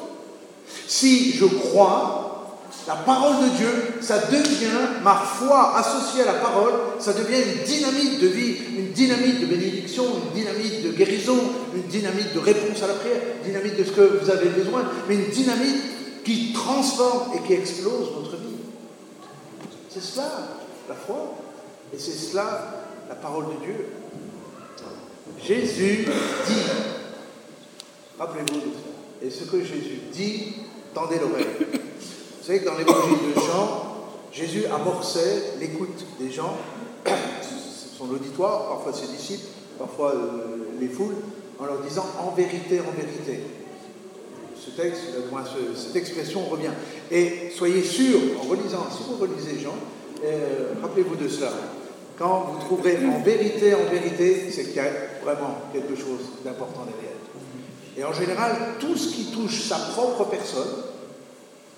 Si 0.88 1.34
je 1.34 1.46
crois, 1.46 2.58
la 2.88 2.96
parole 2.96 3.46
de 3.46 3.58
Dieu, 3.58 3.70
ça 4.02 4.18
devient, 4.18 5.04
ma 5.04 5.14
foi 5.14 5.78
associée 5.78 6.24
à 6.24 6.34
la 6.34 6.40
parole, 6.40 6.74
ça 6.98 7.14
devient 7.14 7.44
une 7.46 7.64
dynamique 7.64 8.20
de 8.20 8.28
vie, 8.30 8.56
une 8.76 8.92
dynamique 8.92 9.42
de 9.42 9.46
bénédiction, 9.46 10.04
une 10.04 10.42
dynamique 10.42 10.84
de 10.84 10.94
guérison, 10.94 11.38
une 11.76 11.84
dynamique 11.84 12.34
de 12.34 12.40
réponse 12.40 12.82
à 12.82 12.88
la 12.88 12.94
prière, 12.96 13.22
une 13.44 13.52
dynamique 13.52 13.78
de 13.78 13.84
ce 13.84 13.92
que 13.92 14.20
vous 14.24 14.32
avez 14.32 14.50
besoin, 14.50 14.82
mais 15.08 15.14
une 15.14 15.30
dynamique 15.30 16.24
qui 16.26 16.54
transforme 16.54 17.34
et 17.36 17.46
qui 17.46 17.54
explose 17.54 18.10
votre 18.16 18.36
vie. 18.38 18.58
C'est 19.94 20.02
cela, 20.02 20.57
la 20.88 20.96
foi. 20.96 21.36
Et 21.94 21.98
c'est 21.98 22.12
cela, 22.12 22.86
la 23.10 23.16
parole 23.16 23.46
de 23.46 23.66
Dieu. 23.66 23.86
Jésus 25.42 26.06
dit, 26.48 26.62
rappelez-vous 28.18 28.62
et 29.22 29.30
ce 29.30 29.46
que 29.46 29.64
Jésus 29.64 30.00
dit, 30.12 30.54
tendez 30.94 31.18
l'oreille. 31.20 31.46
Vous 31.72 32.46
savez 32.46 32.60
que 32.60 32.66
dans 32.66 32.78
l'évangile 32.78 33.34
de 33.36 33.40
Jean, 33.40 33.98
Jésus 34.32 34.66
amorçait 34.66 35.54
l'écoute 35.60 36.06
des 36.20 36.32
gens, 36.32 36.56
son 37.98 38.10
auditoire, 38.10 38.70
parfois 38.70 38.94
ses 38.94 39.08
disciples, 39.08 39.48
parfois 39.78 40.14
euh, 40.14 40.70
les 40.80 40.88
foules, 40.88 41.16
en 41.60 41.66
leur 41.66 41.82
disant 41.82 42.06
en 42.20 42.32
vérité, 42.32 42.80
en 42.80 42.92
vérité. 42.92 43.42
Ce 44.60 44.72
texte, 44.72 45.02
cette 45.76 45.96
expression 45.96 46.42
revient. 46.46 46.74
Et 47.10 47.52
soyez 47.56 47.84
sûrs, 47.84 48.20
en 48.40 48.48
relisant, 48.48 48.88
si 48.92 49.04
vous 49.08 49.18
relisez 49.18 49.60
Jean, 49.60 49.76
rappelez-vous 50.82 51.16
de 51.16 51.28
cela. 51.28 51.52
Quand 52.18 52.52
vous 52.52 52.60
trouverez 52.66 52.98
en 53.06 53.20
vérité, 53.22 53.76
en 53.76 53.90
vérité, 53.92 54.50
c'est 54.52 54.66
qu'il 54.66 54.78
y 54.78 54.80
a 54.80 54.92
vraiment 55.24 55.56
quelque 55.72 55.96
chose 55.96 56.42
d'important 56.44 56.86
derrière. 56.86 57.18
Et 57.98 58.04
en 58.04 58.14
général, 58.14 58.56
tout 58.80 58.96
ce 58.96 59.14
qui 59.14 59.26
touche 59.32 59.62
sa 59.64 59.78
propre 59.78 60.26
personne, 60.26 60.84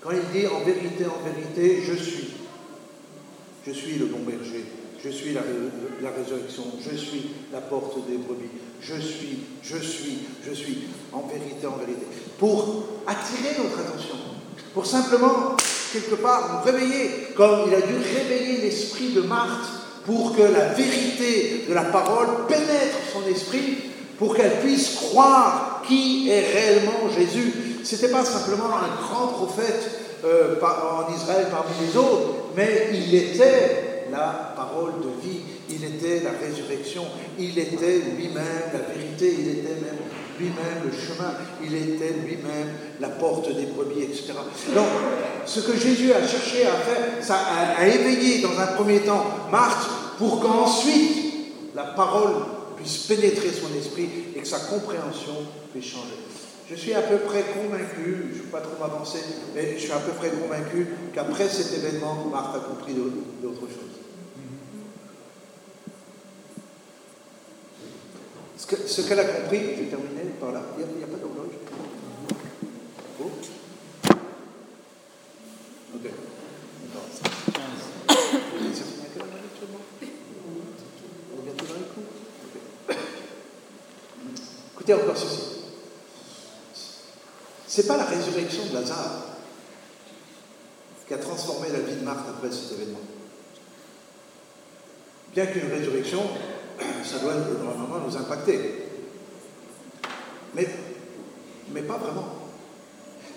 quand 0.02 0.12
il 0.12 0.40
dit 0.40 0.48
en 0.48 0.60
vérité, 0.60 1.06
en 1.06 1.24
vérité, 1.24 1.82
je 1.86 1.94
suis, 1.94 2.30
je 3.66 3.72
suis 3.72 3.98
le 3.98 4.06
bon 4.06 4.20
berger, 4.20 4.66
je 5.04 5.10
suis 5.10 5.34
la, 5.34 5.42
résurrection, 6.12 6.64
je 6.82 6.96
suis 6.96 7.32
la 7.54 7.62
porte 7.62 8.06
des 8.08 8.18
brebis, 8.18 8.50
je 8.82 8.96
suis, 8.96 9.40
je 9.64 9.78
suis, 9.78 10.20
je 10.46 10.54
suis, 10.54 10.78
en 11.14 11.22
vérité, 11.22 11.68
en 11.68 11.78
vérité, 11.78 12.06
pour 12.38 12.86
attirer 13.08 13.62
notre 13.62 13.80
attention, 13.80 14.16
pour 14.74 14.86
simplement, 14.86 15.56
quelque 15.92 16.16
part, 16.16 16.64
nous 16.66 16.72
réveiller, 16.72 17.28
comme 17.36 17.68
il 17.68 17.76
a 17.76 17.82
dû 17.82 17.96
réveiller 17.96 18.62
l'esprit 18.62 19.10
de 19.10 19.22
Marthe 19.22 19.70
pour 20.06 20.36
que 20.36 20.42
la 20.42 20.70
vérité 20.74 21.66
de 21.68 21.74
la 21.74 21.84
parole 21.84 22.48
pénètre 22.48 22.98
son 23.14 23.30
esprit, 23.30 23.78
pour 24.18 24.36
qu'elle 24.36 24.60
puisse 24.60 24.96
croire 24.96 25.82
qui 25.88 26.30
est 26.30 26.52
réellement 26.52 27.10
Jésus. 27.16 27.54
C'était 27.84 28.10
pas 28.10 28.26
simplement 28.26 28.70
un 28.76 29.02
grand 29.02 29.28
prophète 29.28 29.90
euh, 30.26 30.56
en 30.62 31.14
Israël 31.14 31.48
parmi 31.50 31.72
les 31.88 31.96
autres, 31.98 32.52
mais 32.56 32.90
il 32.94 33.16
était 33.16 34.06
la 34.12 34.54
parole 34.56 34.94
de 35.02 35.28
vie, 35.28 35.40
il 35.70 35.84
était 35.86 36.24
la 36.24 36.32
résurrection, 36.32 37.04
il 37.38 37.58
était 37.58 38.02
lui-même 38.18 38.74
la 38.74 38.94
vérité, 38.94 39.36
il 39.40 39.50
était 39.50 39.80
même 39.82 40.00
lui-même 40.40 40.84
le 40.86 40.92
chemin, 40.92 41.34
il 41.64 41.76
était 41.76 42.14
lui-même 42.26 42.70
la 43.00 43.10
porte 43.10 43.54
des 43.56 43.66
brebis, 43.66 44.04
etc. 44.04 44.34
Donc, 44.74 44.86
ce 45.46 45.60
que 45.60 45.78
Jésus 45.78 46.14
a 46.14 46.26
cherché 46.26 46.66
à 46.66 46.74
faire, 46.74 47.24
ça 47.24 47.38
a, 47.78 47.88
éveillé 47.88 48.42
dans 48.42 48.58
un 48.60 48.68
premier 48.68 49.02
temps 49.02 49.26
Marthe 49.52 49.90
pour 50.18 50.40
qu'ensuite 50.40 51.18
la 51.76 51.84
parole 51.84 52.34
puisse 52.78 52.98
pénétrer 53.08 53.50
son 53.50 53.78
esprit 53.78 54.10
et 54.36 54.40
que 54.40 54.48
sa 54.48 54.60
compréhension 54.60 55.34
puisse 55.72 55.86
changer. 55.86 56.18
Je 56.70 56.76
suis 56.76 56.94
à 56.94 57.02
peu 57.02 57.18
près 57.18 57.44
convaincu, 57.44 58.30
je 58.32 58.38
ne 58.38 58.44
vais 58.44 58.52
pas 58.52 58.62
trop 58.62 58.80
m'avancer, 58.80 59.20
mais 59.56 59.74
je 59.74 59.80
suis 59.80 59.92
à 59.92 59.98
peu 59.98 60.12
près 60.12 60.30
convaincu 60.30 60.88
qu'après 61.14 61.50
cet 61.50 61.74
événement, 61.74 62.28
Marthe 62.32 62.56
a 62.56 62.60
compris 62.60 62.94
d'autres 62.94 63.62
choses. 63.62 63.89
Ce 68.60 69.01
qu'elle 69.01 69.20
a 69.20 69.24
compris, 69.24 69.62
je 69.74 69.84
vais 69.84 69.89
terminer 69.89 70.24
par 70.38 70.51
là, 70.51 70.62
il 70.78 70.97
n'y 70.97 71.03
a, 71.03 71.07
pas 71.07 71.16
d'horloge? 71.16 71.53
Oh. 73.22 73.32
Ok. 75.95 76.12
Écoutez 84.74 84.93
encore 84.93 85.18
ceci. 85.18 85.41
Ce 87.66 87.82
n'est 87.82 87.88
pas 87.88 87.95
la 87.97 88.05
résurrection 88.05 88.66
de 88.66 88.74
Lazare 88.74 89.26
qui 91.07 91.14
a 91.14 91.18
transformé 91.18 91.70
la 91.70 91.80
vie 91.80 91.95
de 91.95 92.03
Marthe 92.03 92.28
après 92.30 92.51
cet 92.51 92.74
événement. 92.74 92.99
Bien 95.34 95.45
qu'une 95.45 95.72
résurrection, 95.72 96.22
ça 97.04 97.20
doit 97.20 97.34
normalement 97.64 98.06
nous 98.08 98.18
impacter. 98.18 98.86
Mais, 100.56 101.82
pas 101.82 101.98
vraiment. 101.98 102.28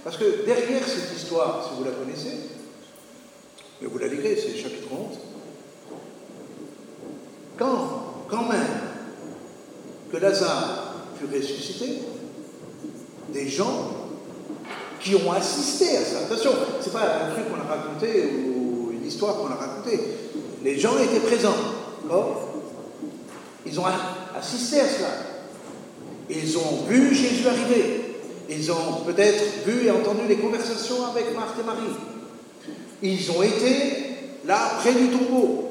Parce 0.05 0.17
que 0.17 0.45
derrière 0.45 0.87
cette 0.87 1.17
histoire, 1.17 1.69
si 1.69 1.79
vous 1.79 1.85
la 1.85 1.93
connaissez, 1.93 2.51
mais 3.81 3.89
vous 3.89 3.99
la 3.99 4.09
lirez, 4.09 4.37
c'est 4.37 4.57
le 4.57 4.59
chapitre 4.59 4.89
11, 4.91 5.19
quand, 7.59 8.49
même 8.49 8.67
que 10.11 10.17
Lazare 10.17 10.95
fut 11.17 11.27
ressuscité, 11.27 12.01
des 13.29 13.49
gens 13.49 13.91
qui 14.99 15.15
ont 15.15 15.33
assisté 15.33 15.97
à 15.97 16.05
ça. 16.05 16.19
Attention, 16.21 16.53
ce 16.81 16.87
n'est 16.87 16.93
pas 16.93 17.27
un 17.27 17.31
truc 17.33 17.45
qu'on 17.49 17.61
a 17.61 17.77
raconté 17.77 18.33
ou 18.47 18.91
une 18.93 19.07
histoire 19.07 19.37
qu'on 19.37 19.47
a 19.47 19.55
racontée. 19.55 20.01
Les 20.65 20.79
gens 20.79 20.99
étaient 20.99 21.21
présents. 21.21 21.55
Ils 23.73 23.81
ont 23.81 23.85
assisté 24.39 24.81
à 24.81 24.87
cela. 24.87 25.09
Ils 26.29 26.59
ont 26.59 26.85
vu 26.87 27.15
Jésus 27.15 27.49
arriver. 27.49 28.19
Ils 28.51 28.71
ont 28.71 29.01
peut-être 29.07 29.65
vu 29.67 29.87
et 29.87 29.91
entendu 29.91 30.21
les 30.29 30.37
conversations 30.37 31.07
avec 31.07 31.35
Marthe 31.35 31.59
et 31.59 31.65
Marie. 31.65 31.97
Ils 33.03 33.31
ont 33.31 33.43
été 33.43 33.97
là 34.45 34.73
près 34.79 34.93
du 34.93 35.09
tombeau. 35.09 35.71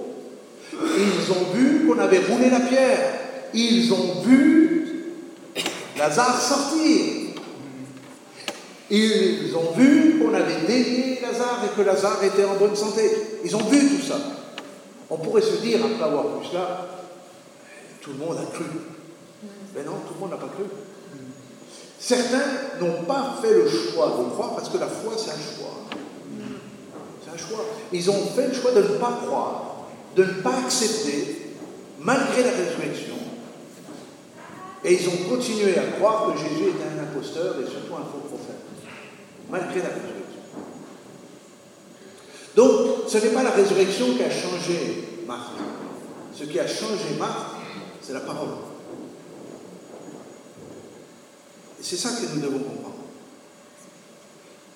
Ils 0.74 1.32
ont 1.32 1.54
vu 1.54 1.86
qu'on 1.86 2.00
avait 2.00 2.22
roulé 2.28 2.50
la 2.50 2.62
pierre. 2.62 3.20
Ils 3.54 3.94
ont 3.94 4.22
vu 4.26 5.06
Lazare 5.96 6.42
sortir. 6.42 7.36
Ils 8.90 9.56
ont 9.56 9.78
vu 9.78 10.20
qu'on 10.20 10.34
avait 10.34 10.66
délié 10.66 11.20
Lazare 11.22 11.66
et 11.66 11.78
que 11.78 11.86
Lazare 11.86 12.24
était 12.24 12.46
en 12.46 12.56
bonne 12.56 12.76
santé. 12.76 13.12
Ils 13.46 13.56
ont 13.56 13.64
vu 13.70 13.90
tout 13.90 14.08
ça. 14.08 14.18
On 15.08 15.18
pourrait 15.18 15.44
se 15.44 15.58
dire, 15.58 15.80
après 15.86 16.04
avoir 16.04 16.40
vu 16.40 16.48
cela, 16.50 17.01
tout 18.02 18.12
le 18.12 18.18
monde 18.18 18.38
a 18.38 18.46
cru. 18.52 18.66
Mais 19.76 19.84
non, 19.84 19.94
tout 20.08 20.14
le 20.16 20.20
monde 20.20 20.32
n'a 20.32 20.38
pas 20.38 20.50
cru. 20.50 20.66
Certains 22.00 22.80
n'ont 22.82 23.04
pas 23.04 23.38
fait 23.42 23.54
le 23.54 23.70
choix 23.70 24.18
de 24.18 24.30
croire 24.32 24.56
parce 24.56 24.70
que 24.70 24.78
la 24.78 24.88
foi, 24.88 25.14
c'est 25.18 25.32
un 25.32 25.34
choix. 25.34 25.86
C'est 27.24 27.32
un 27.32 27.38
choix. 27.38 27.64
Ils 27.94 28.10
ont 28.10 28.26
fait 28.36 28.48
le 28.48 28.54
choix 28.54 28.72
de 28.72 28.82
ne 28.82 28.98
pas 28.98 29.20
croire, 29.26 29.86
de 30.16 30.24
ne 30.24 30.34
pas 30.42 30.58
accepter, 30.66 31.54
malgré 32.00 32.44
la 32.44 32.52
résurrection. 32.52 33.16
Et 34.84 34.96
ils 34.96 35.08
ont 35.08 35.30
continué 35.30 35.78
à 35.78 35.84
croire 35.98 36.34
que 36.34 36.40
Jésus 36.40 36.70
était 36.70 37.00
un 37.00 37.04
imposteur 37.04 37.56
et 37.62 37.70
surtout 37.70 37.94
un 37.94 38.06
faux 38.12 38.28
prophète 38.28 38.62
malgré 39.52 39.82
la 39.82 39.90
résurrection. 39.90 40.42
Donc, 42.56 43.10
ce 43.10 43.18
n'est 43.18 43.34
pas 43.34 43.44
la 43.44 43.52
résurrection 43.52 44.16
qui 44.16 44.24
a 44.24 44.32
changé 44.32 45.08
Marthe. 45.28 45.60
Ce 46.34 46.46
qui 46.46 46.60
a 46.60 46.68
changé 46.68 47.16
Marthe, 47.20 47.61
c'est 48.12 48.20
la 48.20 48.26
parole. 48.26 48.50
C'est 51.80 51.96
ça 51.96 52.10
que 52.10 52.36
nous 52.36 52.42
devons 52.42 52.60
comprendre. 52.60 52.96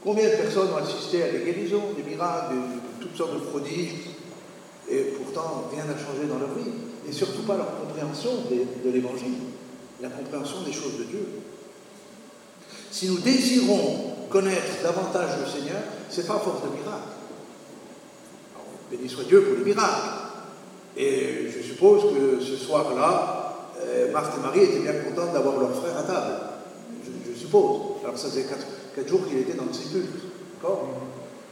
Combien 0.02 0.30
de 0.30 0.36
personnes 0.36 0.70
ont 0.72 0.78
assisté 0.78 1.22
à 1.22 1.30
des 1.32 1.40
guérisons, 1.40 1.92
des 1.98 2.04
miracles, 2.04 2.54
de, 2.56 3.04
toutes 3.04 3.18
sortes 3.18 3.34
de 3.34 3.40
prodiges, 3.40 3.92
et 4.90 5.02
pourtant 5.18 5.70
rien 5.74 5.84
n'a 5.84 5.98
changé 5.98 6.28
dans 6.30 6.40
leur 6.40 6.54
vie, 6.54 6.72
et 7.10 7.12
surtout 7.12 7.42
pas 7.42 7.58
leur 7.58 7.78
compréhension 7.82 8.32
de, 8.50 8.88
de 8.88 8.94
l'évangile. 8.94 9.34
la 10.02 10.10
compréhension 10.10 10.62
des 10.62 10.72
choses 10.72 10.98
de 11.00 11.04
Dieu. 11.04 11.28
Si 12.90 13.10
nous 13.10 13.20
désirons 13.20 14.16
connaître 14.30 14.82
davantage 14.82 15.32
le 15.42 15.52
Seigneur, 15.52 15.82
c'est 16.10 16.26
pas 16.26 16.36
à 16.36 16.40
force 16.40 16.62
de 16.64 16.70
miracles. 16.70 17.10
béni 18.90 19.10
soit 19.10 19.26
Dieu 19.26 19.44
pour 19.44 19.58
les 19.58 19.66
miracles. 19.66 20.26
Et 20.96 21.50
je 21.52 21.65
suppose 21.76 22.04
que 22.14 22.42
ce 22.42 22.56
soir-là, 22.56 23.54
euh, 23.82 24.12
Marthe 24.14 24.34
et 24.38 24.42
Marie 24.42 24.64
étaient 24.64 24.80
bien 24.80 24.94
contentes 24.94 25.34
d'avoir 25.34 25.60
leur 25.60 25.76
frère 25.76 25.98
à 25.98 26.04
table. 26.04 26.36
Je, 27.04 27.38
suppose. 27.38 27.82
Alors 28.04 28.18
ça 28.18 28.30
faisait 28.30 28.46
quatre, 28.46 29.08
jours 29.10 29.28
qu'il 29.28 29.40
était 29.40 29.56
dans 29.56 29.66
le 29.66 29.74
sépulcre. 29.74 30.24
D'accord 30.56 30.90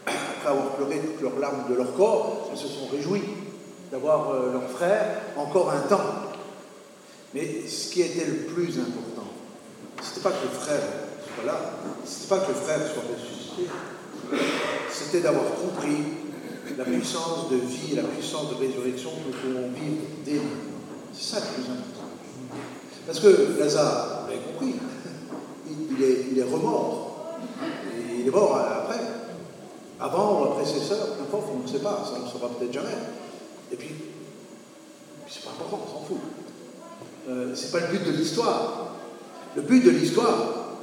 Après 0.06 0.50
avoir 0.50 0.76
pleuré 0.76 1.00
toutes 1.00 1.22
leurs 1.22 1.40
larmes 1.40 1.70
de 1.70 1.76
leur 1.76 1.94
corps, 1.96 2.50
ils 2.54 2.58
se 2.58 2.68
sont 2.68 2.88
réjouis 2.90 3.24
d'avoir 3.92 4.32
euh, 4.32 4.54
leur 4.54 4.70
frère 4.70 5.24
encore 5.36 5.72
un 5.72 5.82
temps. 5.90 6.32
Mais 7.34 7.68
ce 7.68 7.92
qui 7.92 8.02
était 8.02 8.26
le 8.26 8.54
plus 8.54 8.80
important, 8.80 9.28
ce 10.02 10.10
n'était 10.10 10.22
pas 10.22 10.32
que 10.32 10.44
le 10.46 10.58
frère 10.58 10.82
soit 11.36 11.46
là, 11.46 11.60
ce 12.06 12.16
n'était 12.16 12.30
pas 12.30 12.40
que 12.40 12.50
le 12.50 12.58
frère 12.58 12.80
soit 12.80 13.04
ressuscité, 13.14 13.70
c'était 14.90 15.20
d'avoir 15.22 15.46
compris 15.56 16.23
la 16.78 16.86
puissance 16.86 17.50
de 17.50 17.58
vie, 17.58 17.96
la 17.96 18.04
puissance 18.04 18.50
de 18.50 18.56
résurrection 18.56 19.10
que 19.12 19.28
nous 19.28 19.54
pouvons 19.54 19.68
vivre 19.70 20.02
dès 20.26 20.34
maintenant. 20.34 20.80
C'est 21.14 21.36
ça 21.36 21.40
le 21.40 21.54
plus 21.54 21.72
important. 21.72 22.04
Parce 23.06 23.20
que 23.20 23.60
Lazare, 23.60 24.24
vous 24.24 24.32
l'avez 24.32 24.42
compris, 24.42 24.76
il, 25.98 26.04
est, 26.04 26.26
il 26.32 26.40
est 26.40 26.44
remort. 26.44 27.40
il 28.18 28.28
est 28.28 28.32
mort 28.32 28.56
après. 28.58 29.00
Avant 30.00 30.52
après 30.52 30.66
ses 30.66 30.80
sœurs, 30.80 31.18
n'importe, 31.20 31.46
on 31.54 31.64
ne 31.64 31.68
sait 31.68 31.80
pas, 31.80 32.04
ça 32.04 32.20
ne 32.20 32.30
saura 32.30 32.50
peut-être 32.50 32.74
jamais. 32.74 32.98
Et 33.72 33.76
puis, 33.76 33.96
c'est 35.30 35.44
pas 35.44 35.52
important, 35.52 35.82
on 35.86 36.00
s'en 36.00 36.06
fout. 36.06 36.18
Euh, 37.30 37.56
c'est 37.56 37.72
pas 37.72 37.80
le 37.80 37.98
but 37.98 38.06
de 38.06 38.18
l'histoire. 38.18 38.96
Le 39.56 39.62
but 39.62 39.84
de 39.84 39.92
l'histoire, 39.92 40.78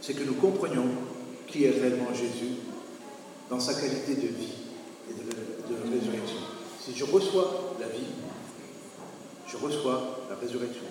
c'est 0.00 0.14
que 0.14 0.24
nous 0.24 0.34
comprenions 0.34 0.86
qui 1.46 1.64
est 1.64 1.70
réellement 1.70 2.12
Jésus 2.12 2.63
dans 3.54 3.60
sa 3.60 3.74
qualité 3.74 4.14
de 4.14 4.26
vie 4.26 4.54
et 5.08 5.14
de, 5.14 5.96
résurrection. 5.96 6.38
Si 6.84 6.92
je 6.92 7.04
reçois 7.04 7.76
la 7.78 7.86
vie, 7.86 8.10
je 9.46 9.56
reçois 9.56 10.26
la 10.28 10.34
résurrection. 10.34 10.82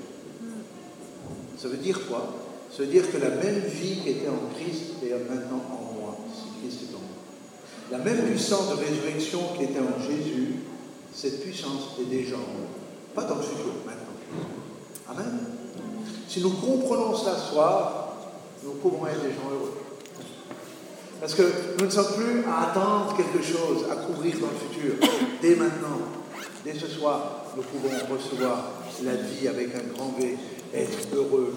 Ça 1.57 1.67
veut 1.67 1.77
dire 1.77 2.07
quoi? 2.07 2.33
Ça 2.71 2.83
veut 2.83 2.87
dire 2.87 3.11
que 3.11 3.17
la 3.17 3.31
même 3.31 3.59
vie 3.59 3.97
qui 3.97 4.09
était 4.11 4.29
en 4.29 4.55
Christ 4.55 5.03
est 5.03 5.11
maintenant 5.29 5.61
en 5.69 5.99
moi, 5.99 6.17
si 6.33 6.61
Christ 6.61 6.89
est 6.89 6.95
en 6.95 6.99
moi. 6.99 7.09
La 7.91 7.97
même 7.97 8.29
puissance 8.29 8.69
de 8.69 8.75
résurrection 8.75 9.39
qui 9.57 9.65
était 9.65 9.81
en 9.81 10.01
Jésus, 10.01 10.55
cette 11.13 11.43
puissance 11.43 11.97
est 11.99 12.09
déjà 12.09 12.35
en 12.35 12.39
moi. 12.39 12.67
Pas 13.13 13.25
dans 13.25 13.35
le 13.35 13.43
futur, 13.43 13.73
maintenant. 13.85 15.09
Amen. 15.09 15.47
Si 16.29 16.39
nous 16.39 16.51
comprenons 16.51 17.13
cela 17.13 17.35
ce 17.35 17.51
soir, 17.51 18.15
nous 18.63 18.71
pouvons 18.75 19.05
être 19.05 19.21
des 19.21 19.31
gens 19.31 19.51
heureux. 19.51 19.82
Parce 21.23 21.35
que 21.35 21.43
nous 21.79 21.85
ne 21.85 21.89
sommes 21.89 22.15
plus 22.17 22.43
à 22.51 22.69
attendre 22.69 23.15
quelque 23.15 23.41
chose, 23.41 23.85
à 23.89 23.95
couvrir 23.95 24.35
dans 24.39 24.47
le 24.47 24.59
futur. 24.59 24.95
Dès 25.41 25.55
maintenant, 25.55 25.99
dès 26.65 26.73
ce 26.73 26.85
soir, 26.85 27.45
nous 27.55 27.63
pouvons 27.63 27.95
recevoir 28.13 28.71
la 29.05 29.15
vie 29.15 29.47
avec 29.47 29.69
un 29.73 29.95
grand 29.95 30.13
V, 30.19 30.37
être 30.73 31.15
heureux. 31.15 31.53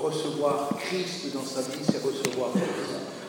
Recevoir 0.00 0.68
Christ 0.78 1.34
dans 1.34 1.42
sa 1.42 1.62
vie, 1.62 1.82
c'est 1.84 2.00
recevoir 2.00 2.50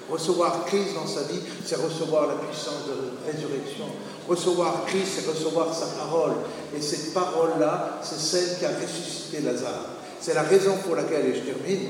Recevoir 0.08 0.66
Christ 0.66 0.94
dans 0.94 1.08
sa 1.08 1.24
vie, 1.24 1.40
c'est 1.66 1.78
recevoir 1.78 2.28
la 2.28 2.36
puissance 2.36 2.86
de 2.86 3.32
résurrection. 3.32 3.86
Recevoir 4.30 4.86
Christ, 4.86 5.14
c'est 5.16 5.28
recevoir 5.32 5.74
sa 5.74 5.88
parole. 5.88 6.34
Et 6.78 6.82
cette 6.82 7.12
parole-là, 7.12 8.02
c'est 8.04 8.20
celle 8.20 8.60
qui 8.60 8.66
a 8.66 8.70
ressuscité 8.80 9.40
Lazare. 9.42 9.90
C'est 10.20 10.36
la 10.36 10.44
raison 10.44 10.78
pour 10.86 10.96
laquelle, 10.96 11.26
et 11.26 11.34
je 11.34 11.40
termine, 11.40 11.88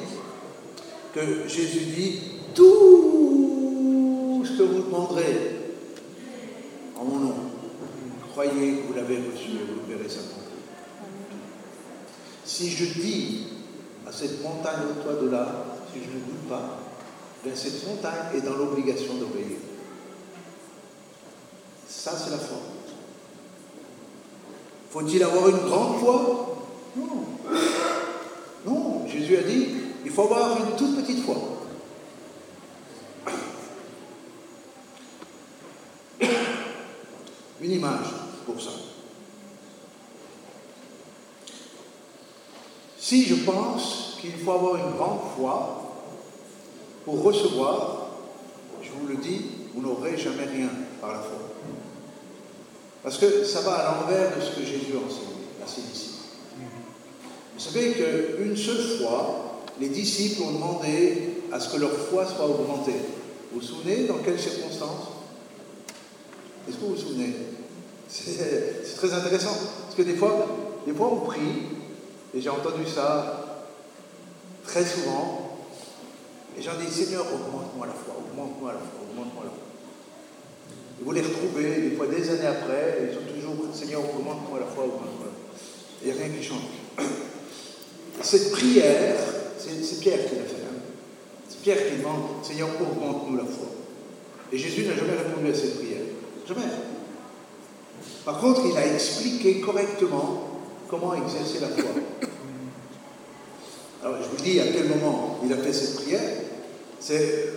que 1.14 1.46
Jésus 1.46 1.88
dit, 1.94 2.22
tout 2.56 3.11
que 4.58 4.64
vous 4.64 4.84
demanderez 4.84 5.58
en 6.99 7.04
mon 7.04 7.20
nom, 7.20 7.36
croyez 8.32 8.78
que 8.78 8.88
vous 8.88 8.93
l'avez 8.93 9.18
reçu 9.18 9.49
et 9.49 9.66
vous 9.68 9.88
verrez 9.88 10.10
ça 10.10 10.20
Si 12.45 12.70
je 12.70 12.99
dis 12.99 13.47
à 14.08 14.12
cette 14.12 14.43
montagne 14.43 14.82
au 14.89 15.04
toi 15.04 15.22
de 15.22 15.30
là, 15.30 15.66
si 15.91 15.99
je 15.99 16.10
ne 16.10 16.24
doute 16.24 16.49
pas, 16.49 16.80
bien 17.43 17.54
cette 17.56 17.88
montagne 17.88 18.36
est 18.36 18.41
dans 18.41 18.56
l'obligation 18.56 19.16
d'obéir. 19.16 19.58
Ça, 21.88 22.12
c'est 22.18 22.32
la 22.32 22.38
foi. 22.38 22.58
Faut-il 24.89 25.24
avoir 25.24 25.49
une 25.49 25.58
grande 25.58 25.99
foi? 25.99 26.58
Non. 26.95 27.26
Non, 28.66 29.08
Jésus 29.08 29.38
a 29.38 29.43
dit, 29.43 29.68
il 30.04 30.12
faut 30.12 30.24
avoir 30.24 30.58
une 30.58 30.76
toute 30.76 30.95
petite 31.02 31.24
foi. 31.24 31.51
Image 37.72 38.07
pour 38.45 38.61
ça. 38.61 38.72
Si 42.99 43.26
je 43.26 43.36
pense 43.43 44.17
qu'il 44.22 44.34
faut 44.34 44.51
avoir 44.51 44.76
une 44.76 44.95
grande 44.95 45.19
foi 45.36 45.93
pour 47.03 47.24
recevoir, 47.24 48.07
je 48.82 48.89
vous 48.91 49.07
le 49.07 49.17
dis, 49.17 49.41
vous 49.74 49.82
n'aurez 49.82 50.17
jamais 50.17 50.45
rien 50.45 50.69
par 51.01 51.11
la 51.13 51.19
foi. 51.19 51.39
Parce 53.03 53.17
que 53.17 53.43
ça 53.43 53.61
va 53.61 53.74
à 53.74 53.95
l'envers 53.95 54.36
de 54.36 54.41
ce 54.41 54.51
que 54.51 54.61
Jésus 54.61 54.93
a 54.93 55.05
enseigné, 55.05 55.34
c'est 55.65 55.82
ici. 55.82 56.09
Vous 57.53 57.59
savez 57.59 57.93
qu'une 57.93 58.55
seule 58.55 58.99
fois, 58.99 59.61
les 59.80 59.89
disciples 59.89 60.43
ont 60.43 60.53
demandé 60.53 61.43
à 61.51 61.59
ce 61.59 61.74
que 61.74 61.80
leur 61.80 61.91
foi 61.91 62.26
soit 62.26 62.45
augmentée. 62.45 62.95
Vous 63.51 63.59
vous 63.59 63.65
souvenez 63.65 64.05
dans 64.05 64.19
quelles 64.19 64.39
circonstances? 64.39 65.09
Est-ce 66.67 66.78
que 66.78 66.82
vous 66.82 66.95
vous 66.95 66.97
souvenez? 66.97 67.36
C'est 68.12 68.95
très 68.97 69.14
intéressant. 69.14 69.55
Parce 69.84 69.95
que 69.95 70.01
des 70.01 70.16
fois, 70.16 70.47
des 70.86 70.93
fois 70.93 71.09
on 71.14 71.22
prie, 71.22 71.39
et 72.34 72.41
j'ai 72.41 72.49
entendu 72.49 72.86
ça 72.86 73.68
très 74.66 74.86
souvent, 74.86 75.57
et 76.57 76.62
j'en 76.62 76.76
dis 76.76 76.91
Seigneur, 76.91 77.26
augmente-moi 77.34 77.88
la 77.88 77.93
foi, 77.93 78.16
augmente-moi 78.18 78.74
la 78.74 78.80
foi, 78.80 78.99
augmente-moi 79.09 79.43
la 79.45 79.49
foi. 79.49 79.59
Et 80.99 81.03
vous 81.03 81.12
les 81.14 81.22
retrouvez, 81.22 81.89
des 81.89 81.95
fois 81.95 82.07
des 82.07 82.30
années 82.30 82.47
après, 82.47 82.99
et 82.99 83.07
ils 83.09 83.16
sont 83.16 83.34
toujours 83.34 83.74
Seigneur, 83.74 84.01
augmente-moi 84.01 84.59
la 84.59 84.66
foi, 84.68 84.84
augmente-moi 84.84 85.26
la 85.26 86.12
foi. 86.12 86.14
A 86.14 86.18
rien 86.18 86.36
qui 86.36 86.43
change. 86.43 87.07
Cette 88.22 88.51
prière, 88.51 89.16
c'est 89.57 89.99
Pierre 89.99 90.26
qui 90.28 90.36
l'a 90.36 90.43
fait. 90.43 90.64
Hein. 90.64 90.80
C'est 91.47 91.62
Pierre 91.62 91.88
qui 91.88 91.97
demande 91.97 92.43
Seigneur, 92.43 92.70
augmente-nous 92.80 93.38
la 93.38 93.45
foi. 93.45 93.68
Et 94.51 94.57
Jésus 94.57 94.84
n'a 94.86 94.95
jamais 94.95 95.14
répondu 95.14 95.49
à 95.49 95.53
cette 95.53 95.78
prière. 95.78 96.01
Jamais. 96.47 96.91
Par 98.26 98.39
contre, 98.39 98.61
il 98.69 98.78
a 98.78 98.93
expliqué 98.93 99.59
correctement 99.61 100.47
comment 100.88 101.13
exercer 101.15 101.59
la 101.59 101.69
foi. 101.69 101.91
Alors, 104.03 104.17
je 104.22 104.30
vous 104.30 104.43
dis 104.43 104.59
à 104.59 104.67
quel 104.67 104.88
moment 104.89 105.39
il 105.43 105.51
a 105.53 105.57
fait 105.57 105.74
cette 105.74 105.95
prière. 105.95 106.22
C'est, 106.99 107.53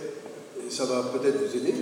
ça 0.69 0.85
va 0.85 1.03
peut-être 1.03 1.37
vous 1.37 1.57
aider. 1.57 1.73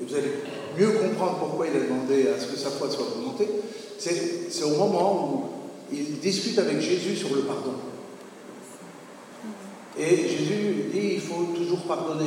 Et 0.00 0.04
vous 0.04 0.14
allez 0.14 0.32
mieux 0.78 0.90
comprendre 0.90 1.38
pourquoi 1.38 1.66
il 1.66 1.76
a 1.76 1.84
demandé 1.84 2.28
à 2.28 2.38
ce 2.38 2.46
que 2.46 2.56
sa 2.56 2.70
foi 2.70 2.90
soit 2.90 3.06
augmentée. 3.16 3.48
C'est, 3.98 4.50
c'est 4.50 4.64
au 4.64 4.76
moment 4.76 5.28
où 5.90 5.94
il 5.94 6.18
discute 6.18 6.58
avec 6.58 6.80
Jésus 6.80 7.16
sur 7.16 7.34
le 7.34 7.42
pardon. 7.42 7.72
Et 9.98 10.28
Jésus 10.28 10.90
dit 10.92 11.12
il 11.14 11.20
faut 11.20 11.46
toujours 11.56 11.80
pardonner. 11.82 12.26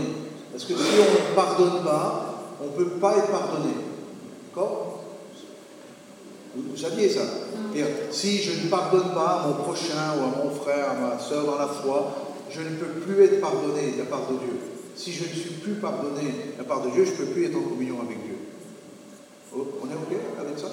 Parce 0.51 0.65
que 0.65 0.73
si 0.73 0.93
on 0.99 1.29
ne 1.31 1.35
pardonne 1.35 1.83
pas, 1.83 2.55
on 2.61 2.65
ne 2.65 2.71
peut 2.71 2.91
pas 2.99 3.17
être 3.17 3.27
pardonné. 3.29 3.73
D'accord? 4.47 4.88
Vous, 6.55 6.77
saviez 6.77 7.09
ça 7.09 7.21
Si 8.11 8.41
je 8.41 8.63
ne 8.63 8.69
pardonne 8.69 9.13
pas 9.13 9.41
à 9.41 9.47
mon 9.47 9.53
prochain 9.63 10.17
ou 10.17 10.23
à 10.23 10.43
mon 10.43 10.51
frère, 10.51 10.91
à 10.91 10.93
ma 10.93 11.19
soeur 11.19 11.45
dans 11.45 11.57
la 11.57 11.67
foi, 11.67 12.15
je 12.49 12.61
ne 12.61 12.75
peux 12.75 12.99
plus 13.01 13.23
être 13.23 13.39
pardonné 13.39 13.91
de 13.93 13.99
la 13.99 14.05
part 14.05 14.27
de 14.29 14.37
Dieu. 14.37 14.59
Si 14.95 15.13
je 15.13 15.23
ne 15.23 15.29
suis 15.29 15.51
plus 15.61 15.75
pardonné 15.75 16.23
de 16.23 16.57
la 16.57 16.63
part 16.63 16.81
de 16.81 16.89
Dieu, 16.89 17.05
je 17.05 17.11
ne 17.11 17.15
peux 17.17 17.25
plus 17.33 17.45
être 17.45 17.55
en 17.55 17.61
communion 17.61 17.97
avec 18.01 18.23
Dieu. 18.23 18.35
Oh, 19.55 19.67
on 19.81 19.85
est 19.85 19.93
OK 19.93 20.19
avec 20.39 20.59
ça? 20.59 20.67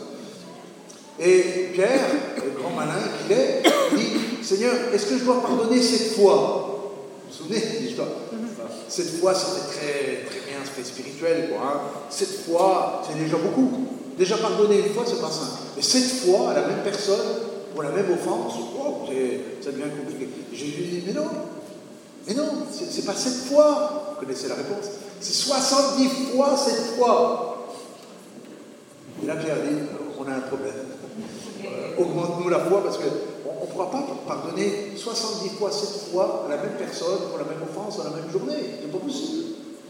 Et 1.19 1.71
Pierre, 1.73 2.09
le 2.45 2.61
grand 2.61 2.71
malin 2.71 3.01
qu'il 3.23 3.37
est, 3.37 3.63
dit 3.97 4.45
Seigneur, 4.45 4.75
est-ce 4.93 5.07
que 5.07 5.19
je 5.19 5.25
dois 5.25 5.41
pardonner 5.41 5.81
cette 5.81 6.15
fois 6.15 6.93
Vous 7.25 7.31
vous 7.31 7.35
souvenez 7.35 7.61
de 7.61 7.87
l'histoire? 7.87 8.09
Cette 8.89 9.19
fois, 9.19 9.35
c'était 9.35 9.67
très, 9.67 10.27
très 10.27 10.41
bien, 10.49 10.59
c'était 10.65 10.87
spirituel. 10.87 11.51
Quoi, 11.51 11.59
hein. 11.67 11.81
Cette 12.11 12.45
fois, 12.47 13.03
c'est 13.07 13.19
déjà 13.19 13.37
beaucoup. 13.37 13.96
Déjà 14.17 14.39
pardonner 14.39 14.79
une 14.79 14.95
fois, 14.95 15.05
c'est 15.07 15.21
pas 15.21 15.31
simple. 15.31 15.63
Mais 15.77 15.83
cette 15.83 16.25
fois, 16.25 16.51
à 16.51 16.55
la 16.55 16.67
même 16.67 16.83
personne, 16.83 17.27
pour 17.75 17.83
la 17.83 17.91
même 17.91 18.11
offense, 18.11 18.55
oh, 18.79 19.07
ça 19.61 19.71
devient 19.71 19.91
compliqué. 20.01 20.29
Jésus 20.53 20.83
dit, 20.83 21.03
mais 21.07 21.13
non, 21.13 21.29
mais 22.27 22.35
non, 22.35 22.49
c'est 22.73 23.05
pas 23.05 23.15
cette 23.15 23.45
fois. 23.49 24.15
Vous 24.15 24.25
connaissez 24.25 24.49
la 24.49 24.55
réponse. 24.55 24.87
C'est 25.21 25.35
70 25.35 26.09
fois 26.33 26.57
cette 26.57 26.97
fois. 26.97 27.69
Et 29.23 29.27
là, 29.27 29.37
Pierre 29.37 29.57
dit, 29.57 29.77
on 30.19 30.27
a 30.31 30.35
un 30.35 30.41
problème. 30.41 30.75
Augmente-nous 31.99 32.49
la 32.49 32.61
foi 32.61 32.83
parce 32.83 32.99
qu'on 32.99 33.05
on 33.61 33.65
ne 33.67 33.71
pourra 33.71 33.91
pas 33.91 34.05
pardonner 34.27 34.93
70 34.97 35.51
fois, 35.51 35.71
7 35.71 36.11
fois 36.11 36.47
à 36.47 36.51
la 36.51 36.63
même 36.63 36.77
personne 36.79 37.19
pour 37.31 37.39
la 37.39 37.45
même 37.45 37.63
offense 37.63 37.99
dans 37.99 38.05
la 38.05 38.17
même 38.17 38.31
journée. 38.31 38.79
C'est 38.81 38.91
pas 38.91 38.99
possible. 38.99 39.45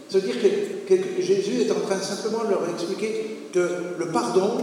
C'est-à-dire 0.09 0.35
que, 0.41 0.95
que, 0.95 1.21
Jésus 1.21 1.61
est 1.61 1.71
en 1.71 1.79
train 1.81 1.97
simplement 1.97 2.45
de 2.45 2.51
leur 2.51 2.69
expliquer 2.69 3.49
que 3.51 3.95
le 3.99 4.07
pardon, 4.07 4.57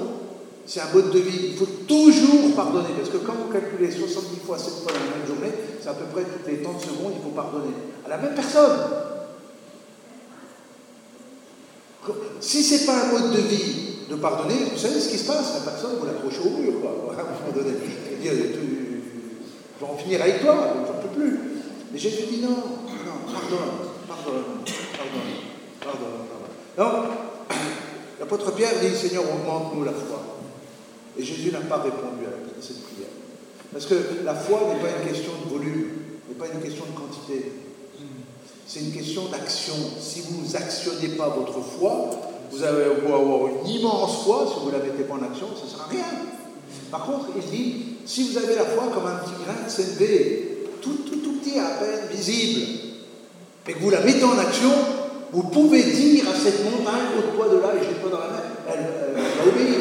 c'est 0.66 0.80
un 0.80 0.92
mode 0.94 1.10
de 1.10 1.18
vie. 1.18 1.50
Il 1.50 1.56
faut 1.56 1.68
toujours 1.86 2.54
pardonner. 2.56 2.88
Parce 2.96 3.10
que 3.10 3.18
quand 3.18 3.34
vous 3.34 3.52
calculez 3.52 3.90
70 3.90 4.40
fois, 4.44 4.58
7 4.58 4.72
fois 4.82 4.92
dans 4.92 4.98
la 4.98 5.18
même 5.18 5.26
journée, 5.26 5.52
c'est 5.80 5.88
à 5.88 5.94
peu 5.94 6.06
près 6.06 6.22
toutes 6.22 6.46
les 6.46 6.62
30 6.62 6.80
secondes, 6.80 7.12
il 7.16 7.22
faut 7.22 7.34
pardonner. 7.34 7.74
À 8.06 8.08
la 8.08 8.18
même 8.18 8.34
personne. 8.34 8.78
Si 12.40 12.62
ce 12.62 12.74
n'est 12.74 12.86
pas 12.86 13.04
un 13.04 13.12
mode 13.12 13.32
de 13.32 13.40
vie 13.40 13.74
de 14.10 14.16
pardonner, 14.16 14.54
vous 14.72 14.78
savez 14.78 15.00
ce 15.00 15.08
qui 15.08 15.18
se 15.18 15.26
passe? 15.26 15.54
La 15.54 15.70
personne, 15.70 15.92
vous 15.98 16.06
l'accrochez 16.06 16.40
au 16.40 16.58
mur, 16.58 16.80
quoi. 16.80 17.14
À 17.16 17.20
un 17.20 17.24
moment 17.24 17.54
donné. 17.54 17.76
En 19.82 19.96
finir 19.96 20.22
avec 20.22 20.40
toi, 20.40 20.74
je 20.74 20.92
n'en 20.92 20.98
peux 20.98 21.20
plus. 21.20 21.40
Mais 21.92 21.98
Jésus 21.98 22.24
dit 22.30 22.40
non, 22.40 22.50
non, 22.50 23.32
pardonne, 23.32 23.93
pardonne, 24.24 24.64
pardonne, 25.82 26.26
pardonne. 26.76 27.08
Non, 27.08 27.08
l'apôtre 28.20 28.54
Pierre 28.54 28.72
dit 28.80 28.96
Seigneur, 28.96 29.24
augmente-nous 29.24 29.84
la 29.84 29.92
foi. 29.92 30.22
Et 31.16 31.22
Jésus 31.22 31.52
n'a 31.52 31.60
pas 31.60 31.76
répondu 31.76 32.26
à 32.26 32.62
cette 32.62 32.82
prière. 32.84 33.08
Parce 33.72 33.86
que 33.86 34.24
la 34.24 34.34
foi 34.34 34.60
n'est 34.68 34.80
pas 34.80 34.88
une 34.98 35.08
question 35.08 35.32
de 35.44 35.50
volume, 35.50 35.90
n'est 36.28 36.34
pas 36.34 36.46
une 36.52 36.60
question 36.60 36.84
de 36.86 36.98
quantité. 36.98 37.52
C'est 38.66 38.80
une 38.80 38.92
question 38.92 39.26
d'action. 39.26 39.74
Si 40.00 40.22
vous 40.22 40.52
n'actionnez 40.52 41.08
pas 41.16 41.28
votre 41.28 41.60
foi, 41.60 42.10
vous 42.50 42.62
allez 42.62 42.84
avoir 42.84 43.46
une 43.46 43.68
immense 43.68 44.24
foi, 44.24 44.46
si 44.48 44.60
vous 44.60 44.70
ne 44.70 44.78
la 44.78 44.84
mettez 44.84 45.04
pas 45.04 45.14
en 45.14 45.22
action, 45.22 45.48
ça 45.54 45.64
ne 45.64 45.70
sera 45.70 45.86
rien. 45.86 46.04
Par 46.90 47.04
contre, 47.04 47.26
il 47.36 47.50
dit, 47.50 47.84
si 48.06 48.28
vous 48.28 48.38
avez 48.38 48.54
la 48.54 48.64
foi 48.64 48.84
comme 48.92 49.06
un 49.06 49.16
petit 49.16 49.34
grain 49.44 49.64
de 49.64 49.70
CNV, 49.70 50.68
tout, 50.80 50.98
tout, 51.08 51.16
tout 51.16 51.32
petit, 51.38 51.58
à 51.58 51.78
peine 51.78 52.08
visible, 52.10 52.93
et 53.66 53.72
que 53.72 53.78
vous 53.78 53.90
la 53.90 54.00
mettez 54.00 54.24
en 54.24 54.38
action, 54.38 54.70
vous 55.32 55.44
pouvez 55.44 55.82
dire 55.82 56.24
à 56.28 56.38
cette 56.38 56.64
montagne, 56.64 57.06
ôte-toi 57.18 57.48
de 57.48 57.60
là 57.60 57.68
et 57.74 57.84
jette-toi 57.84 58.10
dans 58.10 58.18
la 58.18 58.28
mer, 58.28 58.42
elle, 58.68 59.14
va 59.16 59.50
obéir. 59.50 59.80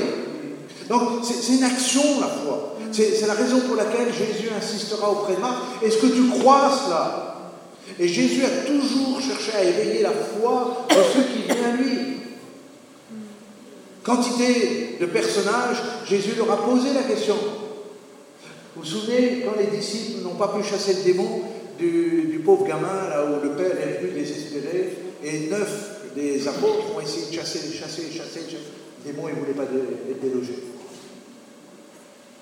Donc, 0.90 1.24
c'est 1.24 1.54
une 1.54 1.64
action, 1.64 2.02
la 2.20 2.28
foi. 2.28 2.78
C'est 2.92 3.26
la 3.28 3.34
raison 3.34 3.60
pour 3.62 3.76
laquelle 3.76 4.14
Jésus 4.14 4.50
insistera 4.56 5.10
auprès 5.10 5.36
de 5.36 5.40
Marc. 5.40 5.56
Est-ce 5.84 5.98
que 5.98 6.08
tu 6.08 6.28
crois 6.28 6.72
cela 6.86 7.52
Et 8.00 8.08
Jésus 8.08 8.44
a 8.46 8.68
toujours 8.68 9.20
cherché 9.20 9.52
à 9.58 9.64
éveiller 9.64 10.04
la 10.04 10.12
foi 10.12 10.86
de 10.90 10.96
ceux 10.96 11.24
qui 11.24 11.44
viennent 11.44 11.66
à 11.66 11.76
lui. 11.76 12.00
Quantité 14.04 14.98
de 15.00 15.06
personnages, 15.08 15.82
Jésus 16.08 16.34
leur 16.38 16.52
a 16.52 16.58
posé 16.58 16.94
la 16.94 17.04
question. 17.04 17.36
Vous 18.76 18.82
vous 18.82 18.88
souvenez, 18.88 19.46
quand 19.46 19.60
les 19.60 19.76
disciples 19.76 20.24
n'ont 20.24 20.36
pas 20.36 20.50
pu 20.50 20.64
chasser 20.64 20.96
le 20.96 21.04
démon 21.04 21.42
du, 21.78 22.42
pauvre 22.44 22.66
gamin, 22.66 23.10
là 23.10 23.26
où 23.26 23.44
le 23.44 23.52
père 23.52 23.78
est 23.80 24.02
venu 24.02 24.12
désespéré, 24.12 24.98
et 25.24 25.50
neuf 25.50 26.12
des 26.16 26.48
apôtres 26.48 26.96
ont 26.96 27.00
essayé 27.00 27.28
de 27.28 27.34
chasser, 27.34 27.60
chasser, 27.72 28.12
chasser, 28.12 28.42
chasser. 28.42 28.58
Le 29.06 29.12
démon, 29.12 29.28
il 29.30 29.36
ne 29.36 29.40
voulait 29.40 29.54
pas 29.54 29.64
être 29.64 30.22
délogé. 30.22 30.54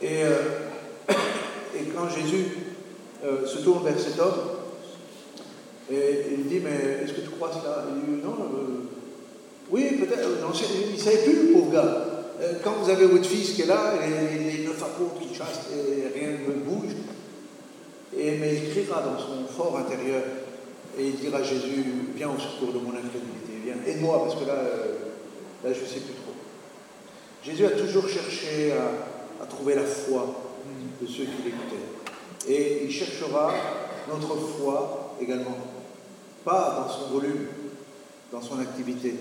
Et, 0.02 0.24
euh, 0.24 0.38
et 1.76 1.84
quand 1.96 2.10
Jésus 2.10 2.46
euh, 3.24 3.46
se 3.46 3.60
tourne 3.60 3.84
vers 3.84 4.00
cet 4.00 4.20
homme, 4.20 4.40
et, 5.92 6.26
il 6.38 6.48
dit, 6.48 6.60
mais 6.64 7.04
est-ce 7.04 7.14
que 7.14 7.22
tu 7.22 7.30
crois 7.30 7.52
cela? 7.52 7.86
Il 7.90 8.16
dit, 8.16 8.22
non, 8.24 8.36
euh, 8.40 8.90
oui, 9.70 9.98
peut-être, 10.00 10.28
il 10.90 10.94
ne 10.94 11.00
savait 11.00 11.24
plus, 11.24 11.48
le 11.48 11.54
pauvre 11.54 11.72
gars. 11.72 12.08
Quand 12.64 12.74
vous 12.82 12.90
avez 12.90 13.06
votre 13.06 13.26
fils 13.26 13.52
qui 13.52 13.62
est 13.62 13.68
là, 13.68 13.94
et 14.04 14.58
les 14.58 14.66
neuf 14.66 14.82
apôtres 14.82 15.20
qui 15.22 15.36
chassent, 15.36 15.70
et 15.72 16.20
rien 16.20 16.32
ne 16.32 16.54
bouge, 16.54 16.96
et, 18.18 18.32
mais 18.38 18.56
il 18.56 18.70
criera 18.72 19.02
dans 19.02 19.18
son 19.18 19.46
fort 19.46 19.78
intérieur, 19.78 20.24
et 20.98 21.08
il 21.08 21.16
dira 21.16 21.38
à 21.40 21.44
Jésus, 21.44 21.86
viens 22.16 22.30
au 22.30 22.40
secours 22.40 22.74
de 22.74 22.80
mon 22.80 22.92
incrédulité, 22.92 23.62
viens, 23.64 23.76
aide-moi, 23.86 24.24
parce 24.26 24.36
que 24.36 24.46
là, 24.46 24.56
là 25.64 25.74
je 25.74 25.82
ne 25.82 25.86
sais 25.86 26.02
plus 26.02 26.16
trop. 26.16 26.34
Jésus 27.44 27.66
a 27.66 27.72
toujours 27.72 28.08
cherché 28.08 28.74
à 29.42 29.46
trouver 29.46 29.76
la 29.76 29.86
foi 29.86 30.28
de 31.02 31.08
ceux 31.08 31.24
qui 31.24 31.44
l'écoutaient. 31.44 32.48
Et 32.48 32.86
il 32.86 32.92
cherchera 32.92 33.54
notre 34.08 34.36
foi 34.36 35.16
également. 35.20 35.58
Pas 36.44 36.84
dans 36.86 36.92
son 36.92 37.14
volume, 37.14 37.48
dans 38.32 38.42
son 38.42 38.60
activité, 38.60 39.16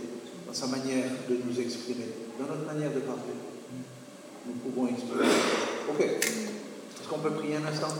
dans 0.46 0.54
sa 0.54 0.66
manière 0.66 1.04
de 1.28 1.36
nous 1.46 1.60
exprimer, 1.60 2.06
dans 2.38 2.46
notre 2.46 2.66
manière 2.66 2.90
de 2.90 3.00
parler. 3.00 3.20
Nous 4.46 4.54
pouvons 4.54 4.88
exprimer. 4.88 5.24
Ok. 5.88 6.00
Est-ce 6.00 7.08
qu'on 7.08 7.18
peut 7.18 7.30
prier 7.30 7.56
un 7.56 7.66
instant? 7.66 7.94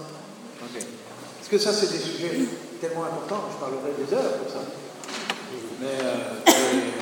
Est-ce 0.63 1.49
que 1.49 1.59
ça, 1.59 1.73
c'est 1.73 1.91
des 1.91 1.99
sujets 1.99 2.47
tellement 2.81 3.05
importants 3.05 3.49
Je 3.53 3.59
parlerai 3.59 3.93
des 3.97 4.15
heures 4.15 4.39
pour 4.39 4.53
ça. 4.53 4.61
Mais 5.81 5.97
euh, 6.05 6.53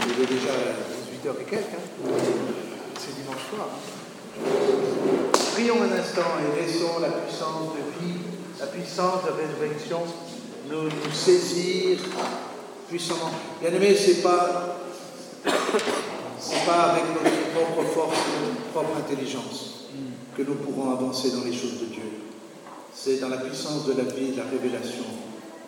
il 0.06 0.22
est 0.22 0.26
déjà 0.26 0.52
18h 0.52 1.40
et 1.40 1.44
quelques. 1.44 1.74
Hein. 1.74 2.10
C'est 2.98 3.14
dimanche 3.16 3.42
soir. 3.50 3.68
Prions 5.54 5.82
un 5.82 5.98
instant 5.98 6.38
et 6.38 6.60
laissons 6.60 7.00
la 7.00 7.08
puissance 7.08 7.74
de 7.74 8.04
vie, 8.04 8.18
la 8.60 8.66
puissance 8.66 9.24
de 9.24 9.30
résurrection 9.30 10.02
nous, 10.70 10.84
nous 10.84 11.12
saisir 11.12 11.98
puissamment. 12.88 13.30
Bien 13.60 13.72
aimé, 13.72 13.96
c'est 13.96 14.22
pas 14.22 14.76
c'est 16.38 16.64
pas 16.64 16.92
avec 16.92 17.04
notre 17.12 17.36
propre 17.52 17.88
force, 17.90 18.16
notre 18.40 18.70
propre 18.72 18.98
intelligence 18.98 19.88
que 20.36 20.42
nous 20.42 20.54
pourrons 20.54 20.92
avancer 20.92 21.30
dans 21.32 21.44
les 21.44 21.52
choses 21.52 21.80
de 21.80 21.86
Dieu. 21.86 22.17
C'est 23.00 23.20
dans 23.20 23.28
la 23.28 23.36
puissance 23.36 23.86
de 23.86 23.92
la 23.92 24.02
vie 24.02 24.34
la 24.36 24.42
révélation 24.42 25.04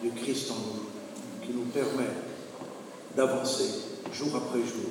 de 0.03 0.11
Christ 0.21 0.51
en 0.51 0.57
nous 0.57 1.47
qui 1.47 1.53
nous 1.53 1.67
permet 1.67 2.11
d'avancer 3.17 3.67
jour 4.13 4.31
après 4.35 4.59
jour. 4.59 4.91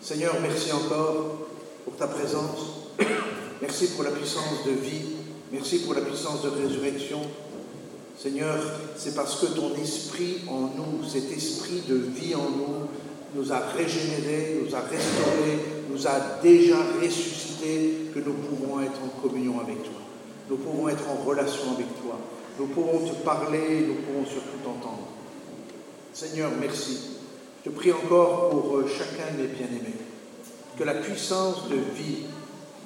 Seigneur, 0.00 0.36
merci 0.40 0.70
encore 0.70 1.48
pour 1.84 1.96
ta 1.96 2.06
présence. 2.06 2.60
Merci 3.60 3.88
pour 3.88 4.04
la 4.04 4.12
puissance 4.12 4.64
de 4.66 4.70
vie. 4.70 5.02
Merci 5.50 5.80
pour 5.80 5.94
la 5.94 6.02
puissance 6.02 6.42
de 6.42 6.48
résurrection. 6.48 7.22
Seigneur, 8.16 8.56
c'est 8.96 9.16
parce 9.16 9.40
que 9.40 9.46
ton 9.46 9.74
esprit 9.82 10.42
en 10.46 10.60
nous, 10.76 11.04
cet 11.08 11.32
esprit 11.32 11.82
de 11.88 11.96
vie 11.96 12.36
en 12.36 12.50
nous, 12.50 12.86
nous 13.34 13.52
a 13.52 13.58
régénérés, 13.58 14.60
nous 14.64 14.76
a 14.76 14.80
restaurés, 14.80 15.58
nous 15.90 16.06
a 16.06 16.40
déjà 16.40 16.76
ressuscités, 17.02 18.10
que 18.14 18.20
nous 18.20 18.34
pouvons 18.34 18.80
être 18.80 19.00
en 19.04 19.20
communion 19.20 19.58
avec 19.58 19.82
toi. 19.82 20.07
Nous 20.48 20.56
pouvons 20.56 20.88
être 20.88 21.04
en 21.08 21.24
relation 21.24 21.72
avec 21.74 21.86
toi. 22.02 22.18
Nous 22.58 22.66
pouvons 22.66 22.98
te 23.06 23.14
parler, 23.24 23.86
nous 23.86 23.94
pouvons 23.94 24.24
surtout 24.24 24.58
t'entendre. 24.64 25.08
Seigneur, 26.12 26.50
merci. 26.58 27.18
Je 27.64 27.70
prie 27.70 27.92
encore 27.92 28.50
pour 28.50 28.76
euh, 28.76 28.86
chacun 28.88 29.36
des 29.36 29.46
bien-aimés, 29.48 29.94
que 30.78 30.84
la 30.84 30.94
puissance 30.94 31.68
de 31.68 31.76
vie 31.76 32.24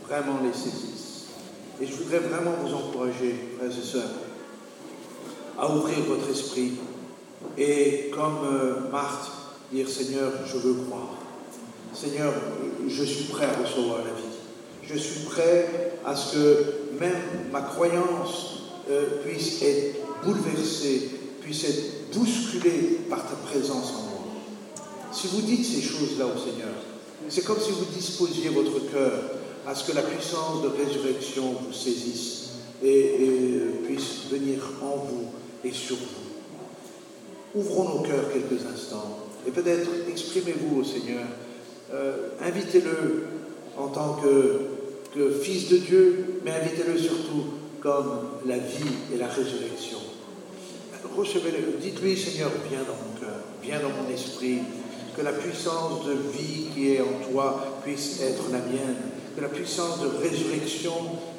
vraiment 0.06 0.40
les 0.42 0.52
saisisse. 0.52 1.26
Et 1.80 1.86
je 1.86 1.94
voudrais 1.94 2.18
vraiment 2.18 2.52
vous 2.62 2.74
encourager, 2.74 3.34
frères 3.58 3.70
et 3.70 3.82
sœurs, 3.82 4.10
à 5.58 5.74
ouvrir 5.74 5.98
votre 6.08 6.28
esprit 6.30 6.72
et, 7.56 8.10
comme 8.14 8.44
euh, 8.44 8.90
Marthe, 8.90 9.30
dire 9.72 9.88
Seigneur, 9.88 10.32
je 10.46 10.58
veux 10.58 10.74
croire. 10.84 11.14
Seigneur, 11.94 12.32
je 12.88 13.04
suis 13.04 13.24
prêt 13.24 13.46
à 13.46 13.62
recevoir 13.62 13.98
la 13.98 14.12
vie. 14.12 14.36
Je 14.82 14.96
suis 14.96 15.20
prêt 15.20 15.98
à 16.04 16.16
ce 16.16 16.34
que 16.34 16.81
même 17.00 17.50
ma 17.50 17.62
croyance 17.62 18.62
euh, 18.90 19.22
puisse 19.24 19.62
être 19.62 19.96
bouleversée, 20.24 21.10
puisse 21.40 21.64
être 21.64 22.12
bousculée 22.14 23.00
par 23.08 23.22
ta 23.28 23.36
présence 23.36 23.92
en 23.92 24.02
moi. 24.02 24.24
Si 25.12 25.28
vous 25.28 25.42
dites 25.42 25.64
ces 25.64 25.82
choses-là 25.82 26.26
au 26.26 26.38
Seigneur, 26.38 26.74
c'est 27.28 27.44
comme 27.44 27.60
si 27.60 27.70
vous 27.70 27.84
disposiez 27.94 28.48
votre 28.50 28.90
cœur 28.90 29.12
à 29.66 29.74
ce 29.74 29.90
que 29.90 29.94
la 29.94 30.02
puissance 30.02 30.62
de 30.62 30.68
résurrection 30.68 31.54
vous 31.64 31.72
saisisse 31.72 32.50
et, 32.82 32.88
et 32.88 33.60
puisse 33.84 34.30
venir 34.30 34.58
en 34.82 34.96
vous 34.96 35.26
et 35.64 35.72
sur 35.72 35.96
vous. 35.96 37.60
Ouvrons 37.60 37.96
nos 37.96 38.02
cœurs 38.02 38.32
quelques 38.32 38.66
instants 38.66 39.18
et 39.46 39.50
peut-être 39.50 39.88
exprimez-vous 40.08 40.80
au 40.80 40.84
Seigneur. 40.84 41.24
Euh, 41.92 42.28
invitez-le 42.40 43.26
en 43.76 43.88
tant 43.88 44.14
que, 44.14 44.60
que, 45.14 45.30
fils 45.30 45.68
de 45.68 45.78
Dieu, 45.78 46.40
mais 46.44 46.52
invitez-le 46.52 46.98
surtout 46.98 47.44
comme 47.80 48.28
la 48.46 48.58
vie 48.58 48.96
et 49.12 49.18
la 49.18 49.28
résurrection. 49.28 49.98
Recevez-le, 51.16 51.78
dites-lui 51.80 52.16
Seigneur, 52.16 52.50
viens 52.70 52.80
dans 52.80 52.94
mon 52.94 53.20
cœur, 53.20 53.40
viens 53.62 53.80
dans 53.80 53.90
mon 53.90 54.08
esprit, 54.12 54.60
que 55.16 55.22
la 55.22 55.32
puissance 55.32 56.06
de 56.06 56.12
vie 56.12 56.68
qui 56.74 56.94
est 56.94 57.00
en 57.00 57.30
toi 57.30 57.80
puisse 57.84 58.20
être 58.22 58.50
la 58.50 58.60
mienne, 58.60 58.96
que 59.36 59.42
la 59.42 59.48
puissance 59.48 60.00
de 60.00 60.06
résurrection 60.06 60.92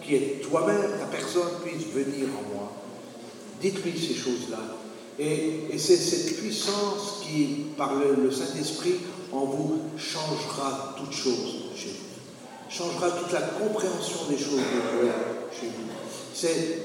qui 0.04 0.16
est 0.16 0.42
toi-même, 0.44 0.92
ta 1.00 1.06
personne, 1.06 1.50
puisse 1.64 1.88
venir 1.88 2.28
en 2.30 2.54
moi. 2.54 2.72
Dites-lui 3.62 3.94
ces 3.98 4.14
choses-là. 4.14 4.60
Et, 5.18 5.78
c'est 5.78 5.96
cette 5.96 6.38
puissance 6.38 7.22
qui, 7.24 7.66
par 7.78 7.94
le, 7.96 8.32
Saint-Esprit, 8.32 8.96
en 9.32 9.46
vous 9.46 9.82
changera 9.98 10.96
toutes 10.98 11.14
choses 11.14 11.72
chez 11.76 11.90
vous. 11.90 12.13
Changera 12.76 13.12
toute 13.12 13.32
la 13.32 13.42
compréhension 13.42 14.26
des 14.30 14.38
choses 14.38 14.58
de 14.58 15.02
Dieu 15.02 15.12
chez 15.52 15.68
vous. 15.68 15.94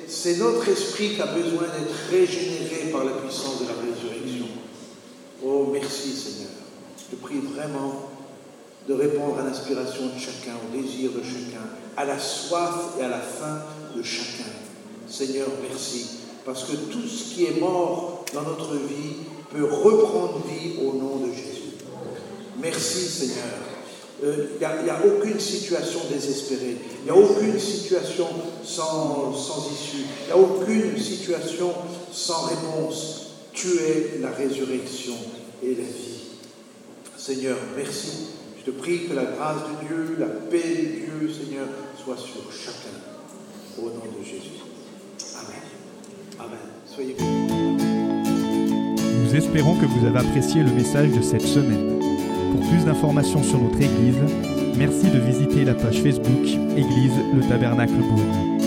C'est 0.07 0.36
notre 0.36 0.68
esprit 0.68 1.14
qui 1.14 1.22
a 1.22 1.26
besoin 1.26 1.62
d'être 1.62 1.95
régénéré 2.11 2.91
par 2.93 3.05
la 3.05 3.12
puissance 3.12 3.62
de 3.62 3.64
la 3.68 3.72
résurrection. 3.80 4.49
Oh, 5.43 5.70
merci 5.72 6.12
Seigneur. 6.12 6.51
Je 6.99 7.16
te 7.16 7.22
prie 7.22 7.39
vraiment 7.39 8.11
de 8.86 8.93
répondre 8.93 9.39
à 9.39 9.45
l'inspiration 9.45 10.09
de 10.14 10.20
chacun, 10.20 10.57
au 10.57 10.76
désir 10.76 11.11
de 11.12 11.22
chacun, 11.22 11.64
à 11.97 12.05
la 12.05 12.18
soif 12.18 12.99
et 13.01 13.05
à 13.05 13.09
la 13.09 13.20
faim 13.20 13.62
de 13.97 14.03
chacun. 14.03 14.51
Seigneur, 15.09 15.49
merci, 15.66 16.18
parce 16.45 16.64
que 16.64 16.76
tout 16.76 17.09
ce 17.09 17.34
qui 17.34 17.47
est 17.47 17.59
mort 17.59 18.26
dans 18.34 18.43
notre 18.43 18.74
vie 18.74 19.14
peut 19.51 19.64
reprendre 19.64 20.43
vie 20.47 20.74
au 20.82 20.93
nom 20.99 21.16
de 21.16 21.32
Jésus. 21.32 21.78
Merci 22.61 23.07
Seigneur. 23.07 23.67
Il 24.20 24.28
euh, 24.28 24.46
n'y 24.58 24.90
a, 24.90 24.98
aucune 25.06 25.38
situation 25.38 26.00
désespérée. 26.10 26.76
Il 27.00 27.04
n'y 27.04 27.10
a 27.10 27.16
aucune 27.16 27.58
situation 27.58 28.26
sans, 28.64 29.32
sans 29.32 29.70
issue. 29.72 30.04
Il 30.22 30.26
n'y 30.26 30.32
a 30.32 30.36
aucune 30.36 30.98
situation 30.98 31.72
sans 32.10 32.46
réponse. 32.46 33.30
Tu 33.52 33.68
es 33.68 34.18
la 34.20 34.30
résurrection 34.30 35.14
et 35.62 35.68
la 35.68 35.84
vie. 35.84 36.18
Seigneur, 37.16 37.56
merci. 37.76 38.28
Je 38.58 38.70
te 38.70 38.76
prie 38.76 39.06
que 39.06 39.14
la 39.14 39.24
grâce 39.24 39.58
de 39.62 39.86
Dieu, 39.86 40.16
la 40.18 40.26
paix 40.26 40.58
de 40.58 41.20
Dieu, 41.20 41.30
Seigneur, 41.32 41.66
soit 42.02 42.16
sur 42.16 42.50
chacun. 42.52 42.96
Au 43.80 43.90
nom 43.90 44.18
de 44.18 44.24
Jésus. 44.24 44.62
Amen. 45.36 45.62
Amen. 46.40 46.58
Soyez 46.86 47.14
Nous 49.22 49.36
espérons 49.36 49.76
que 49.78 49.86
vous 49.86 50.06
avez 50.06 50.18
apprécié 50.18 50.64
le 50.64 50.72
message 50.72 51.10
de 51.10 51.22
cette 51.22 51.42
semaine. 51.42 51.97
Pour 52.51 52.61
plus 52.68 52.84
d'informations 52.84 53.42
sur 53.42 53.61
notre 53.61 53.80
Église, 53.80 54.18
merci 54.76 55.11
de 55.11 55.18
visiter 55.18 55.64
la 55.64 55.74
page 55.74 56.03
Facebook 56.03 56.46
Église 56.76 57.12
le 57.34 57.40
Tabernacle 57.49 57.92
Beaune. 57.92 58.57